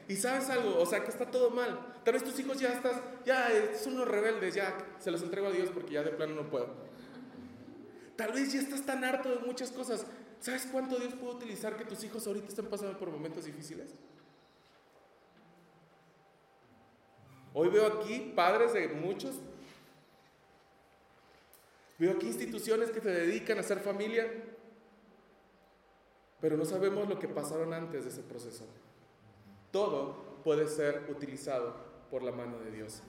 Y 0.07 0.16
sabes 0.16 0.50
algo, 0.50 0.78
o 0.78 0.85
sea 0.85 1.02
que 1.02 1.09
está 1.09 1.30
todo 1.30 1.48
mal. 1.48 1.94
Tal 2.04 2.12
vez 2.12 2.22
tus 2.22 2.38
hijos 2.38 2.61
ya 2.61 2.74
estás, 2.74 3.00
ya 3.24 3.48
son 3.83 3.94
unos 3.94 4.09
rebeldes, 4.09 4.54
ya 4.54 4.76
se 4.98 5.11
los 5.11 5.22
entrego 5.22 5.46
a 5.46 5.50
Dios 5.50 5.70
porque 5.72 5.94
ya 5.94 6.02
de 6.02 6.11
plano 6.11 6.35
no 6.35 6.50
puedo. 6.50 6.84
Tal 8.16 8.33
vez 8.33 8.53
ya 8.53 8.61
estás 8.61 8.85
tan 8.87 9.05
harto 9.05 9.29
de 9.29 9.38
muchas 9.46 9.70
cosas. 9.70 10.07
¿Sabes 10.40 10.68
cuánto 10.70 10.98
Dios 10.98 11.14
puede 11.14 11.35
utilizar 11.35 11.77
que 11.77 11.85
tus 11.85 12.05
hijos 12.05 12.27
ahorita 12.27 12.48
estén 12.48 12.66
pasando 12.66 12.98
por 12.98 13.11
momentos 13.11 13.44
difíciles? 13.44 13.90
Hoy 17.55 17.68
veo 17.68 17.87
aquí 17.87 18.33
padres 18.35 18.72
de 18.72 18.88
muchos. 18.88 19.37
Veo 21.98 22.12
aquí 22.12 22.27
instituciones 22.27 22.90
que 22.90 23.00
se 23.00 23.11
dedican 23.11 23.57
a 23.57 23.61
hacer 23.61 23.79
familia, 23.79 24.29
pero 26.40 26.57
no 26.57 26.64
sabemos 26.64 27.09
lo 27.09 27.18
que 27.18 27.29
pasaron 27.29 27.72
antes 27.72 28.05
de 28.05 28.11
ese 28.11 28.22
proceso. 28.22 28.66
Todo 29.70 30.40
puede 30.42 30.68
ser 30.68 31.07
utilizado 31.09 31.74
por 32.11 32.22
la 32.22 32.33
mano 32.33 32.59
de 32.59 32.70
Dios. 32.70 33.03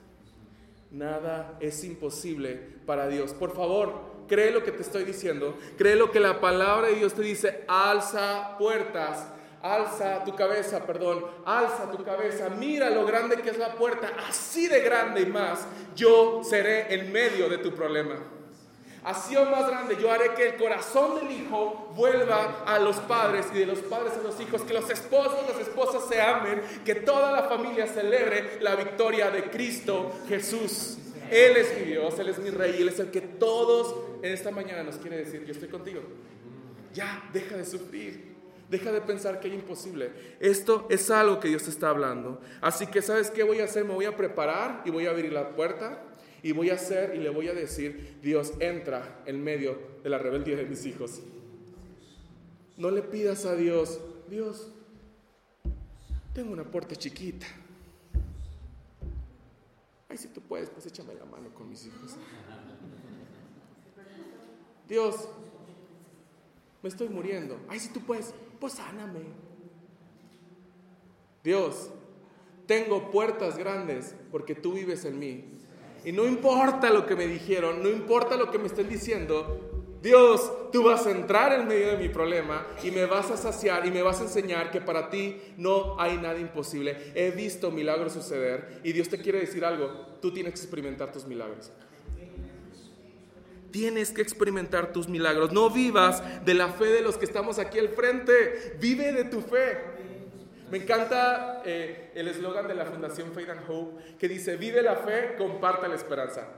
Nada 0.90 1.58
es 1.60 1.82
imposible 1.84 2.54
para 2.86 3.08
Dios. 3.08 3.34
Por 3.34 3.54
favor, 3.54 4.15
cree 4.28 4.50
lo 4.50 4.62
que 4.62 4.72
te 4.72 4.82
estoy 4.82 5.04
diciendo, 5.04 5.56
cree 5.76 5.96
lo 5.96 6.10
que 6.10 6.20
la 6.20 6.40
palabra 6.40 6.88
de 6.88 6.96
Dios 6.96 7.14
te 7.14 7.22
dice, 7.22 7.64
alza 7.68 8.56
puertas, 8.58 9.26
alza 9.62 10.24
tu 10.24 10.34
cabeza, 10.34 10.86
perdón, 10.86 11.24
alza 11.44 11.90
tu 11.90 12.04
cabeza, 12.04 12.48
mira 12.50 12.90
lo 12.90 13.04
grande 13.04 13.36
que 13.36 13.50
es 13.50 13.58
la 13.58 13.74
puerta, 13.74 14.12
así 14.28 14.68
de 14.68 14.80
grande 14.80 15.22
y 15.22 15.26
más, 15.26 15.66
yo 15.94 16.42
seré 16.44 16.94
en 16.94 17.12
medio 17.12 17.48
de 17.48 17.58
tu 17.58 17.72
problema. 17.74 18.16
Así 19.06 19.36
o 19.36 19.44
más 19.44 19.68
grande, 19.68 19.96
yo 20.00 20.10
haré 20.10 20.34
que 20.34 20.48
el 20.48 20.56
corazón 20.56 21.14
del 21.14 21.30
hijo 21.30 21.92
vuelva 21.94 22.64
a 22.66 22.80
los 22.80 22.96
padres 22.96 23.46
y 23.54 23.58
de 23.58 23.66
los 23.66 23.78
padres 23.78 24.14
a 24.18 24.22
los 24.26 24.40
hijos, 24.40 24.62
que 24.62 24.74
los 24.74 24.90
esposos 24.90 25.36
y 25.44 25.52
las 25.52 25.60
esposas 25.60 26.08
se 26.08 26.20
amen, 26.20 26.60
que 26.84 26.96
toda 26.96 27.30
la 27.30 27.44
familia 27.44 27.86
celebre 27.86 28.58
la 28.60 28.74
victoria 28.74 29.30
de 29.30 29.44
Cristo 29.44 30.10
Jesús. 30.28 30.98
Él 31.30 31.56
es 31.56 31.78
mi 31.78 31.84
Dios, 31.84 32.18
Él 32.18 32.30
es 32.30 32.38
mi 32.40 32.50
Rey, 32.50 32.80
Él 32.80 32.88
es 32.88 32.98
el 32.98 33.12
que 33.12 33.20
todos 33.20 33.94
esta 34.32 34.50
mañana 34.50 34.82
nos 34.82 34.96
quiere 34.96 35.18
decir, 35.18 35.44
yo 35.44 35.52
estoy 35.52 35.68
contigo. 35.68 36.00
Ya, 36.94 37.28
deja 37.32 37.56
de 37.56 37.64
sufrir. 37.64 38.36
Deja 38.70 38.90
de 38.90 39.00
pensar 39.00 39.38
que 39.38 39.48
es 39.48 39.54
imposible. 39.54 40.10
Esto 40.40 40.86
es 40.90 41.10
algo 41.10 41.38
que 41.38 41.48
Dios 41.48 41.68
está 41.68 41.90
hablando. 41.90 42.40
Así 42.60 42.86
que, 42.86 43.00
¿sabes 43.00 43.30
qué 43.30 43.42
voy 43.44 43.60
a 43.60 43.64
hacer? 43.64 43.84
Me 43.84 43.94
voy 43.94 44.06
a 44.06 44.16
preparar 44.16 44.82
y 44.84 44.90
voy 44.90 45.06
a 45.06 45.10
abrir 45.10 45.32
la 45.32 45.50
puerta 45.50 46.02
y 46.42 46.52
voy 46.52 46.70
a 46.70 46.74
hacer 46.74 47.14
y 47.14 47.18
le 47.18 47.30
voy 47.30 47.48
a 47.48 47.54
decir, 47.54 48.18
Dios, 48.22 48.52
entra 48.60 49.22
en 49.26 49.42
medio 49.42 49.78
de 50.02 50.10
la 50.10 50.18
rebeldía 50.18 50.56
de 50.56 50.64
mis 50.64 50.84
hijos. 50.86 51.20
No 52.76 52.90
le 52.90 53.02
pidas 53.02 53.44
a 53.46 53.54
Dios, 53.54 54.00
Dios, 54.28 54.70
tengo 56.34 56.52
una 56.52 56.64
puerta 56.64 56.94
chiquita. 56.94 57.46
Ay, 60.08 60.18
si 60.18 60.28
tú 60.28 60.40
puedes, 60.40 60.70
pues 60.70 60.86
échame 60.86 61.14
la 61.14 61.24
mano 61.24 61.48
con 61.54 61.68
mis 61.68 61.86
hijos. 61.86 62.16
Dios, 64.88 65.28
me 66.82 66.88
estoy 66.88 67.08
muriendo. 67.08 67.58
Ay, 67.68 67.80
si 67.80 67.88
tú 67.88 68.00
puedes, 68.00 68.32
pues 68.60 68.74
sáname. 68.74 69.20
Dios, 71.42 71.90
tengo 72.66 73.10
puertas 73.10 73.56
grandes 73.56 74.14
porque 74.30 74.54
tú 74.54 74.74
vives 74.74 75.04
en 75.04 75.18
mí. 75.18 75.44
Y 76.04 76.12
no 76.12 76.26
importa 76.26 76.90
lo 76.90 77.06
que 77.06 77.16
me 77.16 77.26
dijeron, 77.26 77.82
no 77.82 77.88
importa 77.88 78.36
lo 78.36 78.50
que 78.50 78.58
me 78.58 78.66
estén 78.66 78.88
diciendo, 78.88 79.76
Dios, 80.02 80.70
tú 80.70 80.84
vas 80.84 81.04
a 81.06 81.10
entrar 81.10 81.52
en 81.52 81.66
medio 81.66 81.88
de 81.88 81.96
mi 81.96 82.08
problema 82.08 82.64
y 82.84 82.92
me 82.92 83.06
vas 83.06 83.30
a 83.32 83.36
saciar 83.36 83.86
y 83.86 83.90
me 83.90 84.02
vas 84.02 84.20
a 84.20 84.24
enseñar 84.24 84.70
que 84.70 84.80
para 84.80 85.10
ti 85.10 85.36
no 85.56 85.98
hay 85.98 86.16
nada 86.18 86.38
imposible. 86.38 87.12
He 87.14 87.32
visto 87.32 87.72
milagros 87.72 88.12
suceder 88.12 88.80
y 88.84 88.92
Dios 88.92 89.08
te 89.08 89.18
quiere 89.18 89.40
decir 89.40 89.64
algo, 89.64 89.88
tú 90.20 90.32
tienes 90.32 90.52
que 90.52 90.60
experimentar 90.60 91.10
tus 91.10 91.26
milagros. 91.26 91.72
Tienes 93.70 94.10
que 94.10 94.22
experimentar 94.22 94.92
tus 94.92 95.08
milagros. 95.08 95.52
No 95.52 95.70
vivas 95.70 96.22
de 96.44 96.54
la 96.54 96.68
fe 96.68 96.86
de 96.86 97.02
los 97.02 97.16
que 97.16 97.24
estamos 97.24 97.58
aquí 97.58 97.78
al 97.78 97.88
frente. 97.90 98.76
Vive 98.80 99.12
de 99.12 99.24
tu 99.24 99.40
fe. 99.40 99.96
Me 100.70 100.78
encanta 100.78 101.62
eh, 101.64 102.10
el 102.14 102.26
eslogan 102.28 102.66
de 102.66 102.74
la 102.74 102.86
Fundación 102.86 103.32
Faith 103.32 103.50
and 103.50 103.62
Hope 103.68 104.16
que 104.18 104.28
dice, 104.28 104.56
vive 104.56 104.82
la 104.82 104.96
fe, 104.96 105.36
comparta 105.38 105.86
la 105.86 105.94
esperanza. 105.94 106.48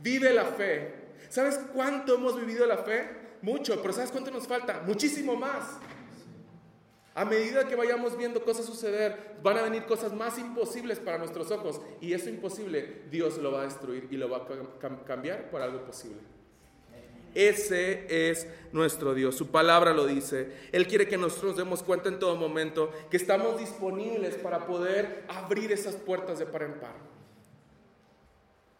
Vive 0.00 0.32
la 0.32 0.44
fe. 0.44 1.06
¿Sabes 1.28 1.58
cuánto 1.74 2.14
hemos 2.14 2.38
vivido 2.38 2.64
la 2.66 2.78
fe? 2.78 3.08
Mucho, 3.42 3.80
pero 3.82 3.92
¿sabes 3.92 4.12
cuánto 4.12 4.30
nos 4.30 4.46
falta? 4.46 4.82
Muchísimo 4.86 5.34
más. 5.34 5.78
A 7.14 7.24
medida 7.24 7.66
que 7.66 7.74
vayamos 7.74 8.16
viendo 8.16 8.44
cosas 8.44 8.66
suceder, 8.66 9.38
van 9.42 9.56
a 9.56 9.62
venir 9.62 9.84
cosas 9.86 10.12
más 10.12 10.38
imposibles 10.38 11.00
para 11.00 11.18
nuestros 11.18 11.50
ojos. 11.50 11.80
Y 12.00 12.12
eso 12.12 12.28
imposible, 12.28 13.04
Dios 13.10 13.38
lo 13.38 13.52
va 13.52 13.62
a 13.62 13.64
destruir 13.64 14.06
y 14.10 14.16
lo 14.16 14.28
va 14.28 14.38
a 14.38 15.04
cambiar 15.04 15.50
por 15.50 15.62
algo 15.62 15.84
posible. 15.84 16.18
Ese 17.36 18.30
es 18.30 18.46
nuestro 18.72 19.12
Dios. 19.12 19.36
Su 19.36 19.50
palabra 19.50 19.92
lo 19.92 20.06
dice. 20.06 20.50
Él 20.72 20.86
quiere 20.86 21.06
que 21.06 21.18
nosotros 21.18 21.50
nos 21.50 21.56
demos 21.58 21.82
cuenta 21.82 22.08
en 22.08 22.18
todo 22.18 22.34
momento 22.34 22.90
que 23.10 23.18
estamos 23.18 23.58
disponibles 23.60 24.36
para 24.36 24.66
poder 24.66 25.24
abrir 25.28 25.70
esas 25.70 25.96
puertas 25.96 26.38
de 26.38 26.46
par 26.46 26.62
en 26.62 26.80
par. 26.80 26.94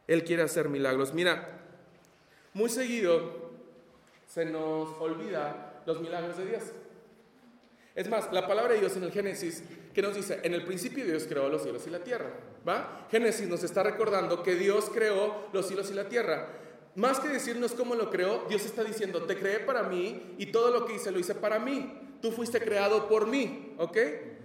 Él 0.07 0.25
quiere 0.25 0.43
hacer 0.43 0.71
milagros. 0.71 1.13
Mira, 1.13 1.61
muy 2.55 2.71
seguido 2.71 3.51
se 4.27 4.47
nos 4.47 4.89
olvida 5.01 5.83
los 5.85 6.01
milagros 6.01 6.39
de 6.39 6.47
Dios. 6.47 6.63
Es 7.95 8.09
más, 8.09 8.33
la 8.33 8.47
palabra 8.47 8.73
de 8.73 8.81
Dios 8.81 8.97
en 8.97 9.05
el 9.05 9.13
Génesis, 9.13 9.63
que 9.93 10.01
nos 10.01 10.15
dice, 10.15 10.41
en 10.43 10.55
el 10.55 10.65
principio 10.65 11.05
Dios 11.05 11.27
creó 11.29 11.51
los 11.51 11.63
cielos 11.63 11.87
y 11.87 11.91
la 11.91 12.01
tierra. 12.01 12.31
¿Va? 12.67 13.07
Génesis 13.11 13.49
nos 13.49 13.63
está 13.65 13.83
recordando 13.83 14.43
que 14.43 14.55
Dios 14.55 14.91
creó 14.93 15.49
los 15.53 15.67
cielos 15.67 15.91
y 15.91 15.95
la 15.95 16.09
tierra. 16.09 16.49
Más 16.97 17.21
que 17.21 17.29
decirnos 17.29 17.73
cómo 17.73 17.95
lo 17.95 18.11
creó, 18.11 18.47
Dios 18.49 18.65
está 18.65 18.83
diciendo, 18.83 19.23
te 19.25 19.37
creé 19.37 19.61
para 19.61 19.83
mí 19.83 20.35
y 20.39 20.47
todo 20.47 20.71
lo 20.71 20.87
que 20.87 20.95
hice 20.95 21.11
lo 21.11 21.19
hice 21.19 21.35
para 21.35 21.59
mí. 21.59 21.93
Tú 22.23 22.33
fuiste 22.33 22.59
creado 22.59 23.07
por 23.07 23.27
mí, 23.27 23.75
¿ok? 23.77 23.99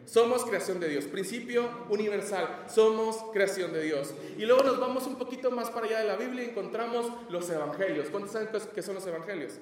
Somos 0.05 0.43
creación 0.43 0.81
de 0.81 0.89
Dios, 0.89 1.05
principio 1.05 1.69
universal, 1.89 2.65
somos 2.67 3.15
creación 3.31 3.71
de 3.71 3.83
Dios. 3.83 4.13
Y 4.37 4.45
luego 4.45 4.63
nos 4.63 4.79
vamos 4.79 5.07
un 5.07 5.15
poquito 5.15 5.49
más 5.49 5.69
para 5.69 5.85
allá 5.85 5.99
de 5.99 6.07
la 6.07 6.17
Biblia 6.17 6.43
y 6.43 6.49
encontramos 6.49 7.09
los 7.29 7.49
evangelios. 7.49 8.09
¿Cuántos 8.09 8.33
saben 8.33 8.49
qué 8.75 8.81
son 8.81 8.95
los 8.95 9.07
evangelios? 9.07 9.53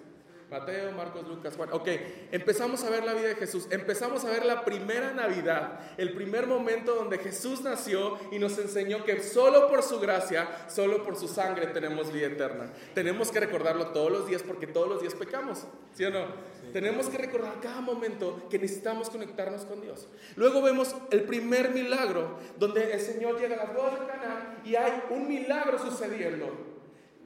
Mateo, 0.50 0.92
Marcos, 0.94 1.28
Lucas, 1.28 1.56
Juan. 1.56 1.70
Ok, 1.72 1.88
empezamos 2.32 2.84
a 2.84 2.90
ver 2.90 3.04
la 3.04 3.14
vida 3.14 3.28
de 3.28 3.36
Jesús. 3.36 3.68
Empezamos 3.70 4.26
a 4.26 4.32
ver 4.32 4.46
la 4.46 4.66
primera 4.66 5.14
Navidad, 5.14 5.80
el 5.98 6.14
primer 6.14 6.48
momento 6.48 6.96
donde 6.96 7.20
Jesús 7.20 7.62
nació 7.62 8.18
y 8.32 8.40
nos 8.40 8.58
enseñó 8.58 9.04
que 9.04 9.22
solo 9.22 9.68
por 9.68 9.84
su 9.84 10.00
gracia, 10.00 10.48
solo 10.68 11.04
por 11.04 11.16
su 11.18 11.28
sangre 11.28 11.68
tenemos 11.68 12.12
vida 12.12 12.28
eterna. 12.28 12.72
Tenemos 12.96 13.32
que 13.32 13.40
recordarlo 13.40 13.90
todos 13.90 14.12
los 14.12 14.28
días 14.28 14.42
porque 14.42 14.66
todos 14.66 14.90
los 14.90 15.02
días 15.02 15.14
pecamos, 15.14 15.66
¿sí 15.94 16.06
o 16.06 16.10
no? 16.10 16.26
Tenemos 16.74 17.10
que 17.10 17.18
recordar 17.18 17.60
cada 17.62 17.82
momento 17.82 18.48
que 18.50 18.60
necesitamos 18.60 19.10
conectarnos 19.10 19.66
con 19.66 19.82
Dios. 19.82 20.08
Luego 20.36 20.62
vemos 20.62 20.96
el 21.12 21.24
primer 21.24 21.72
milagro 21.72 22.40
donde 22.58 22.94
el 22.94 23.00
Señor 23.00 23.40
llega 23.40 23.56
a 23.56 23.66
las 23.66 23.76
bodas 23.76 24.00
de 24.00 24.06
Cana 24.08 24.58
y 24.64 24.76
hay 24.76 25.04
un 25.12 25.28
milagro 25.28 25.78
sucediendo. 25.80 26.79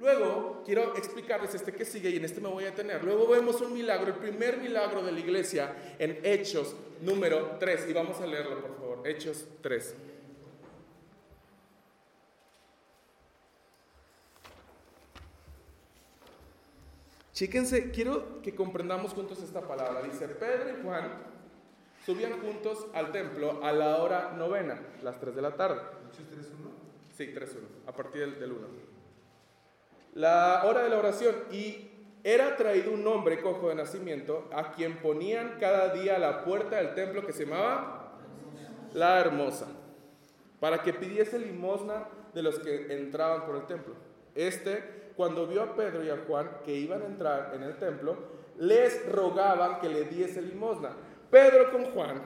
Luego 0.03 0.63
quiero 0.65 0.97
explicarles 0.97 1.55
este 1.55 1.71
que 1.71 1.85
sigue 1.85 2.09
y 2.09 2.17
en 2.17 2.25
este 2.25 2.41
me 2.41 2.49
voy 2.49 2.65
a 2.65 2.71
detener. 2.71 3.01
Luego 3.05 3.25
vemos 3.25 3.61
un 3.61 3.71
milagro, 3.71 4.07
el 4.07 4.15
primer 4.15 4.57
milagro 4.57 5.01
de 5.01 5.13
la 5.13 5.19
iglesia 5.21 5.95
en 5.97 6.19
Hechos 6.23 6.75
número 6.99 7.55
3. 7.57 7.87
Y 7.87 7.93
vamos 7.93 8.19
a 8.19 8.27
leerlo, 8.27 8.59
por 8.59 8.75
favor. 8.75 9.07
Hechos 9.07 9.47
3. 9.61 9.95
Chíquense, 17.31 17.89
quiero 17.91 18.41
que 18.41 18.53
comprendamos 18.53 19.13
juntos 19.13 19.41
esta 19.41 19.61
palabra. 19.61 20.01
Dice, 20.01 20.27
Pedro 20.27 20.69
y 20.69 20.83
Juan 20.83 21.13
subían 22.05 22.41
juntos 22.41 22.87
al 22.93 23.13
templo 23.13 23.63
a 23.63 23.71
la 23.71 24.03
hora 24.03 24.33
novena, 24.33 24.81
las 25.01 25.17
3 25.21 25.33
de 25.33 25.41
la 25.41 25.55
tarde. 25.55 25.79
¿Hechos 26.11 26.25
3.1? 26.29 27.15
Sí, 27.15 27.27
3.1, 27.33 27.87
a 27.87 27.93
partir 27.93 28.37
del 28.37 28.51
1 28.51 28.92
la 30.15 30.63
hora 30.65 30.83
de 30.83 30.89
la 30.89 30.99
oración 30.99 31.35
y 31.51 31.89
era 32.23 32.55
traído 32.55 32.93
un 32.93 33.05
hombre 33.07 33.41
cojo 33.41 33.69
de 33.69 33.75
nacimiento 33.75 34.47
a 34.53 34.71
quien 34.71 34.97
ponían 34.97 35.57
cada 35.59 35.93
día 35.93 36.15
a 36.15 36.19
la 36.19 36.43
puerta 36.45 36.77
del 36.77 36.93
templo 36.93 37.25
que 37.25 37.33
se 37.33 37.45
llamaba 37.45 38.13
La 38.93 39.19
Hermosa, 39.19 39.67
para 40.59 40.81
que 40.81 40.93
pidiese 40.93 41.37
limosna 41.39 42.07
de 42.33 42.41
los 42.41 42.59
que 42.59 42.93
entraban 42.93 43.45
por 43.45 43.55
el 43.57 43.65
templo. 43.65 43.95
Este, 44.35 45.11
cuando 45.15 45.45
vio 45.47 45.63
a 45.63 45.75
Pedro 45.75 46.03
y 46.03 46.09
a 46.09 46.23
Juan 46.25 46.49
que 46.63 46.73
iban 46.73 47.01
a 47.01 47.05
entrar 47.05 47.51
en 47.55 47.63
el 47.63 47.77
templo, 47.77 48.15
les 48.57 49.05
rogaban 49.11 49.79
que 49.81 49.89
le 49.89 50.05
diese 50.05 50.41
limosna. 50.41 50.91
Pedro 51.29 51.71
con 51.71 51.85
Juan, 51.91 52.21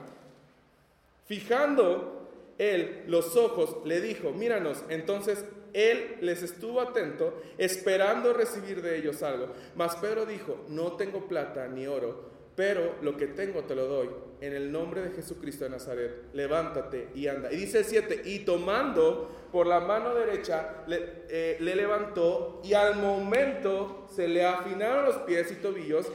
fijando 1.26 2.28
él 2.58 3.04
los 3.06 3.36
ojos, 3.36 3.78
le 3.84 4.00
dijo, 4.00 4.30
míranos. 4.30 4.84
Entonces 4.88 5.44
él 5.72 6.16
les 6.20 6.42
estuvo 6.42 6.80
atento, 6.80 7.40
esperando 7.58 8.32
recibir 8.32 8.82
de 8.82 8.98
ellos 8.98 9.22
algo. 9.22 9.52
Mas 9.76 9.96
Pedro 9.96 10.26
dijo, 10.26 10.64
no 10.68 10.92
tengo 10.92 11.26
plata 11.28 11.68
ni 11.68 11.86
oro, 11.86 12.28
pero 12.54 12.96
lo 13.02 13.16
que 13.16 13.28
tengo 13.28 13.64
te 13.64 13.74
lo 13.74 13.86
doy. 13.86 14.10
En 14.40 14.52
el 14.52 14.72
nombre 14.72 15.02
de 15.02 15.10
Jesucristo 15.10 15.64
de 15.64 15.70
Nazaret, 15.70 16.24
levántate 16.32 17.08
y 17.14 17.26
anda. 17.28 17.52
Y 17.52 17.56
dice 17.56 17.78
el 17.78 17.84
7, 17.84 18.22
y 18.24 18.40
tomando 18.40 19.48
por 19.52 19.66
la 19.66 19.80
mano 19.80 20.14
derecha, 20.14 20.84
le, 20.86 21.24
eh, 21.28 21.56
le 21.60 21.76
levantó 21.76 22.60
y 22.64 22.74
al 22.74 22.96
momento 22.96 24.06
se 24.14 24.28
le 24.28 24.44
afinaron 24.44 25.04
los 25.04 25.16
pies 25.18 25.50
y 25.52 25.56
tobillos 25.56 26.06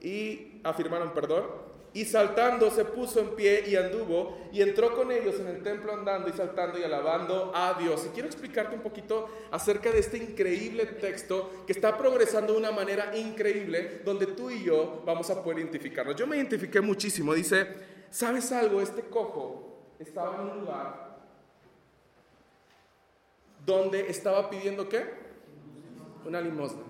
y 0.00 0.60
afirmaron, 0.64 1.14
perdón, 1.14 1.61
y 1.94 2.04
saltando 2.04 2.70
se 2.70 2.84
puso 2.84 3.20
en 3.20 3.36
pie 3.36 3.64
y 3.66 3.76
anduvo 3.76 4.38
y 4.50 4.62
entró 4.62 4.94
con 4.94 5.12
ellos 5.12 5.38
en 5.40 5.48
el 5.48 5.62
templo 5.62 5.92
andando 5.92 6.28
y 6.28 6.32
saltando 6.32 6.78
y 6.78 6.82
alabando 6.82 7.52
a 7.54 7.74
Dios. 7.74 8.06
Y 8.06 8.08
quiero 8.10 8.28
explicarte 8.28 8.74
un 8.74 8.82
poquito 8.82 9.28
acerca 9.50 9.90
de 9.90 9.98
este 9.98 10.16
increíble 10.16 10.86
texto 10.86 11.64
que 11.66 11.72
está 11.72 11.98
progresando 11.98 12.54
de 12.54 12.58
una 12.58 12.72
manera 12.72 13.16
increíble 13.16 14.00
donde 14.04 14.26
tú 14.26 14.50
y 14.50 14.64
yo 14.64 15.02
vamos 15.04 15.28
a 15.30 15.42
poder 15.42 15.58
identificarnos. 15.60 16.16
Yo 16.16 16.26
me 16.26 16.36
identifiqué 16.36 16.80
muchísimo. 16.80 17.34
Dice, 17.34 17.66
¿sabes 18.10 18.50
algo? 18.52 18.80
Este 18.80 19.02
cojo 19.02 19.92
estaba 19.98 20.36
en 20.36 20.40
un 20.48 20.60
lugar 20.60 21.12
donde 23.66 24.08
estaba 24.10 24.48
pidiendo 24.48 24.88
qué? 24.88 25.04
Una 26.24 26.40
limosna. 26.40 26.82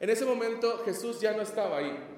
En 0.00 0.10
ese 0.10 0.24
momento 0.24 0.82
Jesús 0.84 1.20
ya 1.20 1.32
no 1.32 1.42
estaba 1.42 1.78
ahí. 1.78 2.09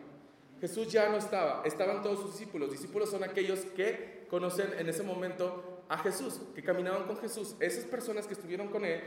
Jesús 0.63 0.93
ya 0.93 1.09
no 1.09 1.17
estaba, 1.17 1.63
estaban 1.65 2.03
todos 2.05 2.21
sus 2.21 2.39
discípulos. 2.39 2.71
Discípulos 2.71 3.11
son 3.11 3.25
aquellos 3.25 3.59
que 3.75 4.27
conocen 4.31 4.73
en 4.79 4.89
ese 4.89 5.03
momento 5.03 5.83
a 5.89 5.99
Jesús, 5.99 6.41
que 6.55 6.63
caminaban 6.63 7.03
con 7.09 7.17
Jesús. 7.17 7.57
Esas 7.59 7.85
personas 7.85 8.29
que 8.29 8.35
estuvieron 8.35 8.69
con 8.69 8.85
él 8.85 9.03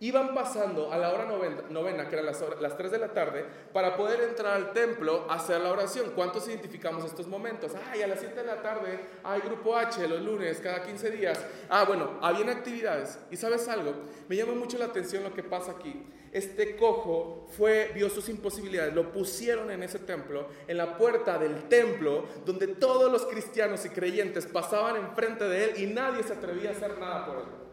iban 0.00 0.34
pasando 0.34 0.92
a 0.92 0.98
la 0.98 1.12
hora 1.12 1.24
novena, 1.70 2.08
que 2.08 2.14
eran 2.16 2.26
las, 2.26 2.42
las 2.60 2.76
3 2.76 2.90
de 2.90 2.98
la 2.98 3.08
tarde, 3.08 3.44
para 3.72 3.96
poder 3.96 4.20
entrar 4.20 4.54
al 4.54 4.72
templo 4.72 5.24
a 5.28 5.34
hacer 5.34 5.60
la 5.60 5.72
oración. 5.72 6.12
¿Cuántos 6.14 6.46
identificamos 6.48 7.04
estos 7.04 7.26
momentos? 7.26 7.72
Ay, 7.90 8.02
a 8.02 8.06
las 8.06 8.20
7 8.20 8.34
de 8.34 8.46
la 8.46 8.60
tarde 8.60 9.00
hay 9.24 9.40
grupo 9.40 9.76
H 9.76 10.06
los 10.06 10.20
lunes, 10.20 10.60
cada 10.60 10.82
15 10.82 11.10
días. 11.10 11.44
Ah, 11.70 11.84
bueno, 11.84 12.18
habían 12.20 12.50
actividades. 12.50 13.18
¿Y 13.30 13.36
sabes 13.36 13.66
algo? 13.68 13.94
Me 14.28 14.36
llama 14.36 14.52
mucho 14.54 14.76
la 14.76 14.86
atención 14.86 15.22
lo 15.22 15.32
que 15.32 15.42
pasa 15.42 15.72
aquí. 15.72 16.04
Este 16.30 16.76
cojo 16.76 17.46
fue, 17.56 17.92
vio 17.94 18.10
sus 18.10 18.28
imposibilidades, 18.28 18.92
lo 18.92 19.10
pusieron 19.10 19.70
en 19.70 19.82
ese 19.82 20.00
templo, 20.00 20.48
en 20.68 20.76
la 20.76 20.98
puerta 20.98 21.38
del 21.38 21.68
templo, 21.68 22.26
donde 22.44 22.66
todos 22.66 23.10
los 23.10 23.24
cristianos 23.24 23.86
y 23.86 23.88
creyentes 23.88 24.44
pasaban 24.44 24.96
enfrente 24.96 25.44
de 25.44 25.64
él 25.64 25.82
y 25.82 25.86
nadie 25.86 26.22
se 26.22 26.34
atrevía 26.34 26.70
a 26.70 26.72
hacer 26.72 26.98
nada 26.98 27.24
por 27.24 27.36
él. 27.36 27.65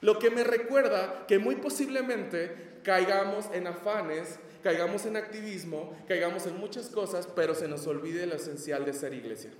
Lo 0.00 0.18
que 0.18 0.30
me 0.30 0.44
recuerda 0.44 1.26
que 1.26 1.38
muy 1.38 1.56
posiblemente 1.56 2.80
caigamos 2.84 3.46
en 3.52 3.66
afanes, 3.66 4.38
caigamos 4.62 5.06
en 5.06 5.16
activismo, 5.16 5.96
caigamos 6.06 6.46
en 6.46 6.56
muchas 6.58 6.88
cosas, 6.88 7.26
pero 7.26 7.54
se 7.54 7.68
nos 7.68 7.86
olvide 7.86 8.26
lo 8.26 8.34
esencial 8.34 8.84
de 8.84 8.92
ser 8.92 9.14
iglesia. 9.14 9.50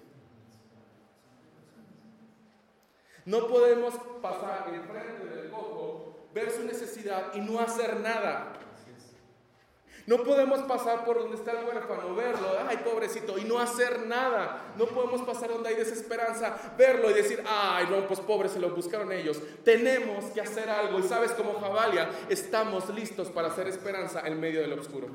No 3.24 3.46
podemos 3.46 3.94
pasar 4.22 4.72
enfrente 4.72 5.26
del 5.26 5.50
cojo, 5.50 6.28
ver 6.32 6.50
su 6.50 6.64
necesidad 6.64 7.34
y 7.34 7.40
no 7.40 7.60
hacer 7.60 8.00
nada. 8.00 8.57
No 10.08 10.22
podemos 10.24 10.60
pasar 10.60 11.04
por 11.04 11.18
donde 11.18 11.36
está 11.36 11.52
el 11.52 11.66
huérfano, 11.66 12.14
verlo, 12.14 12.48
ay 12.66 12.78
pobrecito, 12.78 13.36
y 13.36 13.44
no 13.44 13.58
hacer 13.58 14.06
nada. 14.06 14.72
No 14.78 14.86
podemos 14.86 15.20
pasar 15.20 15.50
donde 15.50 15.68
hay 15.68 15.74
desesperanza, 15.74 16.72
verlo 16.78 17.10
y 17.10 17.12
decir, 17.12 17.44
ay 17.46 17.88
no, 17.90 18.06
pues 18.06 18.18
pobre, 18.20 18.48
se 18.48 18.58
lo 18.58 18.74
buscaron 18.74 19.12
ellos. 19.12 19.38
Tenemos 19.64 20.24
que 20.32 20.40
hacer 20.40 20.70
algo 20.70 20.98
y 20.98 21.02
sabes 21.02 21.32
como 21.32 21.60
Jabalia, 21.60 22.08
estamos 22.30 22.88
listos 22.88 23.28
para 23.28 23.48
hacer 23.48 23.68
esperanza 23.68 24.26
en 24.26 24.40
medio 24.40 24.62
del 24.62 24.72
oscuro. 24.72 25.08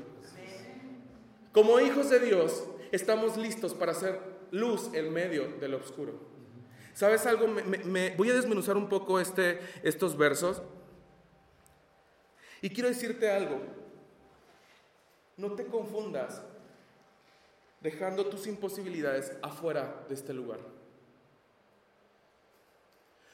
Como 1.50 1.80
hijos 1.80 2.08
de 2.08 2.20
Dios, 2.20 2.62
estamos 2.92 3.36
listos 3.36 3.74
para 3.74 3.90
hacer 3.90 4.20
luz 4.52 4.90
en 4.92 5.12
medio 5.12 5.48
del 5.58 5.74
oscuro. 5.74 6.12
¿Sabes 6.92 7.26
algo? 7.26 7.48
Me, 7.48 8.14
voy 8.14 8.30
a 8.30 8.34
desmenuzar 8.34 8.76
un 8.76 8.88
poco 8.88 9.18
este, 9.18 9.58
estos 9.82 10.16
versos. 10.16 10.62
Y 12.62 12.70
quiero 12.70 12.88
decirte 12.88 13.28
algo. 13.28 13.82
No 15.36 15.52
te 15.52 15.66
confundas 15.66 16.42
dejando 17.80 18.26
tus 18.26 18.46
imposibilidades 18.46 19.36
afuera 19.42 20.04
de 20.08 20.14
este 20.14 20.32
lugar. 20.32 20.60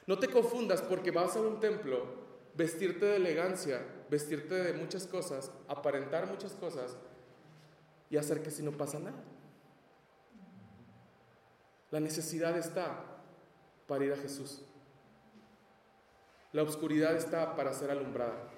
No 0.06 0.18
te 0.18 0.28
confundas 0.28 0.82
porque 0.82 1.12
vas 1.12 1.36
a 1.36 1.40
un 1.40 1.60
templo, 1.60 2.04
vestirte 2.54 3.04
de 3.04 3.16
elegancia, 3.16 3.80
vestirte 4.10 4.56
de 4.56 4.72
muchas 4.72 5.06
cosas, 5.06 5.52
aparentar 5.68 6.26
muchas 6.26 6.52
cosas 6.54 6.96
y 8.10 8.16
hacer 8.16 8.42
que 8.42 8.50
si 8.50 8.62
no 8.62 8.72
pasa 8.72 8.98
nada. 8.98 9.22
La 11.90 12.00
necesidad 12.00 12.56
está 12.58 13.04
para 13.86 14.04
ir 14.04 14.12
a 14.12 14.16
Jesús. 14.16 14.62
La 16.52 16.64
oscuridad 16.64 17.14
está 17.14 17.54
para 17.54 17.72
ser 17.72 17.90
alumbrada. 17.90 18.50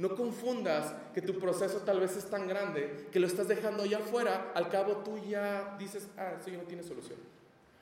No 0.00 0.16
confundas 0.16 0.94
que 1.12 1.20
tu 1.20 1.38
proceso 1.38 1.82
tal 1.82 2.00
vez 2.00 2.16
es 2.16 2.24
tan 2.30 2.48
grande 2.48 3.08
que 3.12 3.20
lo 3.20 3.26
estás 3.26 3.48
dejando 3.48 3.84
ya 3.84 3.98
afuera, 3.98 4.50
al 4.54 4.70
cabo 4.70 5.02
tú 5.04 5.18
ya 5.18 5.76
dices, 5.78 6.08
ah, 6.16 6.36
eso 6.40 6.48
ya 6.48 6.56
no 6.56 6.62
tiene 6.62 6.82
solución. 6.82 7.18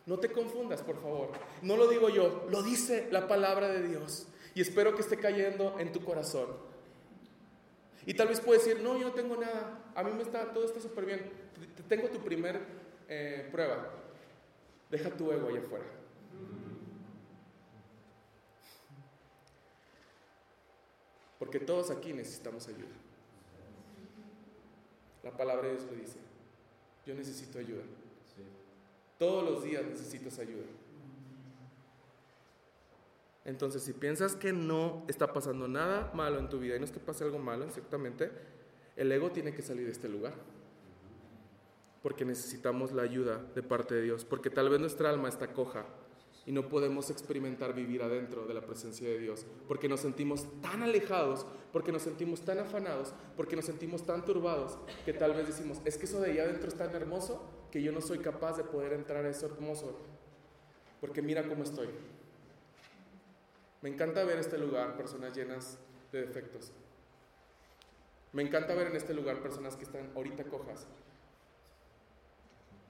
No 0.04 0.18
te 0.18 0.28
confundas, 0.32 0.82
por 0.82 1.00
favor. 1.00 1.30
No 1.62 1.76
lo 1.76 1.86
digo 1.86 2.08
yo, 2.08 2.48
lo 2.50 2.64
dice 2.64 3.06
la 3.12 3.28
palabra 3.28 3.68
de 3.68 3.86
Dios. 3.86 4.26
Y 4.56 4.60
espero 4.60 4.96
que 4.96 5.02
esté 5.02 5.16
cayendo 5.16 5.76
en 5.78 5.92
tu 5.92 6.04
corazón. 6.04 6.48
Y 8.04 8.14
tal 8.14 8.26
vez 8.26 8.40
puedes 8.40 8.64
decir, 8.64 8.82
no, 8.82 8.98
yo 8.98 9.10
no 9.10 9.14
tengo 9.14 9.36
nada. 9.36 9.92
A 9.94 10.02
mí 10.02 10.10
me 10.12 10.24
está, 10.24 10.52
todo 10.52 10.64
está 10.64 10.80
súper 10.80 11.06
bien. 11.06 11.30
Tengo 11.88 12.08
tu 12.08 12.18
primer 12.18 12.58
eh, 13.08 13.48
prueba. 13.52 13.90
Deja 14.90 15.10
tu 15.10 15.30
ego 15.30 15.50
allá 15.50 15.60
afuera. 15.60 15.84
Porque 21.48 21.64
todos 21.64 21.90
aquí 21.90 22.12
necesitamos 22.12 22.68
ayuda. 22.68 22.92
La 25.24 25.34
palabra 25.34 25.66
de 25.66 25.76
Dios 25.76 25.86
lo 25.90 25.96
dice. 25.96 26.18
Yo 27.06 27.14
necesito 27.14 27.58
ayuda. 27.58 27.84
Todos 29.18 29.50
los 29.50 29.64
días 29.64 29.82
necesitas 29.82 30.38
ayuda. 30.40 30.66
Entonces, 33.46 33.82
si 33.82 33.94
piensas 33.94 34.36
que 34.36 34.52
no 34.52 35.06
está 35.08 35.32
pasando 35.32 35.68
nada 35.68 36.12
malo 36.12 36.38
en 36.38 36.50
tu 36.50 36.58
vida 36.58 36.76
y 36.76 36.80
no 36.80 36.84
es 36.84 36.92
que 36.92 37.00
pase 37.00 37.24
algo 37.24 37.38
malo, 37.38 37.64
exactamente, 37.64 38.30
el 38.94 39.10
ego 39.10 39.32
tiene 39.32 39.54
que 39.54 39.62
salir 39.62 39.86
de 39.86 39.92
este 39.92 40.10
lugar. 40.10 40.34
Porque 42.02 42.26
necesitamos 42.26 42.92
la 42.92 43.04
ayuda 43.04 43.42
de 43.54 43.62
parte 43.62 43.94
de 43.94 44.02
Dios. 44.02 44.26
Porque 44.26 44.50
tal 44.50 44.68
vez 44.68 44.80
nuestra 44.80 45.08
alma 45.08 45.30
está 45.30 45.54
coja 45.54 45.86
y 46.48 46.52
no 46.52 46.66
podemos 46.66 47.10
experimentar 47.10 47.74
vivir 47.74 48.02
adentro 48.02 48.46
de 48.46 48.54
la 48.54 48.62
presencia 48.62 49.06
de 49.06 49.18
Dios, 49.18 49.44
porque 49.66 49.86
nos 49.86 50.00
sentimos 50.00 50.46
tan 50.62 50.82
alejados, 50.82 51.46
porque 51.74 51.92
nos 51.92 52.00
sentimos 52.00 52.40
tan 52.40 52.58
afanados, 52.58 53.12
porque 53.36 53.54
nos 53.54 53.66
sentimos 53.66 54.06
tan 54.06 54.24
turbados, 54.24 54.78
que 55.04 55.12
tal 55.12 55.34
vez 55.34 55.46
decimos, 55.46 55.82
es 55.84 55.98
que 55.98 56.06
eso 56.06 56.22
de 56.22 56.30
allá 56.30 56.44
adentro 56.44 56.68
es 56.68 56.74
tan 56.74 56.90
hermoso 56.94 57.44
que 57.70 57.82
yo 57.82 57.92
no 57.92 58.00
soy 58.00 58.20
capaz 58.20 58.56
de 58.56 58.64
poder 58.64 58.94
entrar 58.94 59.26
a 59.26 59.28
eso 59.28 59.44
hermoso, 59.44 59.98
porque 61.02 61.20
mira 61.20 61.46
cómo 61.46 61.64
estoy. 61.64 61.88
Me 63.82 63.90
encanta 63.90 64.24
ver 64.24 64.38
este 64.38 64.56
lugar 64.56 64.96
personas 64.96 65.36
llenas 65.36 65.76
de 66.12 66.22
defectos. 66.22 66.72
Me 68.32 68.42
encanta 68.42 68.74
ver 68.74 68.86
en 68.86 68.96
este 68.96 69.12
lugar 69.12 69.42
personas 69.42 69.76
que 69.76 69.84
están 69.84 70.12
ahorita 70.16 70.44
cojas, 70.44 70.86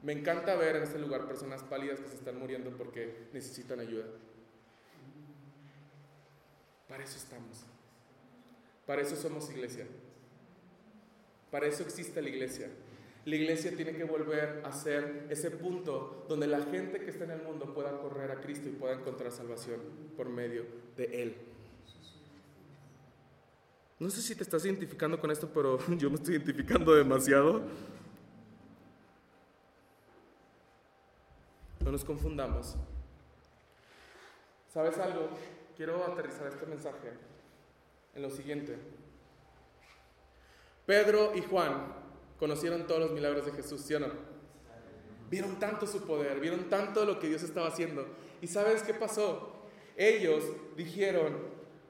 me 0.02 0.12
encanta 0.12 0.54
ver 0.54 0.76
en 0.76 0.82
este 0.82 0.98
lugar 0.98 1.26
personas 1.26 1.62
pálidas 1.62 2.00
que 2.00 2.08
se 2.08 2.14
están 2.14 2.38
muriendo 2.38 2.70
porque 2.70 3.28
necesitan 3.32 3.80
ayuda. 3.80 4.04
Para 6.88 7.04
eso 7.04 7.16
estamos. 7.16 7.64
Para 8.86 9.02
eso 9.02 9.16
somos 9.16 9.50
iglesia. 9.50 9.86
Para 11.50 11.66
eso 11.66 11.82
existe 11.82 12.22
la 12.22 12.28
iglesia. 12.28 12.68
La 13.24 13.36
iglesia 13.36 13.76
tiene 13.76 13.94
que 13.94 14.04
volver 14.04 14.62
a 14.64 14.72
ser 14.72 15.26
ese 15.28 15.50
punto 15.50 16.24
donde 16.28 16.46
la 16.46 16.62
gente 16.62 17.00
que 17.00 17.10
está 17.10 17.24
en 17.24 17.32
el 17.32 17.42
mundo 17.42 17.74
pueda 17.74 17.98
correr 18.00 18.30
a 18.30 18.40
Cristo 18.40 18.68
y 18.68 18.72
pueda 18.72 18.94
encontrar 18.94 19.32
salvación 19.32 19.80
por 20.16 20.28
medio 20.28 20.64
de 20.96 21.22
Él. 21.22 21.36
No 23.98 24.08
sé 24.10 24.22
si 24.22 24.34
te 24.34 24.44
estás 24.44 24.64
identificando 24.64 25.20
con 25.20 25.30
esto, 25.30 25.50
pero 25.52 25.78
yo 25.98 26.08
me 26.08 26.16
estoy 26.16 26.36
identificando 26.36 26.94
demasiado. 26.94 27.62
No 31.88 31.92
nos 31.92 32.04
confundamos. 32.04 32.76
¿Sabes 34.70 34.98
algo? 34.98 35.30
Quiero 35.74 36.04
aterrizar 36.04 36.46
este 36.46 36.66
mensaje 36.66 37.14
en 38.14 38.20
lo 38.20 38.28
siguiente. 38.28 38.76
Pedro 40.84 41.32
y 41.34 41.40
Juan 41.40 41.94
conocieron 42.38 42.86
todos 42.86 43.00
los 43.00 43.12
milagros 43.12 43.46
de 43.46 43.52
Jesús, 43.52 43.80
¿sí 43.80 43.94
o 43.94 44.00
no? 44.00 44.08
Vieron 45.30 45.58
tanto 45.58 45.86
su 45.86 46.02
poder, 46.02 46.40
vieron 46.40 46.68
tanto 46.68 47.06
lo 47.06 47.18
que 47.18 47.28
Dios 47.28 47.42
estaba 47.42 47.68
haciendo. 47.68 48.06
¿Y 48.42 48.48
sabes 48.48 48.82
qué 48.82 48.92
pasó? 48.92 49.62
Ellos 49.96 50.44
dijeron, 50.76 51.38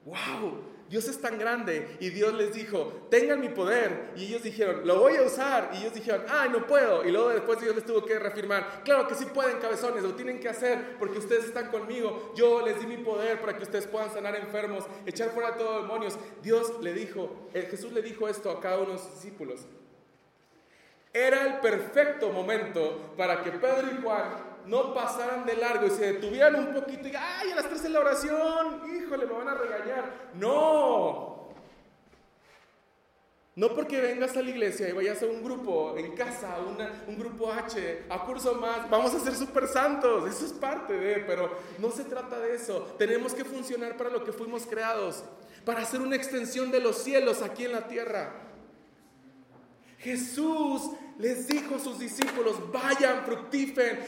wow, 0.05 0.61
Dios 0.89 1.07
es 1.07 1.21
tan 1.21 1.37
grande 1.37 1.97
y 1.99 2.09
Dios 2.09 2.33
les 2.33 2.51
dijo, 2.51 3.07
tengan 3.11 3.39
mi 3.39 3.49
poder. 3.49 4.09
Y 4.15 4.25
ellos 4.25 4.41
dijeron, 4.41 4.81
lo 4.85 4.99
voy 4.99 5.17
a 5.17 5.21
usar. 5.21 5.69
Y 5.73 5.77
ellos 5.77 5.93
dijeron, 5.93 6.23
ay, 6.27 6.49
no 6.49 6.65
puedo. 6.65 7.05
Y 7.05 7.11
luego 7.11 7.29
después 7.29 7.61
Dios 7.61 7.75
les 7.75 7.85
tuvo 7.85 8.03
que 8.03 8.17
reafirmar, 8.17 8.81
claro 8.83 9.07
que 9.07 9.13
sí 9.13 9.25
pueden, 9.25 9.59
cabezones, 9.59 10.01
lo 10.01 10.15
tienen 10.15 10.39
que 10.39 10.49
hacer 10.49 10.97
porque 10.97 11.19
ustedes 11.19 11.45
están 11.45 11.69
conmigo. 11.69 12.33
Yo 12.35 12.65
les 12.65 12.79
di 12.79 12.87
mi 12.87 12.97
poder 12.97 13.39
para 13.39 13.55
que 13.55 13.63
ustedes 13.63 13.85
puedan 13.85 14.11
sanar 14.11 14.35
enfermos, 14.35 14.85
echar 15.05 15.29
fuera 15.29 15.49
a 15.49 15.57
todos 15.57 15.83
demonios. 15.83 16.17
Dios 16.41 16.81
le 16.81 16.93
dijo, 16.93 17.49
eh, 17.53 17.67
Jesús 17.69 17.93
le 17.93 18.01
dijo 18.01 18.27
esto 18.27 18.49
a 18.49 18.59
cada 18.59 18.79
uno 18.79 18.93
de 18.93 18.97
sus 18.97 19.13
discípulos. 19.13 19.67
Era 21.13 21.45
el 21.45 21.59
perfecto 21.59 22.31
momento 22.31 23.13
para 23.15 23.43
que 23.43 23.51
Pedro 23.51 23.89
y 23.91 24.01
Juan 24.01 24.48
no 24.65 24.93
pasaran 24.93 25.45
de 25.45 25.55
largo 25.55 25.87
y 25.87 25.89
se 25.91 26.13
detuvieran 26.13 26.55
un 26.55 26.73
poquito 26.73 27.07
y, 27.07 27.13
ay, 27.15 27.51
a 27.51 27.55
las 27.55 27.67
tres 27.67 27.83
de 27.83 27.89
la 27.89 27.99
oración, 27.99 28.81
híjole, 28.85 29.25
me 29.25 29.33
van 29.33 29.47
a 29.47 29.55
regañar. 29.55 30.31
No. 30.35 31.39
No 33.55 33.75
porque 33.75 33.99
vengas 33.99 34.37
a 34.37 34.41
la 34.41 34.51
iglesia 34.51 34.87
y 34.87 34.93
vayas 34.93 35.21
a 35.21 35.25
un 35.25 35.43
grupo 35.43 35.95
en 35.97 36.15
casa, 36.15 36.57
un 37.07 37.19
grupo 37.19 37.51
H, 37.51 38.05
a 38.09 38.23
curso 38.23 38.55
más, 38.55 38.89
vamos 38.89 39.13
a 39.13 39.19
ser 39.19 39.35
súper 39.35 39.67
santos, 39.67 40.29
eso 40.29 40.45
es 40.45 40.53
parte 40.53 40.93
de, 40.93 41.15
pero 41.27 41.51
no 41.77 41.91
se 41.91 42.05
trata 42.05 42.39
de 42.39 42.55
eso. 42.55 42.95
Tenemos 42.97 43.33
que 43.33 43.43
funcionar 43.43 43.97
para 43.97 44.11
lo 44.11 44.23
que 44.23 44.31
fuimos 44.31 44.65
creados, 44.65 45.25
para 45.65 45.81
hacer 45.81 45.99
una 45.99 46.15
extensión 46.15 46.71
de 46.71 46.79
los 46.79 47.03
cielos 47.03 47.41
aquí 47.41 47.65
en 47.65 47.73
la 47.73 47.87
tierra. 47.87 48.48
Jesús 49.99 50.91
les 51.17 51.47
dijo 51.49 51.75
a 51.75 51.79
sus 51.79 51.99
discípulos, 51.99 52.71
vayan, 52.71 53.25
fructifen, 53.25 53.99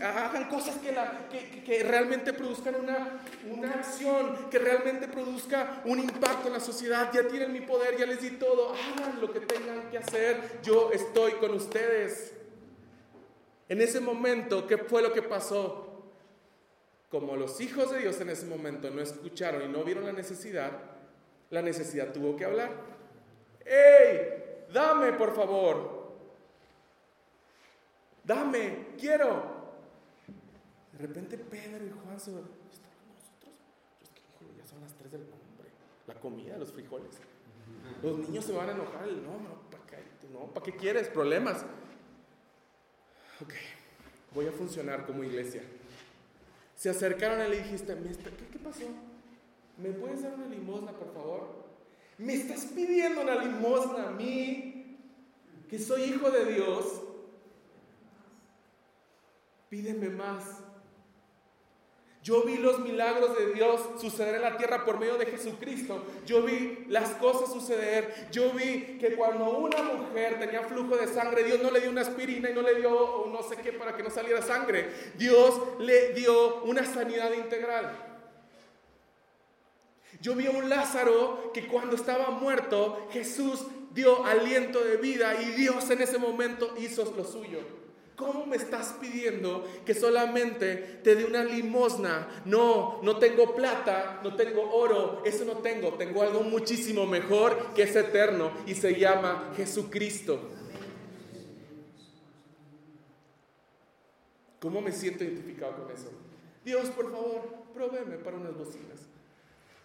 hagan 0.00 0.48
cosas 0.48 0.76
que, 0.78 1.82
realmente 1.82 2.32
produzcan 2.32 2.76
una, 2.76 3.20
una, 3.50 3.70
acción, 3.72 4.48
que 4.50 4.58
realmente 4.58 5.06
produzca 5.06 5.82
un 5.84 5.98
impacto 5.98 6.46
en 6.46 6.54
la 6.54 6.60
sociedad. 6.60 7.10
Ya 7.12 7.28
tienen 7.28 7.52
mi 7.52 7.60
poder, 7.60 7.98
ya 7.98 8.06
les 8.06 8.22
di 8.22 8.30
todo, 8.30 8.72
hagan 8.72 9.20
lo 9.20 9.30
que 9.30 9.40
tengan 9.40 9.90
que 9.90 9.98
hacer, 9.98 10.60
yo 10.62 10.90
estoy 10.90 11.32
con 11.32 11.52
ustedes. 11.52 12.32
En 13.68 13.82
ese 13.82 14.00
momento, 14.00 14.66
¿qué 14.66 14.78
fue 14.78 15.02
lo 15.02 15.12
que 15.12 15.20
pasó? 15.20 16.02
Como 17.10 17.36
los 17.36 17.60
hijos 17.60 17.90
de 17.92 17.98
Dios 17.98 18.18
en 18.22 18.30
ese 18.30 18.46
momento 18.46 18.88
no 18.88 19.02
escucharon 19.02 19.62
y 19.62 19.68
no 19.68 19.84
vieron 19.84 20.06
la 20.06 20.12
necesidad, 20.12 20.72
la 21.50 21.60
necesidad 21.60 22.12
tuvo 22.12 22.34
que 22.36 22.46
hablar. 22.46 22.70
¡Ey! 23.66 24.43
Dame, 24.74 25.12
por 25.12 25.32
favor. 25.32 26.16
Dame, 28.24 28.88
quiero. 28.98 29.54
De 30.90 30.98
repente 30.98 31.38
Pedro 31.38 31.86
y 31.86 31.90
Juan 31.90 32.18
se 32.18 32.32
están 32.32 32.90
con 32.98 33.14
nosotros. 33.14 33.54
Que, 34.40 34.58
ya 34.58 34.66
son 34.66 34.80
las 34.80 34.92
3 34.94 35.12
del 35.12 35.22
hombre. 35.22 35.70
La 36.08 36.14
comida, 36.14 36.58
los 36.58 36.72
frijoles. 36.72 37.20
Los 38.02 38.18
niños 38.18 38.44
se 38.44 38.52
van 38.52 38.70
a 38.70 38.72
enojar. 38.72 39.06
No, 39.06 39.38
no, 39.38 39.70
¿para 39.70 39.86
qué, 39.86 39.98
no, 40.32 40.52
¿para 40.52 40.64
qué 40.64 40.74
quieres? 40.74 41.08
Problemas. 41.08 41.64
Ok, 43.42 43.54
voy 44.34 44.48
a 44.48 44.52
funcionar 44.52 45.06
como 45.06 45.22
iglesia. 45.22 45.62
Se 46.74 46.90
acercaron 46.90 47.46
y 47.46 47.50
le 47.50 47.62
dijiste, 47.62 47.94
¿qué, 47.94 48.48
¿qué 48.48 48.58
pasó? 48.58 48.86
¿Me 49.78 49.90
puedes 49.90 50.24
dar 50.24 50.34
una 50.34 50.46
limosna, 50.46 50.90
por 50.90 51.14
favor? 51.14 51.63
¿Me 52.18 52.34
estás 52.34 52.66
pidiendo 52.66 53.22
una 53.22 53.36
limosna 53.36 54.08
a 54.08 54.10
mí, 54.10 54.98
que 55.68 55.78
soy 55.78 56.04
hijo 56.04 56.30
de 56.30 56.44
Dios? 56.52 57.02
Pídeme 59.68 60.08
más. 60.10 60.60
Yo 62.22 62.42
vi 62.42 62.56
los 62.56 62.78
milagros 62.78 63.36
de 63.36 63.52
Dios 63.52 63.82
suceder 64.00 64.36
en 64.36 64.42
la 64.42 64.56
tierra 64.56 64.86
por 64.86 64.98
medio 64.98 65.18
de 65.18 65.26
Jesucristo. 65.26 66.02
Yo 66.24 66.42
vi 66.42 66.86
las 66.88 67.10
cosas 67.16 67.52
suceder. 67.52 68.28
Yo 68.30 68.50
vi 68.52 68.96
que 68.98 69.14
cuando 69.14 69.58
una 69.58 69.82
mujer 69.82 70.38
tenía 70.38 70.62
flujo 70.62 70.96
de 70.96 71.06
sangre, 71.06 71.44
Dios 71.44 71.60
no 71.62 71.70
le 71.70 71.80
dio 71.80 71.90
una 71.90 72.00
aspirina 72.00 72.48
y 72.48 72.54
no 72.54 72.62
le 72.62 72.76
dio 72.76 73.26
no 73.30 73.42
sé 73.42 73.56
qué 73.56 73.72
para 73.72 73.94
que 73.94 74.02
no 74.02 74.08
saliera 74.08 74.40
sangre. 74.40 74.88
Dios 75.18 75.54
le 75.80 76.14
dio 76.14 76.62
una 76.62 76.86
sanidad 76.86 77.30
integral. 77.34 78.13
Yo 80.24 80.34
vi 80.34 80.46
a 80.46 80.52
un 80.52 80.70
Lázaro 80.70 81.52
que 81.52 81.66
cuando 81.66 81.96
estaba 81.96 82.30
muerto, 82.30 83.08
Jesús 83.10 83.66
dio 83.92 84.24
aliento 84.24 84.82
de 84.82 84.96
vida 84.96 85.38
y 85.42 85.50
Dios 85.50 85.90
en 85.90 86.00
ese 86.00 86.16
momento 86.16 86.72
hizo 86.78 87.04
lo 87.14 87.24
suyo. 87.24 87.58
¿Cómo 88.16 88.46
me 88.46 88.56
estás 88.56 88.94
pidiendo 88.98 89.68
que 89.84 89.92
solamente 89.92 90.76
te 91.04 91.14
dé 91.14 91.26
una 91.26 91.44
limosna? 91.44 92.42
No, 92.46 93.00
no 93.02 93.18
tengo 93.18 93.54
plata, 93.54 94.20
no 94.24 94.34
tengo 94.34 94.74
oro, 94.74 95.20
eso 95.26 95.44
no 95.44 95.58
tengo. 95.58 95.92
Tengo 95.92 96.22
algo 96.22 96.40
muchísimo 96.40 97.04
mejor 97.04 97.74
que 97.74 97.82
es 97.82 97.94
eterno 97.94 98.50
y 98.66 98.76
se 98.76 98.98
llama 98.98 99.52
Jesucristo. 99.58 100.40
¿Cómo 104.58 104.80
me 104.80 104.90
siento 104.90 105.22
identificado 105.22 105.82
con 105.82 105.90
eso? 105.90 106.10
Dios, 106.64 106.88
por 106.88 107.12
favor, 107.12 107.42
provéeme 107.74 108.16
para 108.16 108.38
unas 108.38 108.56
bocinas. 108.56 109.13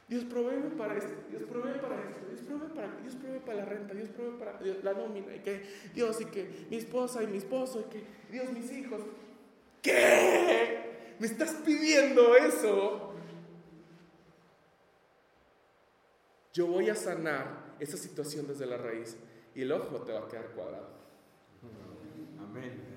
Dios 0.10 0.24
provee 0.24 0.76
para 0.76 0.98
esto, 0.98 1.14
Dios 1.30 1.44
provee 1.44 1.80
para 1.80 2.10
esto, 2.10 2.26
Dios 2.28 2.42
provee 2.42 2.74
para, 2.74 2.96
Dios 2.98 3.16
provee 3.16 3.40
para 3.46 3.58
la 3.60 3.66
renta, 3.66 3.94
Dios 3.94 4.10
provee 4.10 4.40
para 4.40 4.60
la 4.60 4.94
nómina, 4.94 5.36
y 5.36 5.40
que 5.40 5.62
Dios 5.94 6.20
y 6.20 6.26
que 6.26 6.66
mi 6.70 6.78
esposa 6.78 7.22
y 7.22 7.28
mi 7.28 7.38
esposo, 7.38 7.82
y 7.82 7.92
que 7.92 8.04
Dios 8.32 8.52
mis 8.52 8.72
hijos. 8.72 9.02
¿Qué? 9.84 11.16
¿Me 11.20 11.28
estás 11.28 11.54
pidiendo 11.64 12.36
eso? 12.36 13.14
Yo 16.54 16.66
voy 16.66 16.90
a 16.90 16.96
sanar 16.96 17.76
esa 17.80 17.96
situación 17.96 18.48
desde 18.48 18.66
la 18.66 18.78
raíz 18.78 19.16
y 19.54 19.62
el 19.62 19.72
ojo 19.72 20.02
te 20.02 20.12
va 20.12 20.22
a 20.22 20.28
quedar 20.28 20.48
cuadrado. 20.48 20.90
Amén. 22.40 22.89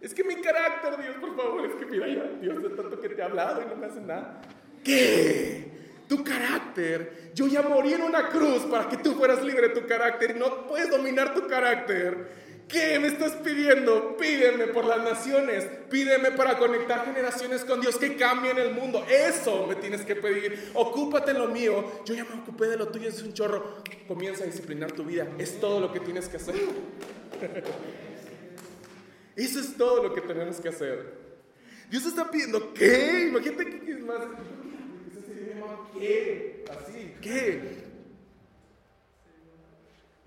Es 0.00 0.14
que 0.14 0.22
mi 0.22 0.36
carácter, 0.36 0.96
Dios, 1.02 1.16
por 1.20 1.36
favor, 1.36 1.66
es 1.66 1.74
que 1.74 1.86
mira, 1.86 2.30
Dios, 2.40 2.62
de 2.62 2.70
tanto 2.70 3.00
que 3.00 3.08
te 3.08 3.20
ha 3.20 3.24
hablado 3.24 3.62
y 3.62 3.66
no 3.66 3.76
me 3.76 3.86
hace 3.86 4.00
nada. 4.00 4.40
¿Qué? 4.84 5.66
Tu 6.08 6.22
carácter. 6.22 7.32
Yo 7.34 7.48
ya 7.48 7.62
morí 7.62 7.92
en 7.92 8.02
una 8.02 8.28
cruz 8.28 8.62
para 8.62 8.88
que 8.88 8.98
tú 8.98 9.14
fueras 9.14 9.42
libre 9.42 9.68
de 9.68 9.80
tu 9.80 9.86
carácter 9.86 10.36
y 10.36 10.38
no 10.38 10.66
puedes 10.66 10.88
dominar 10.88 11.34
tu 11.34 11.46
carácter. 11.46 12.48
¿Qué 12.68 12.98
me 12.98 13.08
estás 13.08 13.32
pidiendo? 13.32 14.16
Pídeme 14.16 14.68
por 14.68 14.84
las 14.84 15.02
naciones. 15.02 15.66
Pídeme 15.90 16.30
para 16.32 16.58
conectar 16.58 17.04
generaciones 17.04 17.64
con 17.64 17.80
Dios 17.80 17.96
que 17.96 18.14
cambien 18.14 18.58
el 18.58 18.74
mundo. 18.74 19.04
Eso 19.08 19.66
me 19.66 19.74
tienes 19.74 20.02
que 20.02 20.14
pedir. 20.14 20.70
Ocúpate 20.74 21.32
lo 21.32 21.48
mío. 21.48 22.02
Yo 22.04 22.14
ya 22.14 22.24
me 22.24 22.40
ocupé 22.40 22.66
de 22.66 22.76
lo 22.76 22.88
tuyo, 22.88 23.08
es 23.08 23.22
un 23.22 23.32
chorro. 23.32 23.82
Comienza 24.06 24.44
a 24.44 24.46
disciplinar 24.46 24.92
tu 24.92 25.02
vida. 25.02 25.26
Es 25.38 25.58
todo 25.58 25.80
lo 25.80 25.92
que 25.92 26.00
tienes 26.00 26.28
que 26.28 26.36
hacer. 26.36 26.54
Eso 29.38 29.60
es 29.60 29.76
todo 29.76 30.02
lo 30.02 30.12
que 30.12 30.20
tenemos 30.20 30.60
que 30.60 30.68
hacer. 30.68 31.12
Dios 31.88 32.04
está 32.04 32.28
pidiendo, 32.28 32.74
¿qué? 32.74 33.28
Imagínate 33.28 33.80
que 33.80 33.92
es 33.92 34.00
más. 34.00 34.18
¿Qué? 35.96 36.64
Así, 36.68 37.14
¿qué? 37.22 37.84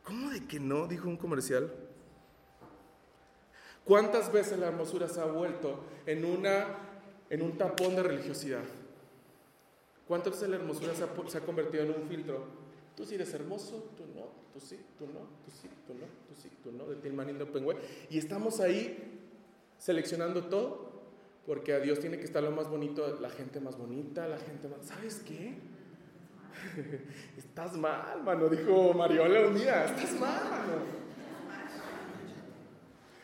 ¿Cómo 0.05 0.29
de 0.29 0.47
que 0.47 0.61
no? 0.61 0.87
Dijo 0.87 1.09
un 1.09 1.17
comercial. 1.17 1.69
¿Cuántas 3.83 4.31
veces 4.31 4.57
la 4.57 4.67
hermosura 4.67 5.09
se 5.09 5.19
ha 5.19 5.25
vuelto 5.25 5.83
en, 6.05 6.23
una, 6.23 6.67
en 7.29 7.41
un 7.41 7.57
tapón 7.57 7.97
de 7.97 8.03
religiosidad? 8.03 8.63
¿Cuántas 10.07 10.33
veces 10.33 10.47
la 10.47 10.55
hermosura 10.55 10.95
se 10.95 11.03
ha, 11.03 11.09
se 11.27 11.37
ha 11.37 11.41
convertido 11.41 11.83
en 11.83 11.89
un 11.89 12.07
filtro? 12.07 12.60
Tú 12.95 13.05
sí 13.05 13.15
eres 13.15 13.33
hermoso, 13.33 13.91
tú 13.97 14.03
no, 14.15 14.27
tú 14.53 14.59
sí, 14.59 14.79
tú 14.97 15.05
no, 15.05 15.19
tú 15.43 15.51
sí, 15.61 15.69
tú 15.87 15.93
no, 15.93 16.05
tú 16.27 16.41
sí, 16.41 16.49
tú 16.63 16.71
no, 16.71 16.85
de 16.85 16.95
Tilmanín 16.97 17.37
de 17.37 17.45
Pengüe. 17.45 17.75
Y 18.09 18.17
estamos 18.17 18.59
ahí 18.59 19.19
seleccionando 19.77 20.45
todo, 20.45 20.91
porque 21.45 21.73
a 21.73 21.79
Dios 21.79 21.99
tiene 21.99 22.17
que 22.17 22.25
estar 22.25 22.43
lo 22.43 22.51
más 22.51 22.69
bonito, 22.69 23.19
la 23.19 23.29
gente 23.29 23.59
más 23.59 23.77
bonita, 23.77 24.27
la 24.27 24.37
gente 24.37 24.67
más... 24.67 24.85
¿Sabes 24.85 25.23
qué? 25.25 25.55
estás 27.37 27.75
mal, 27.77 28.23
mano, 28.23 28.49
dijo 28.49 28.93
Mariola 28.93 29.47
un 29.47 29.55
día, 29.55 29.85
estás 29.85 30.13
mal, 30.19 30.43
mano. 30.49 31.01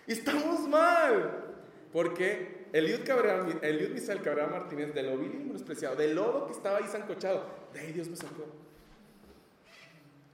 Estamos 0.07 0.67
mal. 0.67 1.43
Porque 1.91 2.67
Eliud, 2.73 3.03
Cabrera, 3.05 3.45
Eliud 3.61 3.91
Misael 3.91 4.21
Cabrera 4.21 4.47
Martínez, 4.47 4.93
de 4.93 5.03
lo 5.03 5.17
vil 5.17 5.33
y 5.33 5.43
menospreciado, 5.45 5.95
del 5.95 6.15
lodo 6.15 6.47
que 6.47 6.53
estaba 6.53 6.77
ahí 6.77 6.85
zancochado, 6.87 7.43
de 7.73 7.79
ahí 7.79 7.91
Dios 7.91 8.07
me 8.07 8.15
sacó. 8.15 8.45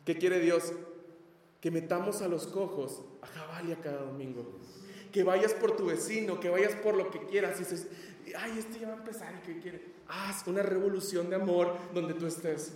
¿Qué 0.06 0.18
quiere 0.18 0.40
Dios? 0.40 0.74
Que 1.62 1.72
metamos 1.72 2.22
a 2.22 2.28
los 2.28 2.48
cojos 2.48 3.04
a 3.22 3.28
Jabalia 3.28 3.80
cada 3.82 4.02
domingo. 4.02 4.60
Que 5.12 5.24
vayas 5.24 5.54
por 5.54 5.76
tu 5.76 5.86
vecino, 5.86 6.40
que 6.40 6.50
vayas 6.50 6.76
por 6.76 6.96
lo 6.96 7.10
que 7.10 7.26
quieras. 7.26 7.56
Y 7.58 7.60
dices, 7.60 7.88
ay, 8.38 8.58
este 8.58 8.80
ya 8.80 8.88
va 8.88 8.96
a 8.96 8.98
empezar, 8.98 9.42
¿qué 9.44 9.60
quiere? 9.60 9.94
Haz 10.08 10.46
una 10.48 10.64
revolución 10.64 11.30
de 11.30 11.38
amor 11.38 11.78
donde 11.94 12.14
tú 12.14 12.26
estés. 12.26 12.74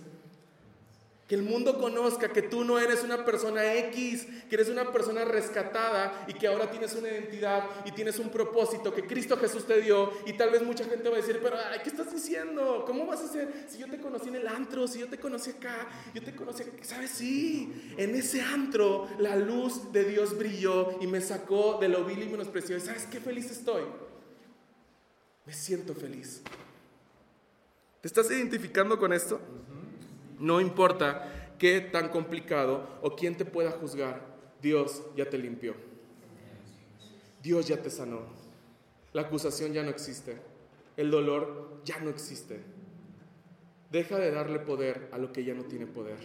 Que 1.28 1.34
el 1.34 1.42
mundo 1.42 1.78
conozca 1.78 2.30
que 2.30 2.40
tú 2.40 2.64
no 2.64 2.78
eres 2.78 3.04
una 3.04 3.22
persona 3.22 3.74
X, 3.74 4.26
que 4.48 4.54
eres 4.54 4.70
una 4.70 4.90
persona 4.90 5.26
rescatada 5.26 6.24
y 6.26 6.32
que 6.32 6.46
ahora 6.46 6.70
tienes 6.70 6.94
una 6.94 7.08
identidad 7.08 7.64
y 7.84 7.92
tienes 7.92 8.18
un 8.18 8.30
propósito 8.30 8.94
que 8.94 9.06
Cristo 9.06 9.36
Jesús 9.36 9.66
te 9.66 9.78
dio. 9.82 10.10
Y 10.24 10.32
tal 10.32 10.48
vez 10.48 10.62
mucha 10.62 10.84
gente 10.86 11.06
va 11.06 11.16
a 11.16 11.20
decir, 11.20 11.38
pero 11.42 11.56
ay, 11.70 11.80
¿qué 11.82 11.90
estás 11.90 12.10
diciendo? 12.10 12.82
¿Cómo 12.86 13.04
vas 13.04 13.20
a 13.20 13.24
hacer? 13.26 13.66
Si 13.68 13.76
yo 13.76 13.90
te 13.90 13.98
conocí 13.98 14.28
en 14.28 14.36
el 14.36 14.48
antro, 14.48 14.88
si 14.88 15.00
yo 15.00 15.08
te 15.08 15.18
conocí 15.18 15.50
acá, 15.50 15.86
yo 16.14 16.22
te 16.22 16.34
conocí 16.34 16.62
acá. 16.62 16.72
¿Sabes? 16.82 17.10
Sí, 17.10 17.92
en 17.98 18.14
ese 18.14 18.40
antro 18.40 19.06
la 19.18 19.36
luz 19.36 19.92
de 19.92 20.04
Dios 20.04 20.38
brilló 20.38 20.96
y 21.02 21.06
me 21.06 21.20
sacó 21.20 21.76
de 21.78 21.88
lo 21.88 22.06
vil 22.06 22.22
y 22.22 22.26
menospreciado. 22.26 22.80
¿Sabes 22.80 23.04
qué 23.04 23.20
feliz 23.20 23.50
estoy? 23.50 23.82
Me 25.44 25.52
siento 25.52 25.94
feliz. 25.94 26.40
¿Te 28.00 28.08
estás 28.08 28.30
identificando 28.30 28.98
con 28.98 29.12
esto? 29.12 29.38
No 30.38 30.60
importa 30.60 31.54
qué 31.58 31.80
tan 31.80 32.08
complicado 32.08 32.86
o 33.02 33.16
quién 33.16 33.36
te 33.36 33.44
pueda 33.44 33.72
juzgar, 33.72 34.20
Dios 34.62 35.02
ya 35.16 35.28
te 35.28 35.38
limpió. 35.38 35.74
Dios 37.42 37.66
ya 37.66 37.80
te 37.82 37.90
sanó. 37.90 38.20
La 39.12 39.22
acusación 39.22 39.72
ya 39.72 39.82
no 39.82 39.90
existe. 39.90 40.38
El 40.96 41.10
dolor 41.10 41.80
ya 41.84 41.98
no 42.00 42.10
existe. 42.10 42.60
Deja 43.90 44.18
de 44.18 44.30
darle 44.30 44.58
poder 44.58 45.08
a 45.12 45.18
lo 45.18 45.32
que 45.32 45.44
ya 45.44 45.54
no 45.54 45.64
tiene 45.64 45.86
poder. 45.86 46.18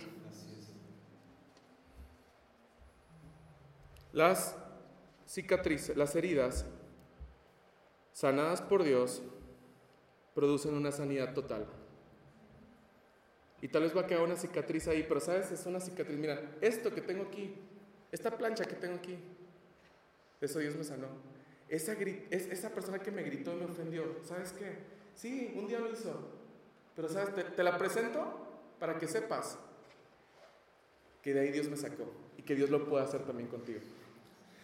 Las 4.12 4.56
cicatrices, 5.28 5.98
las 5.98 6.16
heridas 6.16 6.66
sanadas 8.12 8.62
por 8.62 8.84
Dios 8.84 9.24
producen 10.36 10.76
una 10.76 10.92
sanidad 10.92 11.34
total. 11.34 11.66
Y 13.64 13.70
tal 13.70 13.84
vez 13.84 13.95
va 13.95 14.01
a 14.01 14.05
quedar 14.05 14.24
una 14.24 14.36
cicatriz 14.36 14.89
ahí, 14.89 15.05
pero 15.07 15.22
sabes, 15.22 15.49
es 15.49 15.66
una 15.66 15.80
cicatriz. 15.80 16.18
Mira, 16.18 16.57
esto 16.59 16.93
que 16.93 16.99
tengo 16.99 17.24
aquí, 17.24 17.55
esta 18.11 18.38
plancha 18.38 18.66
que 18.66 18.76
tengo 18.76 18.95
aquí, 18.95 19.18
eso 20.41 20.59
Dios 20.59 20.76
me 20.76 20.84
sanó. 20.84 21.07
Esa, 21.70 21.93
esa 21.93 22.70
persona 22.72 22.99
que 22.99 23.09
me 23.09 23.24
gritó 23.24 23.53
y 23.53 23.61
me 23.61 23.64
ofendió, 23.64 24.18
¿sabes 24.26 24.51
qué? 24.51 24.80
Sí, 25.16 25.53
un 25.55 25.66
día 25.70 25.80
lo 25.80 25.89
hizo. 25.89 26.30
Pero 26.93 27.07
sabes, 27.07 27.34
te, 27.36 27.43
te 27.45 27.64
la 27.64 27.78
presento 27.78 28.38
para 28.82 28.99
que 28.99 29.07
sepas 29.07 29.57
que 31.22 31.34
de 31.34 31.39
ahí 31.39 31.51
Dios 31.53 31.70
me 31.70 31.78
sacó 31.78 32.11
y 32.38 32.41
que 32.41 32.55
Dios 32.55 32.70
lo 32.70 32.86
puede 32.86 33.05
hacer 33.05 33.24
también 33.24 33.47
contigo. 33.47 33.80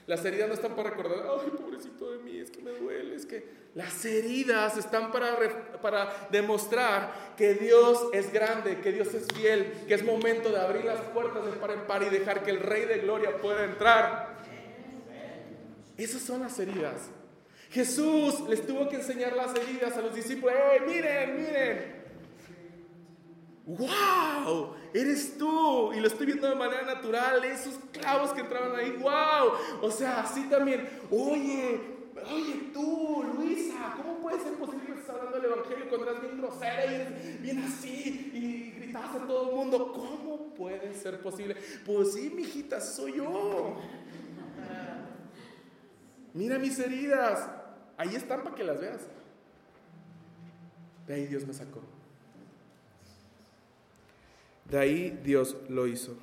Las 0.10 0.26
heridas 0.26 0.48
no 0.48 0.56
están 0.56 0.76
para 0.76 0.90
recordar, 0.90 1.24
ay, 1.40 1.52
pobrecito 1.52 2.12
de 2.12 2.18
mí, 2.18 2.40
es 2.40 2.50
que 2.50 2.64
me 2.64 2.72
duele, 2.72 3.16
es 3.16 3.28
que 3.28 3.48
las 3.76 4.04
heridas 4.06 4.76
están 4.76 5.12
para, 5.12 5.38
para 5.84 6.28
demostrar 6.32 7.36
que 7.38 7.54
Dios 7.54 8.08
es 8.12 8.34
grande, 8.34 8.80
que 8.80 8.92
Dios 8.92 9.14
es 9.14 9.28
fiel, 9.32 9.72
que 9.88 9.94
es 9.94 10.04
momento 10.04 10.50
de 10.50 10.58
abrir 10.58 10.84
las 10.84 11.00
puertas 11.02 11.46
de 11.46 11.52
par 11.52 11.70
en 11.70 11.82
par 11.82 12.02
y 12.02 12.10
dejar 12.10 12.42
que 12.42 12.50
el 12.50 12.60
Rey 12.60 12.86
de 12.86 12.98
Gloria 13.02 13.38
pueda 13.38 13.64
entrar. 13.64 14.40
Esas 15.96 16.24
son 16.24 16.42
las 16.42 16.58
heridas. 16.58 17.12
Jesús 17.70 18.40
les 18.50 18.66
tuvo 18.66 18.90
que 18.90 18.96
enseñar 18.96 19.36
las 19.36 19.56
heridas 19.56 19.96
a 19.96 20.02
los 20.02 20.16
discípulos. 20.16 20.56
¡Hey, 20.58 20.80
miren, 20.88 21.38
miren! 21.38 21.99
¡Wow! 23.78 24.74
Eres 24.94 25.38
tú. 25.38 25.94
Y 25.94 26.00
lo 26.00 26.08
estoy 26.08 26.26
viendo 26.26 26.50
de 26.50 26.56
manera 26.56 26.82
natural. 26.84 27.44
Esos 27.44 27.76
clavos 27.92 28.32
que 28.32 28.42
entraban 28.42 28.76
ahí. 28.76 28.98
¡Wow! 29.00 29.84
O 29.84 29.92
sea, 29.92 30.22
así 30.22 30.44
también. 30.50 30.90
Oye, 31.12 31.80
oye 32.32 32.72
tú, 32.74 33.24
Luisa, 33.36 33.94
¿cómo 33.96 34.18
puede 34.22 34.40
ser 34.40 34.54
posible 34.54 34.88
que 34.88 34.94
estés 34.94 35.10
hablando 35.10 35.38
del 35.38 35.52
Evangelio 35.52 35.88
cuando 35.88 36.10
eras 36.10 36.22
bien 36.22 36.38
grosera 36.40 36.86
y 36.86 36.96
eres 36.96 37.42
bien 37.42 37.60
así 37.60 38.32
y 38.34 38.80
gritabas 38.80 39.16
a 39.16 39.28
todo 39.28 39.50
el 39.50 39.56
mundo? 39.56 39.94
¿Cómo 39.94 40.54
puede 40.56 40.96
ser 40.96 41.22
posible? 41.22 41.56
Pues 41.86 42.14
sí, 42.14 42.32
mijita, 42.36 42.82
soy 42.82 43.18
yo. 43.18 43.76
Mira 46.34 46.58
mis 46.58 46.80
heridas. 46.80 47.48
Ahí 47.98 48.16
están 48.16 48.44
para 48.44 48.56
que 48.56 48.64
las 48.64 48.80
veas. 48.80 49.02
De 51.06 51.14
ahí 51.14 51.28
Dios 51.28 51.46
me 51.46 51.54
sacó. 51.54 51.99
De 54.70 54.78
ahí 54.78 55.20
Dios 55.24 55.58
lo 55.68 55.88
hizo. 55.88 56.16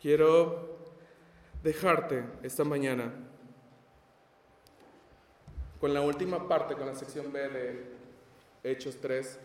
Quiero 0.00 0.78
dejarte 1.64 2.24
esta 2.44 2.62
mañana 2.62 3.12
con 5.80 5.92
la 5.92 6.00
última 6.00 6.46
parte, 6.46 6.74
con 6.74 6.86
la 6.86 6.94
sección 6.94 7.32
B 7.32 7.48
de 7.48 7.84
Hechos 8.62 8.98
3. 9.00 9.40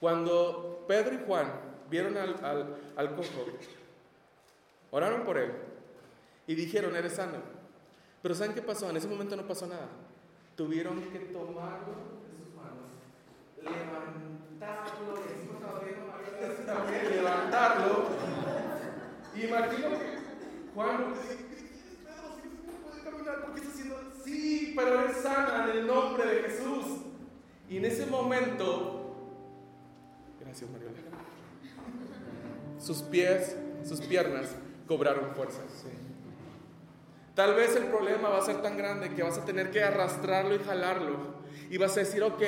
Cuando 0.00 0.84
Pedro 0.88 1.14
y 1.14 1.26
Juan 1.26 1.52
vieron 1.90 2.16
al, 2.16 2.42
al, 2.42 2.76
al 2.96 3.14
cojo, 3.16 3.44
oraron 4.90 5.24
por 5.24 5.36
él 5.36 5.52
y 6.46 6.54
dijeron, 6.54 6.96
eres 6.96 7.16
sano. 7.16 7.38
Pero 8.22 8.34
¿saben 8.34 8.54
qué 8.54 8.62
pasó? 8.62 8.88
En 8.88 8.96
ese 8.96 9.08
momento 9.08 9.36
no 9.36 9.46
pasó 9.46 9.66
nada. 9.66 9.88
Tuvieron 10.56 11.02
que 11.10 11.18
tomarlo 11.18 12.19
levantarlo, 13.62 15.14
y 16.88 17.14
levantarlo. 17.14 18.08
Imagino 19.34 19.88
que 19.90 20.18
Juan 20.74 21.14
Pedro, 21.14 22.36
si 22.42 22.48
puede 22.82 23.02
caminar, 23.02 23.44
¿por 23.44 23.54
qué 23.54 23.60
está 23.60 23.72
haciendo? 23.72 23.96
Sí, 24.24 24.72
pero 24.76 25.00
él 25.00 25.14
sana 25.14 25.64
en 25.64 25.78
el 25.78 25.86
nombre 25.86 26.26
de 26.26 26.42
Jesús. 26.42 26.86
Y 27.68 27.76
en 27.78 27.84
ese 27.84 28.06
momento, 28.06 29.14
gracias 30.40 30.68
Mariola, 30.70 30.98
sus 32.78 33.02
pies, 33.02 33.56
sus 33.84 34.00
piernas 34.00 34.56
cobraron 34.86 35.34
fuerzas. 35.34 35.84
Tal 37.40 37.54
vez 37.54 37.74
el 37.74 37.84
problema 37.84 38.28
va 38.28 38.36
a 38.36 38.42
ser 38.42 38.60
tan 38.60 38.76
grande 38.76 39.14
que 39.14 39.22
vas 39.22 39.38
a 39.38 39.46
tener 39.46 39.70
que 39.70 39.82
arrastrarlo 39.82 40.54
y 40.54 40.58
jalarlo. 40.58 41.16
Y 41.70 41.78
vas 41.78 41.96
a 41.96 42.00
decir, 42.00 42.22
ok, 42.22 42.42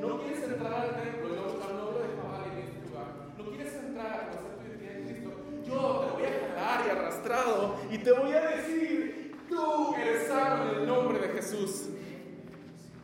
no 0.00 0.20
quieres 0.20 0.44
entrar 0.44 0.72
al 0.72 1.02
templo, 1.02 1.30
no, 1.30 1.74
no 1.74 1.90
lo 1.90 1.98
dejaba 1.98 2.44
en 2.52 2.58
este 2.60 2.88
lugar, 2.88 3.06
no 3.36 3.44
quieres 3.44 3.74
entrar 3.74 4.06
a 4.06 4.30
conocer 4.30 4.56
tu 4.56 4.62
identidad 4.62 4.98
en 4.98 5.08
Cristo, 5.08 5.30
yo 5.66 5.98
te 5.98 6.12
voy 6.12 6.26
a 6.26 6.54
jalar 6.54 6.86
y 6.86 6.90
arrastrado 6.90 7.76
y 7.90 7.98
te 7.98 8.12
voy 8.12 8.32
a 8.34 8.40
decir, 8.42 9.36
tú 9.48 9.94
eres 9.96 10.28
sano 10.28 10.62
en 10.62 10.78
el 10.78 10.86
nombre 10.86 11.18
de 11.18 11.28
Jesús. 11.30 11.88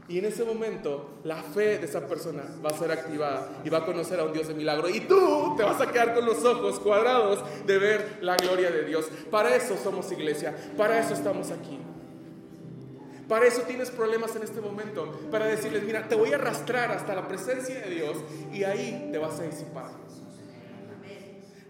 Y 0.09 0.19
en 0.19 0.25
ese 0.25 0.45
momento 0.45 1.21
la 1.25 1.43
fe 1.43 1.79
de 1.79 1.87
esa 1.87 2.07
persona 2.07 2.43
va 2.65 2.71
a 2.71 2.77
ser 2.77 2.91
activada 2.91 3.63
y 3.65 3.71
va 3.71 3.79
a 3.79 3.87
conocer 3.87 4.19
a 4.21 4.25
un 4.25 4.33
Dios 4.33 4.49
de 4.49 4.55
milagro. 4.55 4.89
Y 4.89 5.01
tú 5.01 5.55
te 5.57 5.63
vas 5.63 5.81
a 5.81 5.91
quedar 5.91 6.15
con 6.15 6.27
los 6.27 6.45
ojos 6.45 6.81
cuadrados 6.81 7.43
de 7.67 7.79
ver 7.79 8.19
la 8.21 8.37
gloria 8.37 8.71
de 8.71 8.85
Dios. 8.85 9.07
Para 9.31 9.55
eso 9.55 9.77
somos 9.83 10.11
iglesia, 10.11 10.55
para 10.77 10.99
eso 10.99 11.15
estamos 11.15 11.51
aquí. 11.51 11.79
Para 13.29 13.47
eso 13.47 13.63
tienes 13.63 13.91
problemas 13.91 14.37
en 14.37 14.43
este 14.43 14.61
momento, 14.61 15.11
para 15.31 15.47
decirles, 15.47 15.85
mira, 15.85 16.07
te 16.07 16.15
voy 16.15 16.33
a 16.33 16.35
arrastrar 16.35 16.91
hasta 16.91 17.15
la 17.15 17.27
presencia 17.29 17.81
de 17.81 17.89
Dios 17.89 18.17
y 18.53 18.65
ahí 18.65 19.09
te 19.11 19.17
vas 19.17 19.39
a 19.41 19.45
disipar. 19.45 19.91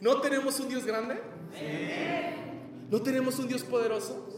¿No 0.00 0.20
tenemos 0.20 0.58
un 0.58 0.68
Dios 0.68 0.84
grande? 0.84 1.20
¿No 2.90 3.00
tenemos 3.00 3.38
un 3.38 3.46
Dios 3.46 3.62
poderoso? 3.62 4.31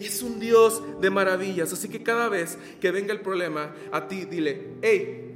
Es 0.00 0.22
un 0.22 0.38
Dios 0.38 0.82
de 1.00 1.10
maravillas. 1.10 1.72
Así 1.72 1.88
que 1.88 2.02
cada 2.02 2.28
vez 2.28 2.58
que 2.80 2.90
venga 2.90 3.12
el 3.12 3.20
problema 3.20 3.74
a 3.92 4.06
ti, 4.08 4.24
dile, 4.24 4.74
hey, 4.82 5.34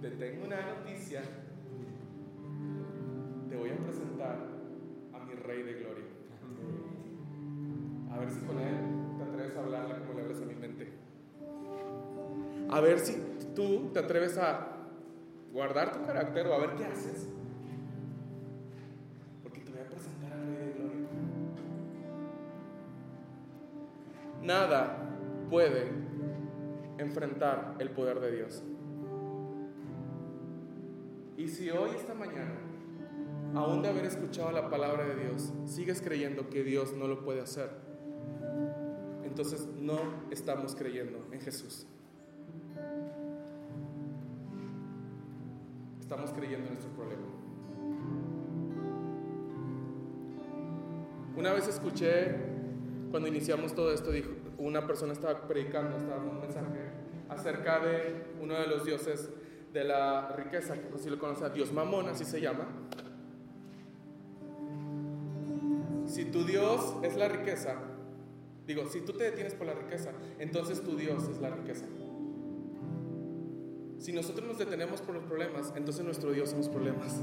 te 0.00 0.10
tengo 0.10 0.46
una 0.46 0.60
noticia. 0.60 1.22
Te 3.48 3.56
voy 3.56 3.70
a 3.70 3.76
presentar 3.76 4.38
a 5.12 5.24
mi 5.24 5.34
Rey 5.34 5.62
de 5.62 5.74
Gloria. 5.74 6.04
A 8.12 8.18
ver 8.18 8.30
si 8.30 8.40
con 8.40 8.58
él 8.58 8.76
te 9.18 9.24
atreves 9.24 9.56
a 9.56 9.60
hablarle 9.60 9.94
como 9.98 10.14
le 10.14 10.22
hablas 10.22 10.42
a 10.42 10.44
mi 10.44 10.54
mente. 10.54 10.88
A 12.70 12.80
ver 12.80 12.98
si 12.98 13.16
tú 13.54 13.90
te 13.92 14.00
atreves 14.00 14.36
a 14.38 14.76
guardar 15.52 15.92
tu 15.92 16.04
carácter 16.06 16.46
o 16.46 16.54
a 16.54 16.58
ver 16.58 16.70
qué 16.76 16.84
haces. 16.84 17.28
Nada 24.42 24.96
puede 25.50 25.90
enfrentar 26.98 27.76
el 27.78 27.90
poder 27.90 28.20
de 28.20 28.32
Dios. 28.32 28.62
Y 31.36 31.48
si 31.48 31.70
hoy, 31.70 31.90
esta 31.96 32.14
mañana, 32.14 32.54
aún 33.54 33.82
de 33.82 33.88
haber 33.88 34.04
escuchado 34.04 34.50
la 34.52 34.68
palabra 34.70 35.04
de 35.04 35.16
Dios, 35.16 35.52
sigues 35.66 36.00
creyendo 36.00 36.48
que 36.48 36.62
Dios 36.62 36.94
no 36.94 37.06
lo 37.06 37.24
puede 37.24 37.40
hacer, 37.40 37.70
entonces 39.24 39.66
no 39.78 39.98
estamos 40.30 40.74
creyendo 40.74 41.26
en 41.32 41.40
Jesús. 41.40 41.86
Estamos 46.00 46.32
creyendo 46.32 46.66
en 46.66 46.74
nuestro 46.74 46.92
problema. 46.92 47.26
Una 51.36 51.52
vez 51.52 51.68
escuché 51.68 52.49
cuando 53.10 53.28
iniciamos 53.28 53.74
todo 53.74 53.92
esto, 53.92 54.10
dijo, 54.10 54.30
una 54.58 54.86
persona 54.86 55.12
estaba 55.12 55.46
predicando, 55.46 55.96
estaba 55.96 56.16
dando 56.16 56.32
un 56.32 56.40
mensaje 56.40 56.90
acerca 57.28 57.80
de 57.80 58.24
uno 58.40 58.54
de 58.54 58.66
los 58.66 58.84
dioses 58.84 59.30
de 59.72 59.84
la 59.84 60.32
riqueza, 60.36 60.74
que 60.74 60.98
si 60.98 61.10
lo 61.10 61.18
conoce, 61.18 61.48
Dios 61.50 61.72
Mamón, 61.72 62.08
así 62.08 62.24
se 62.24 62.40
llama. 62.40 62.66
Si 66.06 66.24
tu 66.24 66.44
Dios 66.44 66.96
es 67.02 67.16
la 67.16 67.28
riqueza, 67.28 67.76
digo, 68.66 68.86
si 68.86 69.00
tú 69.00 69.12
te 69.12 69.24
detienes 69.24 69.54
por 69.54 69.66
la 69.66 69.74
riqueza, 69.74 70.10
entonces 70.38 70.82
tu 70.82 70.96
Dios 70.96 71.28
es 71.28 71.40
la 71.40 71.50
riqueza. 71.50 71.86
Si 73.98 74.12
nosotros 74.12 74.46
nos 74.46 74.58
detenemos 74.58 75.02
por 75.02 75.14
los 75.14 75.24
problemas, 75.24 75.72
entonces 75.76 76.04
nuestro 76.04 76.32
Dios 76.32 76.50
son 76.50 76.58
los 76.58 76.68
problemas. 76.68 77.20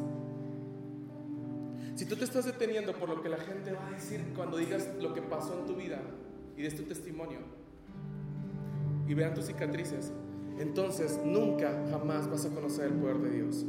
Si 1.98 2.06
tú 2.06 2.16
te 2.16 2.26
estás 2.26 2.46
deteniendo 2.46 2.94
por 2.94 3.10
lo 3.10 3.24
que 3.24 3.28
la 3.28 3.40
gente 3.40 3.72
va 3.72 3.88
a 3.88 3.90
decir 3.90 4.24
cuando 4.36 4.58
digas 4.58 4.88
lo 5.02 5.16
que 5.16 5.22
pasó 5.24 5.60
en 5.60 5.66
tu 5.66 5.74
vida 5.74 6.00
y 6.56 6.62
des 6.62 6.76
tu 6.76 6.84
testimonio 6.84 7.40
y 9.08 9.16
vean 9.16 9.34
tus 9.34 9.46
cicatrices, 9.46 10.12
entonces 10.60 11.20
nunca, 11.26 11.88
jamás 11.90 12.30
vas 12.30 12.46
a 12.46 12.50
conocer 12.50 12.92
el 12.92 12.94
poder 12.94 13.18
de 13.18 13.30
Dios. 13.32 13.66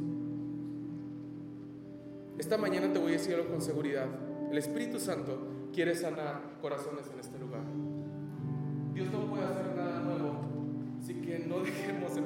Esta 2.36 2.58
mañana 2.58 2.92
te 2.92 2.98
voy 2.98 3.12
a 3.12 3.16
decir 3.16 3.34
algo 3.34 3.48
con 3.48 3.62
seguridad. 3.62 4.08
El 4.50 4.58
Espíritu 4.58 5.00
Santo 5.00 5.70
quiere 5.72 5.94
sanar 5.94 6.58
corazones 6.60 7.06
en 7.10 7.20
este 7.20 7.38
lugar. 7.38 7.62
Dios 8.92 9.10
no 9.10 9.26
puede 9.26 9.44
hacer 9.44 9.67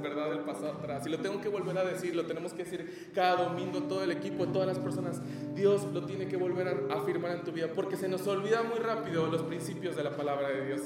verdad 0.03 0.33
el 0.33 0.41
pasado 0.41 0.73
nosotras. 0.73 1.07
Y 1.07 1.11
lo 1.11 1.19
tengo 1.19 1.41
que 1.41 1.49
volver 1.49 1.77
a 1.79 1.85
decir, 1.85 2.15
lo 2.15 2.27
tenemos 2.27 2.53
que 2.53 2.65
decir 2.65 3.11
cada 3.15 3.45
domingo, 3.45 3.83
todo 3.85 4.03
el 4.05 4.11
equipo, 4.11 4.47
todas 4.49 4.69
las 4.69 4.79
personas. 4.79 5.21
Dios 5.55 5.85
lo 5.93 6.05
tiene 6.05 6.27
que 6.27 6.37
volver 6.37 6.69
a 6.91 6.95
afirmar 6.95 7.33
en 7.33 7.45
tu 7.45 7.53
vida, 7.53 7.69
porque 7.75 7.97
se 7.97 8.09
nos 8.09 8.27
olvida 8.27 8.63
muy 8.63 8.79
rápido 8.79 9.27
los 9.27 9.43
principios 9.43 9.97
de 9.97 10.05
la 10.05 10.17
palabra 10.17 10.49
de 10.49 10.67
Dios. 10.67 10.81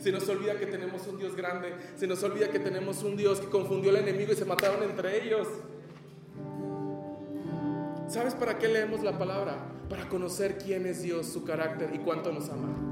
Se 0.00 0.12
nos 0.12 0.28
olvida 0.28 0.58
que 0.58 0.66
tenemos 0.66 1.06
un 1.06 1.18
Dios 1.18 1.36
grande, 1.36 1.74
se 1.96 2.06
nos 2.06 2.22
olvida 2.22 2.48
que 2.50 2.58
tenemos 2.58 3.02
un 3.02 3.16
Dios 3.16 3.40
que 3.40 3.46
confundió 3.48 3.90
al 3.90 3.96
enemigo 3.96 4.32
y 4.32 4.36
se 4.36 4.44
mataron 4.44 4.82
entre 4.82 5.24
ellos. 5.24 5.48
¿Sabes 8.08 8.34
para 8.34 8.58
qué 8.58 8.68
leemos 8.68 9.02
la 9.02 9.18
palabra? 9.18 9.56
Para 9.88 10.08
conocer 10.08 10.58
quién 10.58 10.86
es 10.86 11.02
Dios, 11.02 11.26
su 11.26 11.44
carácter 11.44 11.90
y 11.94 11.98
cuánto 11.98 12.30
nos 12.30 12.48
ama. 12.50 12.91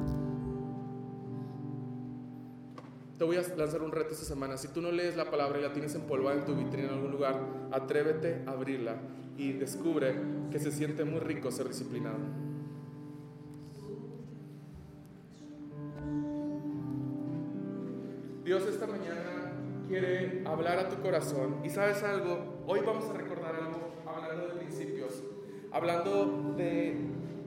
Te 3.21 3.27
voy 3.27 3.37
a 3.37 3.43
lanzar 3.55 3.83
un 3.83 3.93
reto 3.93 4.14
esta 4.14 4.25
semana. 4.25 4.57
Si 4.57 4.68
tú 4.68 4.81
no 4.81 4.91
lees 4.91 5.14
la 5.14 5.31
palabra 5.31 5.59
y 5.59 5.62
la 5.62 5.75
tienes 5.75 5.95
empolvada 5.95 6.39
en 6.39 6.47
tu 6.47 6.55
vitrina 6.55 6.89
en 6.89 6.95
algún 6.95 7.11
lugar, 7.11 7.39
atrévete 7.71 8.45
a 8.47 8.53
abrirla 8.53 8.97
y 9.37 9.53
descubre 9.53 10.14
que 10.51 10.59
se 10.59 10.73
siente 10.73 11.05
muy 11.05 11.21
rico 11.21 11.51
ser 11.51 11.68
disciplinado. 11.68 12.16
Dios 18.43 18.62
esta 18.62 18.87
mañana 18.87 19.53
quiere 19.87 20.43
hablar 20.47 20.79
a 20.79 20.89
tu 20.89 21.03
corazón 21.03 21.57
y 21.62 21.68
sabes 21.68 22.03
algo, 22.03 22.62
hoy 22.66 22.81
vamos 22.87 23.05
a 23.11 23.12
recordar 23.12 23.55
algo 23.55 24.03
hablando 24.07 24.47
de 24.47 24.55
principios, 24.55 25.23
hablando 25.73 26.55
de 26.57 26.97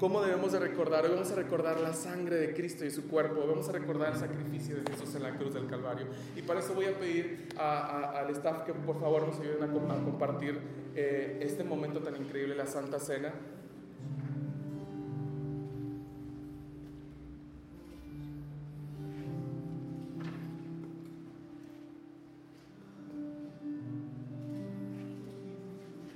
¿Cómo 0.03 0.21
debemos 0.21 0.51
de 0.51 0.59
recordar? 0.59 1.05
Hoy 1.05 1.11
vamos 1.11 1.31
a 1.31 1.35
recordar 1.35 1.79
la 1.79 1.93
sangre 1.93 2.35
de 2.35 2.53
Cristo 2.53 2.83
y 2.83 2.91
su 2.91 3.07
cuerpo. 3.07 3.47
Vamos 3.47 3.69
a 3.69 3.71
recordar 3.71 4.11
el 4.11 4.19
sacrificio 4.19 4.75
de 4.75 4.91
Jesús 4.91 5.15
en 5.15 5.23
la 5.23 5.37
cruz 5.37 5.53
del 5.53 5.65
Calvario. 5.65 6.07
Y 6.35 6.41
para 6.41 6.59
eso 6.59 6.73
voy 6.73 6.87
a 6.87 6.99
pedir 6.99 7.47
al 7.57 8.29
staff 8.31 8.65
que 8.65 8.73
por 8.73 8.99
favor 8.99 9.25
nos 9.25 9.39
ayuden 9.39 9.63
a, 9.63 10.03
compartir 10.03 10.59
eh, 10.93 11.39
este 11.41 11.63
momento 11.63 12.01
tan 12.01 12.17
increíble, 12.17 12.53
la 12.53 12.65
Santa 12.65 12.99
Cena. 12.99 13.33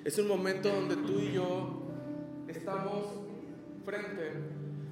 Es 0.03 0.19
un 0.19 0.27
momento 0.27 0.67
donde 0.67 0.97
tú 0.97 1.21
y 1.21 1.31
yo 1.31 1.83
estamos 2.49 3.26
frente 3.87 4.33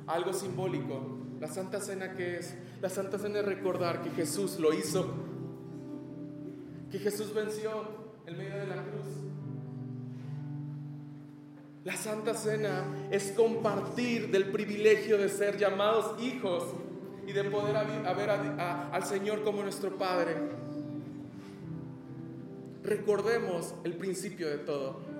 a 0.07 0.13
algo 0.13 0.31
simbólico. 0.31 1.19
La 1.41 1.49
Santa 1.49 1.81
Cena 1.81 2.13
que 2.15 2.37
es? 2.37 2.55
La 2.81 2.89
Santa 2.89 3.19
Cena 3.19 3.39
es 3.39 3.45
recordar 3.45 4.01
que 4.01 4.09
Jesús 4.11 4.57
lo 4.57 4.73
hizo, 4.73 5.13
que 6.89 6.97
Jesús 6.99 7.33
venció 7.33 7.71
en 8.25 8.37
medio 8.37 8.57
de 8.57 8.67
la 8.67 8.75
cruz. 8.83 9.05
La 11.83 11.97
Santa 11.97 12.33
Cena 12.35 12.85
es 13.11 13.33
compartir 13.33 14.31
del 14.31 14.49
privilegio 14.49 15.17
de 15.17 15.27
ser 15.27 15.57
llamados 15.57 16.19
hijos 16.23 16.63
y 17.27 17.33
de 17.33 17.43
poder 17.43 17.75
ver 18.15 18.29
al 18.29 19.03
Señor 19.03 19.43
como 19.43 19.61
nuestro 19.61 19.97
Padre. 19.97 20.37
Recordemos 22.81 23.75
el 23.83 23.97
principio 23.97 24.47
de 24.47 24.59
todo. 24.59 25.14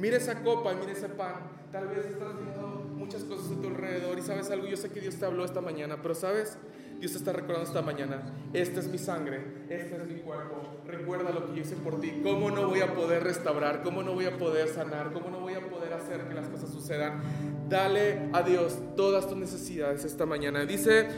Mire 0.00 0.16
esa 0.16 0.42
copa 0.42 0.72
y 0.72 0.76
mire 0.76 0.92
ese 0.92 1.10
pan. 1.10 1.34
Tal 1.70 1.86
vez 1.88 2.06
estás 2.06 2.34
viendo 2.34 2.90
muchas 2.96 3.22
cosas 3.22 3.52
a 3.52 3.60
tu 3.60 3.68
alrededor 3.68 4.18
y 4.18 4.22
sabes 4.22 4.50
algo, 4.50 4.66
yo 4.66 4.76
sé 4.76 4.90
que 4.90 5.00
Dios 5.00 5.16
te 5.16 5.26
habló 5.26 5.44
esta 5.44 5.60
mañana, 5.60 5.98
pero 6.00 6.14
sabes, 6.14 6.56
Dios 6.98 7.12
te 7.12 7.18
está 7.18 7.32
recordando 7.32 7.68
esta 7.68 7.82
mañana, 7.82 8.22
esta 8.52 8.80
es 8.80 8.88
mi 8.88 8.98
sangre, 8.98 9.66
este 9.68 9.96
es 9.96 10.06
mi 10.06 10.20
cuerpo, 10.20 10.80
recuerda 10.86 11.30
lo 11.30 11.46
que 11.46 11.56
yo 11.56 11.62
hice 11.62 11.76
por 11.76 12.00
ti, 12.00 12.20
cómo 12.22 12.50
no 12.50 12.66
voy 12.66 12.80
a 12.80 12.94
poder 12.94 13.22
restaurar, 13.22 13.82
cómo 13.82 14.02
no 14.02 14.14
voy 14.14 14.24
a 14.24 14.36
poder 14.36 14.68
sanar, 14.68 15.12
cómo 15.12 15.30
no 15.30 15.40
voy 15.40 15.54
a 15.54 15.68
poder 15.68 15.92
hacer 15.92 16.26
que 16.28 16.34
las 16.34 16.48
cosas 16.48 16.70
sucedan. 16.70 17.20
Dale 17.68 18.30
a 18.32 18.42
Dios 18.42 18.78
todas 18.96 19.28
tus 19.28 19.36
necesidades 19.36 20.04
esta 20.04 20.26
mañana. 20.26 20.64
Dice 20.64 21.08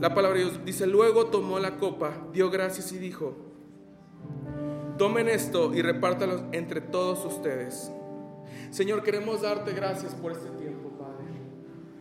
la 0.00 0.14
palabra 0.14 0.38
de 0.38 0.44
Dios, 0.44 0.64
dice, 0.64 0.86
luego 0.86 1.26
tomó 1.26 1.58
la 1.58 1.78
copa, 1.78 2.12
dio 2.32 2.50
gracias 2.50 2.92
y 2.92 2.98
dijo, 2.98 3.34
tomen 4.98 5.28
esto 5.28 5.74
y 5.74 5.82
repártalo 5.82 6.44
entre 6.52 6.80
todos 6.80 7.24
ustedes. 7.24 7.90
Señor, 8.70 9.02
queremos 9.02 9.42
darte 9.42 9.72
gracias 9.72 10.14
por 10.14 10.32
este 10.32 10.48
tiempo, 10.50 10.90
Padre. 10.98 11.26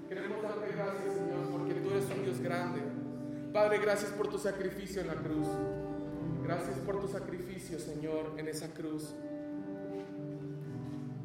Queremos 0.09 0.41
darte 0.41 0.71
gracias, 0.73 1.13
Señor, 1.13 1.49
porque 1.51 1.73
tú 1.75 1.91
eres 1.91 2.05
un 2.15 2.23
Dios 2.23 2.39
grande. 2.39 2.81
Padre, 3.53 3.79
gracias 3.79 4.11
por 4.11 4.27
tu 4.27 4.37
sacrificio 4.37 5.01
en 5.01 5.07
la 5.07 5.15
cruz. 5.15 5.47
Gracias 6.43 6.77
por 6.79 6.99
tu 6.99 7.07
sacrificio, 7.07 7.79
Señor, 7.79 8.33
en 8.37 8.47
esa 8.47 8.73
cruz. 8.73 9.13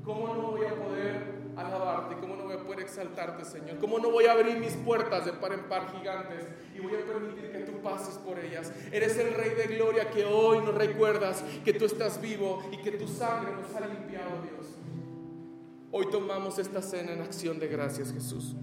¿Cómo 0.05 0.35
no 0.35 0.53
voy 0.53 0.65
a 0.65 0.75
poder 0.75 1.41
alabarte? 1.57 2.17
¿Cómo 2.21 2.37
no 2.37 2.45
voy 2.45 2.55
a 2.55 2.65
poder 2.65 2.81
exaltarte, 2.81 3.45
Señor? 3.45 3.79
¿Cómo 3.79 3.99
no 3.99 4.11
voy 4.11 4.27
a 4.27 4.33
abrir 4.33 4.57
mis 4.59 4.75
puertas 4.75 5.27
de 5.27 5.33
par 5.35 5.53
en 5.53 5.65
par 5.69 5.93
gigantes 5.93 6.47
y 6.75 6.81
voy 6.81 6.95
a 6.95 7.05
permitir 7.05 7.53
que 7.53 7.59
tú 7.61 7.83
pases 7.83 8.17
por 8.17 8.39
ellas? 8.39 8.73
Eres 8.91 9.19
el 9.19 9.35
Rey 9.35 9.51
de 9.51 9.75
Gloria 9.75 10.11
que 10.11 10.25
hoy 10.25 10.59
nos 10.59 10.75
recuerdas 10.75 11.45
que 11.65 11.73
tú 11.75 11.85
estás 11.85 12.21
vivo 12.21 12.63
y 12.73 12.79
que 12.79 12.93
tu 12.93 13.07
sangre 13.07 13.53
nos 13.53 13.75
ha 13.75 13.87
limpiado, 13.87 14.31
Dios. 14.43 14.80
Hoy 15.93 16.07
tomamos 16.09 16.57
esta 16.59 16.81
cena 16.83 17.13
en 17.13 17.21
acción 17.21 17.59
de 17.59 17.67
gracias, 17.67 18.13
Jesús. 18.13 18.55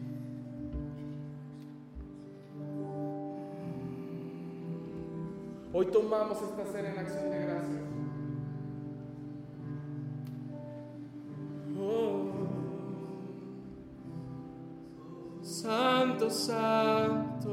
Hoy 5.74 5.88
tomamos 5.88 6.42
esta 6.42 6.66
cena 6.72 6.90
en 6.92 7.00
acción 7.00 7.30
de 7.30 7.40
gracias. 7.40 7.82
Oh, 11.78 12.32
santo, 15.42 16.30
santo, 16.30 17.48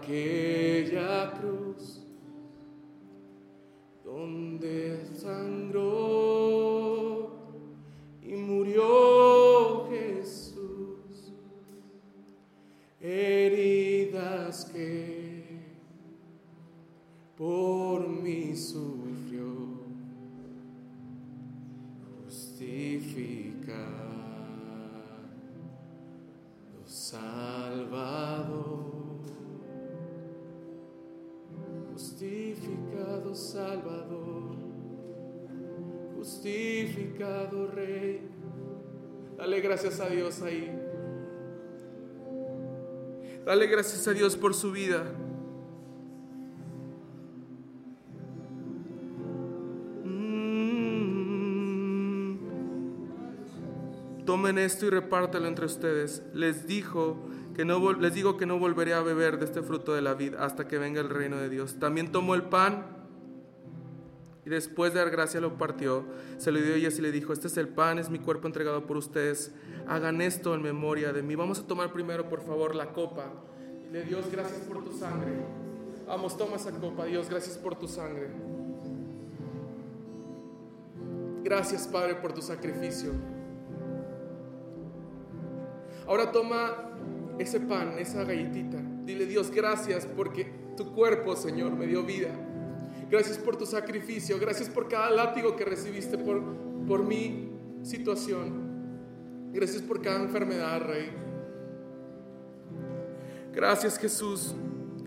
aquella 0.00 1.30
cruz 1.38 2.00
donde 4.02 5.04
sangró 5.14 5.90
y 8.22 8.34
murió 8.34 9.86
Jesús, 9.90 11.34
heridas 12.98 14.64
que 14.72 15.44
por 17.36 18.08
mí 18.08 18.56
sufrió, 18.56 19.50
justificado, 22.24 24.19
Salvador, 33.52 34.54
justificado 36.16 37.66
Rey. 37.66 38.20
Dale 39.36 39.60
gracias 39.60 39.98
a 39.98 40.08
Dios 40.08 40.40
ahí. 40.42 40.70
Dale 43.44 43.66
gracias 43.66 44.06
a 44.06 44.12
Dios 44.12 44.36
por 44.36 44.54
su 44.54 44.70
vida. 44.70 45.02
Mm. 50.04 51.16
Tomen 54.24 54.58
esto 54.58 54.86
y 54.86 54.90
repártelo 54.90 55.48
entre 55.48 55.66
ustedes. 55.66 56.22
Les 56.34 56.68
dijo 56.68 57.16
no, 57.64 57.92
les 57.92 58.14
digo 58.14 58.36
que 58.36 58.46
no 58.46 58.58
volveré 58.58 58.94
a 58.94 59.00
beber 59.00 59.38
de 59.38 59.44
este 59.44 59.62
fruto 59.62 59.94
de 59.94 60.02
la 60.02 60.14
vida 60.14 60.44
hasta 60.44 60.66
que 60.68 60.78
venga 60.78 61.00
el 61.00 61.08
reino 61.08 61.36
de 61.36 61.48
Dios. 61.48 61.78
También 61.78 62.12
tomó 62.12 62.34
el 62.34 62.44
pan 62.44 62.99
y 64.50 64.52
después 64.52 64.92
de 64.92 64.98
dar 64.98 65.10
gracia 65.10 65.40
lo 65.40 65.56
partió, 65.56 66.02
se 66.36 66.50
lo 66.50 66.60
dio 66.60 66.74
a 66.74 66.76
ellas 66.76 66.98
y 66.98 67.02
le 67.02 67.12
dijo, 67.12 67.32
este 67.32 67.46
es 67.46 67.56
el 67.56 67.68
pan, 67.68 68.00
es 68.00 68.10
mi 68.10 68.18
cuerpo 68.18 68.48
entregado 68.48 68.84
por 68.84 68.96
ustedes, 68.96 69.52
hagan 69.86 70.20
esto 70.20 70.56
en 70.56 70.62
memoria 70.62 71.12
de 71.12 71.22
mí. 71.22 71.36
Vamos 71.36 71.60
a 71.60 71.66
tomar 71.68 71.92
primero, 71.92 72.28
por 72.28 72.40
favor, 72.40 72.74
la 72.74 72.92
copa. 72.92 73.32
Dile, 73.86 74.02
Dios, 74.02 74.24
gracias 74.32 74.62
por 74.62 74.82
tu 74.82 74.90
sangre. 74.90 75.34
Vamos, 76.04 76.36
toma 76.36 76.56
esa 76.56 76.72
copa, 76.72 77.04
Dios, 77.04 77.30
gracias 77.30 77.58
por 77.58 77.76
tu 77.76 77.86
sangre. 77.86 78.26
Gracias, 81.44 81.86
Padre, 81.86 82.16
por 82.16 82.32
tu 82.32 82.42
sacrificio. 82.42 83.12
Ahora 86.08 86.32
toma 86.32 86.90
ese 87.38 87.60
pan, 87.60 88.00
esa 88.00 88.24
galletita. 88.24 88.78
Dile 89.04 89.26
Dios, 89.26 89.52
gracias 89.52 90.06
porque 90.06 90.52
tu 90.76 90.92
cuerpo, 90.92 91.36
Señor, 91.36 91.70
me 91.70 91.86
dio 91.86 92.02
vida. 92.02 92.49
Gracias 93.10 93.38
por 93.38 93.56
tu 93.56 93.66
sacrificio. 93.66 94.38
Gracias 94.38 94.68
por 94.68 94.88
cada 94.88 95.10
látigo 95.10 95.56
que 95.56 95.64
recibiste 95.64 96.16
por, 96.16 96.42
por 96.86 97.02
mi 97.02 97.50
situación. 97.82 99.50
Gracias 99.52 99.82
por 99.82 100.00
cada 100.00 100.22
enfermedad, 100.22 100.80
Rey. 100.80 101.10
Gracias, 103.52 103.98
Jesús. 103.98 104.54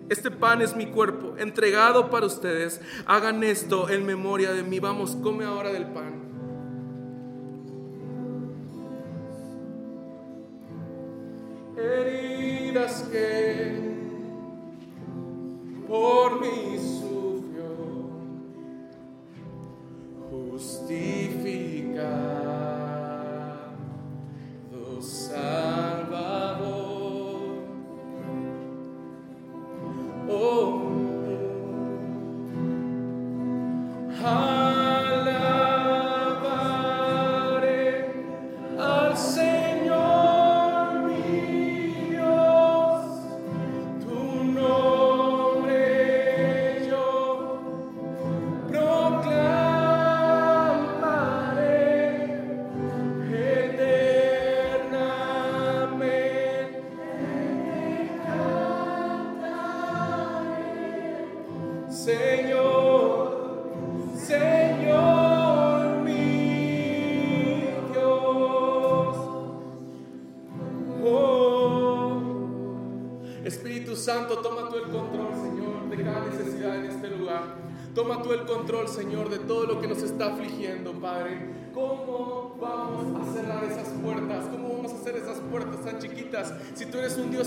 Este 0.10 0.30
pan 0.30 0.62
es 0.62 0.76
mi 0.76 0.88
cuerpo, 0.88 1.36
entregado 1.38 2.10
para 2.10 2.26
ustedes. 2.26 2.82
Hagan 3.06 3.42
esto 3.44 3.90
en 3.90 4.06
memoria 4.06 4.52
de 4.52 4.64
mí. 4.64 4.82
Vamos, 4.82 5.16
come 5.24 5.46
ahora 5.46 5.72
del 5.72 5.86
pan. 5.86 6.22
Heridas 11.78 13.04
que 13.12 13.94
por 15.88 16.42
mí 16.42 16.93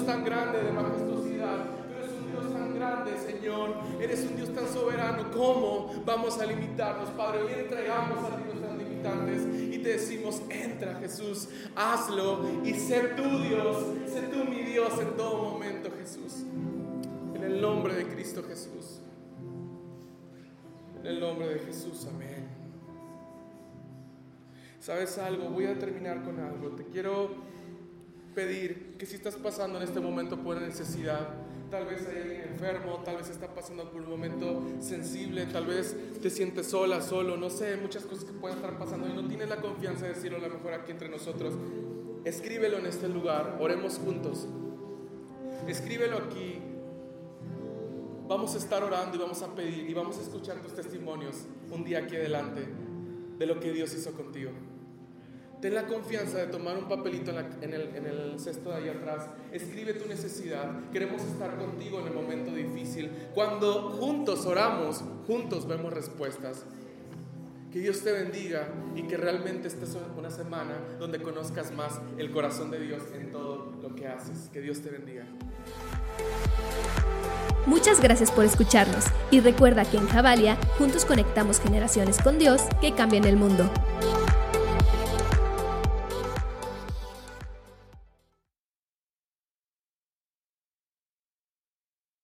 tan 0.06 0.24
grande 0.24 0.62
de 0.62 0.72
majestuosidad, 0.72 1.64
tú 1.88 1.94
eres 1.98 2.12
un 2.12 2.30
Dios 2.30 2.52
tan 2.52 2.74
grande, 2.74 3.12
Señor, 3.18 3.74
eres 4.00 4.20
un 4.24 4.36
Dios 4.36 4.54
tan 4.54 4.68
soberano, 4.68 5.30
¿cómo 5.32 5.92
vamos 6.06 6.38
a 6.38 6.46
limitarnos, 6.46 7.10
Padre? 7.10 7.42
Hoy 7.42 7.52
entregamos 7.58 8.18
a 8.22 8.36
ti 8.36 8.44
nuestras 8.44 8.78
limitantes 8.78 9.42
y 9.74 9.78
te 9.78 9.88
decimos, 9.90 10.40
entra 10.48 10.94
Jesús, 10.94 11.48
hazlo 11.74 12.46
y 12.64 12.72
sé 12.74 13.00
tú 13.16 13.22
Dios, 13.22 13.84
sé 14.06 14.22
tú 14.22 14.48
mi 14.48 14.62
Dios 14.62 14.92
en 15.00 15.16
todo 15.16 15.50
momento, 15.50 15.90
Jesús. 15.98 16.44
En 17.34 17.42
el 17.42 17.60
nombre 17.60 17.94
de 17.94 18.06
Cristo 18.06 18.42
Jesús. 18.44 19.00
En 21.00 21.06
el 21.06 21.20
nombre 21.20 21.48
de 21.48 21.58
Jesús, 21.60 22.06
amén. 22.06 22.46
¿Sabes 24.78 25.18
algo? 25.18 25.50
Voy 25.50 25.66
a 25.66 25.76
terminar 25.76 26.22
con 26.22 26.38
algo. 26.38 26.70
Te 26.70 26.84
quiero 26.84 27.30
pedir 28.36 28.85
que 28.98 29.06
si 29.06 29.16
estás 29.16 29.36
pasando 29.36 29.78
en 29.78 29.84
este 29.84 30.00
momento 30.00 30.38
por 30.38 30.60
necesidad, 30.60 31.28
tal 31.70 31.86
vez 31.86 32.06
hay 32.08 32.22
alguien 32.22 32.42
enfermo, 32.52 33.02
tal 33.04 33.16
vez 33.16 33.28
está 33.28 33.48
pasando 33.48 33.90
por 33.90 34.00
un 34.00 34.08
momento 34.08 34.62
sensible, 34.80 35.46
tal 35.46 35.66
vez 35.66 35.94
te 36.22 36.30
sientes 36.30 36.68
sola, 36.68 37.02
solo, 37.02 37.36
no 37.36 37.50
sé, 37.50 37.76
muchas 37.76 38.04
cosas 38.04 38.24
que 38.24 38.32
pueden 38.32 38.56
estar 38.56 38.78
pasando 38.78 39.08
y 39.08 39.12
no 39.12 39.26
tienes 39.28 39.48
la 39.48 39.56
confianza 39.56 40.06
de 40.06 40.14
decirlo 40.14 40.38
a 40.38 40.40
lo 40.40 40.48
mejor 40.48 40.72
aquí 40.72 40.92
entre 40.92 41.08
nosotros. 41.08 41.54
Escríbelo 42.24 42.78
en 42.78 42.86
este 42.86 43.08
lugar, 43.08 43.58
oremos 43.60 43.98
juntos. 43.98 44.46
Escríbelo 45.68 46.18
aquí. 46.18 46.58
Vamos 48.28 48.54
a 48.54 48.58
estar 48.58 48.82
orando 48.82 49.16
y 49.16 49.20
vamos 49.20 49.42
a 49.42 49.54
pedir 49.54 49.88
y 49.88 49.94
vamos 49.94 50.18
a 50.18 50.22
escuchar 50.22 50.56
tus 50.60 50.74
testimonios 50.74 51.44
un 51.70 51.84
día 51.84 52.00
aquí 52.00 52.16
adelante 52.16 52.66
de 53.38 53.46
lo 53.46 53.60
que 53.60 53.72
Dios 53.72 53.94
hizo 53.94 54.12
contigo. 54.12 54.50
Ten 55.66 55.74
la 55.74 55.84
confianza 55.88 56.38
de 56.38 56.46
tomar 56.46 56.78
un 56.78 56.84
papelito 56.86 57.30
en, 57.30 57.36
la- 57.38 57.48
en 57.60 57.74
el, 57.74 57.96
en 57.96 58.06
el 58.06 58.38
cesto 58.38 58.70
de 58.70 58.76
ahí 58.76 58.88
atrás. 58.88 59.26
Escribe 59.50 59.94
tu 59.94 60.06
necesidad. 60.08 60.70
Queremos 60.92 61.20
estar 61.22 61.56
contigo 61.58 61.98
en 61.98 62.06
el 62.06 62.12
momento 62.14 62.52
difícil. 62.52 63.10
Cuando 63.34 63.90
juntos 63.98 64.46
oramos, 64.46 65.02
juntos 65.26 65.66
vemos 65.66 65.92
respuestas. 65.92 66.62
Que 67.72 67.80
Dios 67.80 68.00
te 68.04 68.12
bendiga 68.12 68.68
y 68.94 69.02
que 69.08 69.16
realmente 69.16 69.66
esta 69.66 69.86
sea 69.86 70.02
una 70.16 70.30
semana 70.30 70.74
donde 71.00 71.20
conozcas 71.20 71.72
más 71.72 72.00
el 72.16 72.30
corazón 72.30 72.70
de 72.70 72.78
Dios 72.78 73.02
en 73.18 73.32
todo 73.32 73.72
lo 73.82 73.92
que 73.96 74.06
haces. 74.06 74.48
Que 74.52 74.60
Dios 74.60 74.82
te 74.82 74.90
bendiga. 74.90 75.24
Muchas 77.66 78.00
gracias 78.00 78.30
por 78.30 78.44
escucharnos 78.44 79.06
y 79.32 79.40
recuerda 79.40 79.84
que 79.84 79.96
en 79.96 80.06
Javalia 80.06 80.56
juntos 80.78 81.04
conectamos 81.04 81.58
generaciones 81.58 82.18
con 82.22 82.38
Dios 82.38 82.62
que 82.80 82.92
cambian 82.94 83.24
el 83.24 83.34
mundo. 83.36 83.68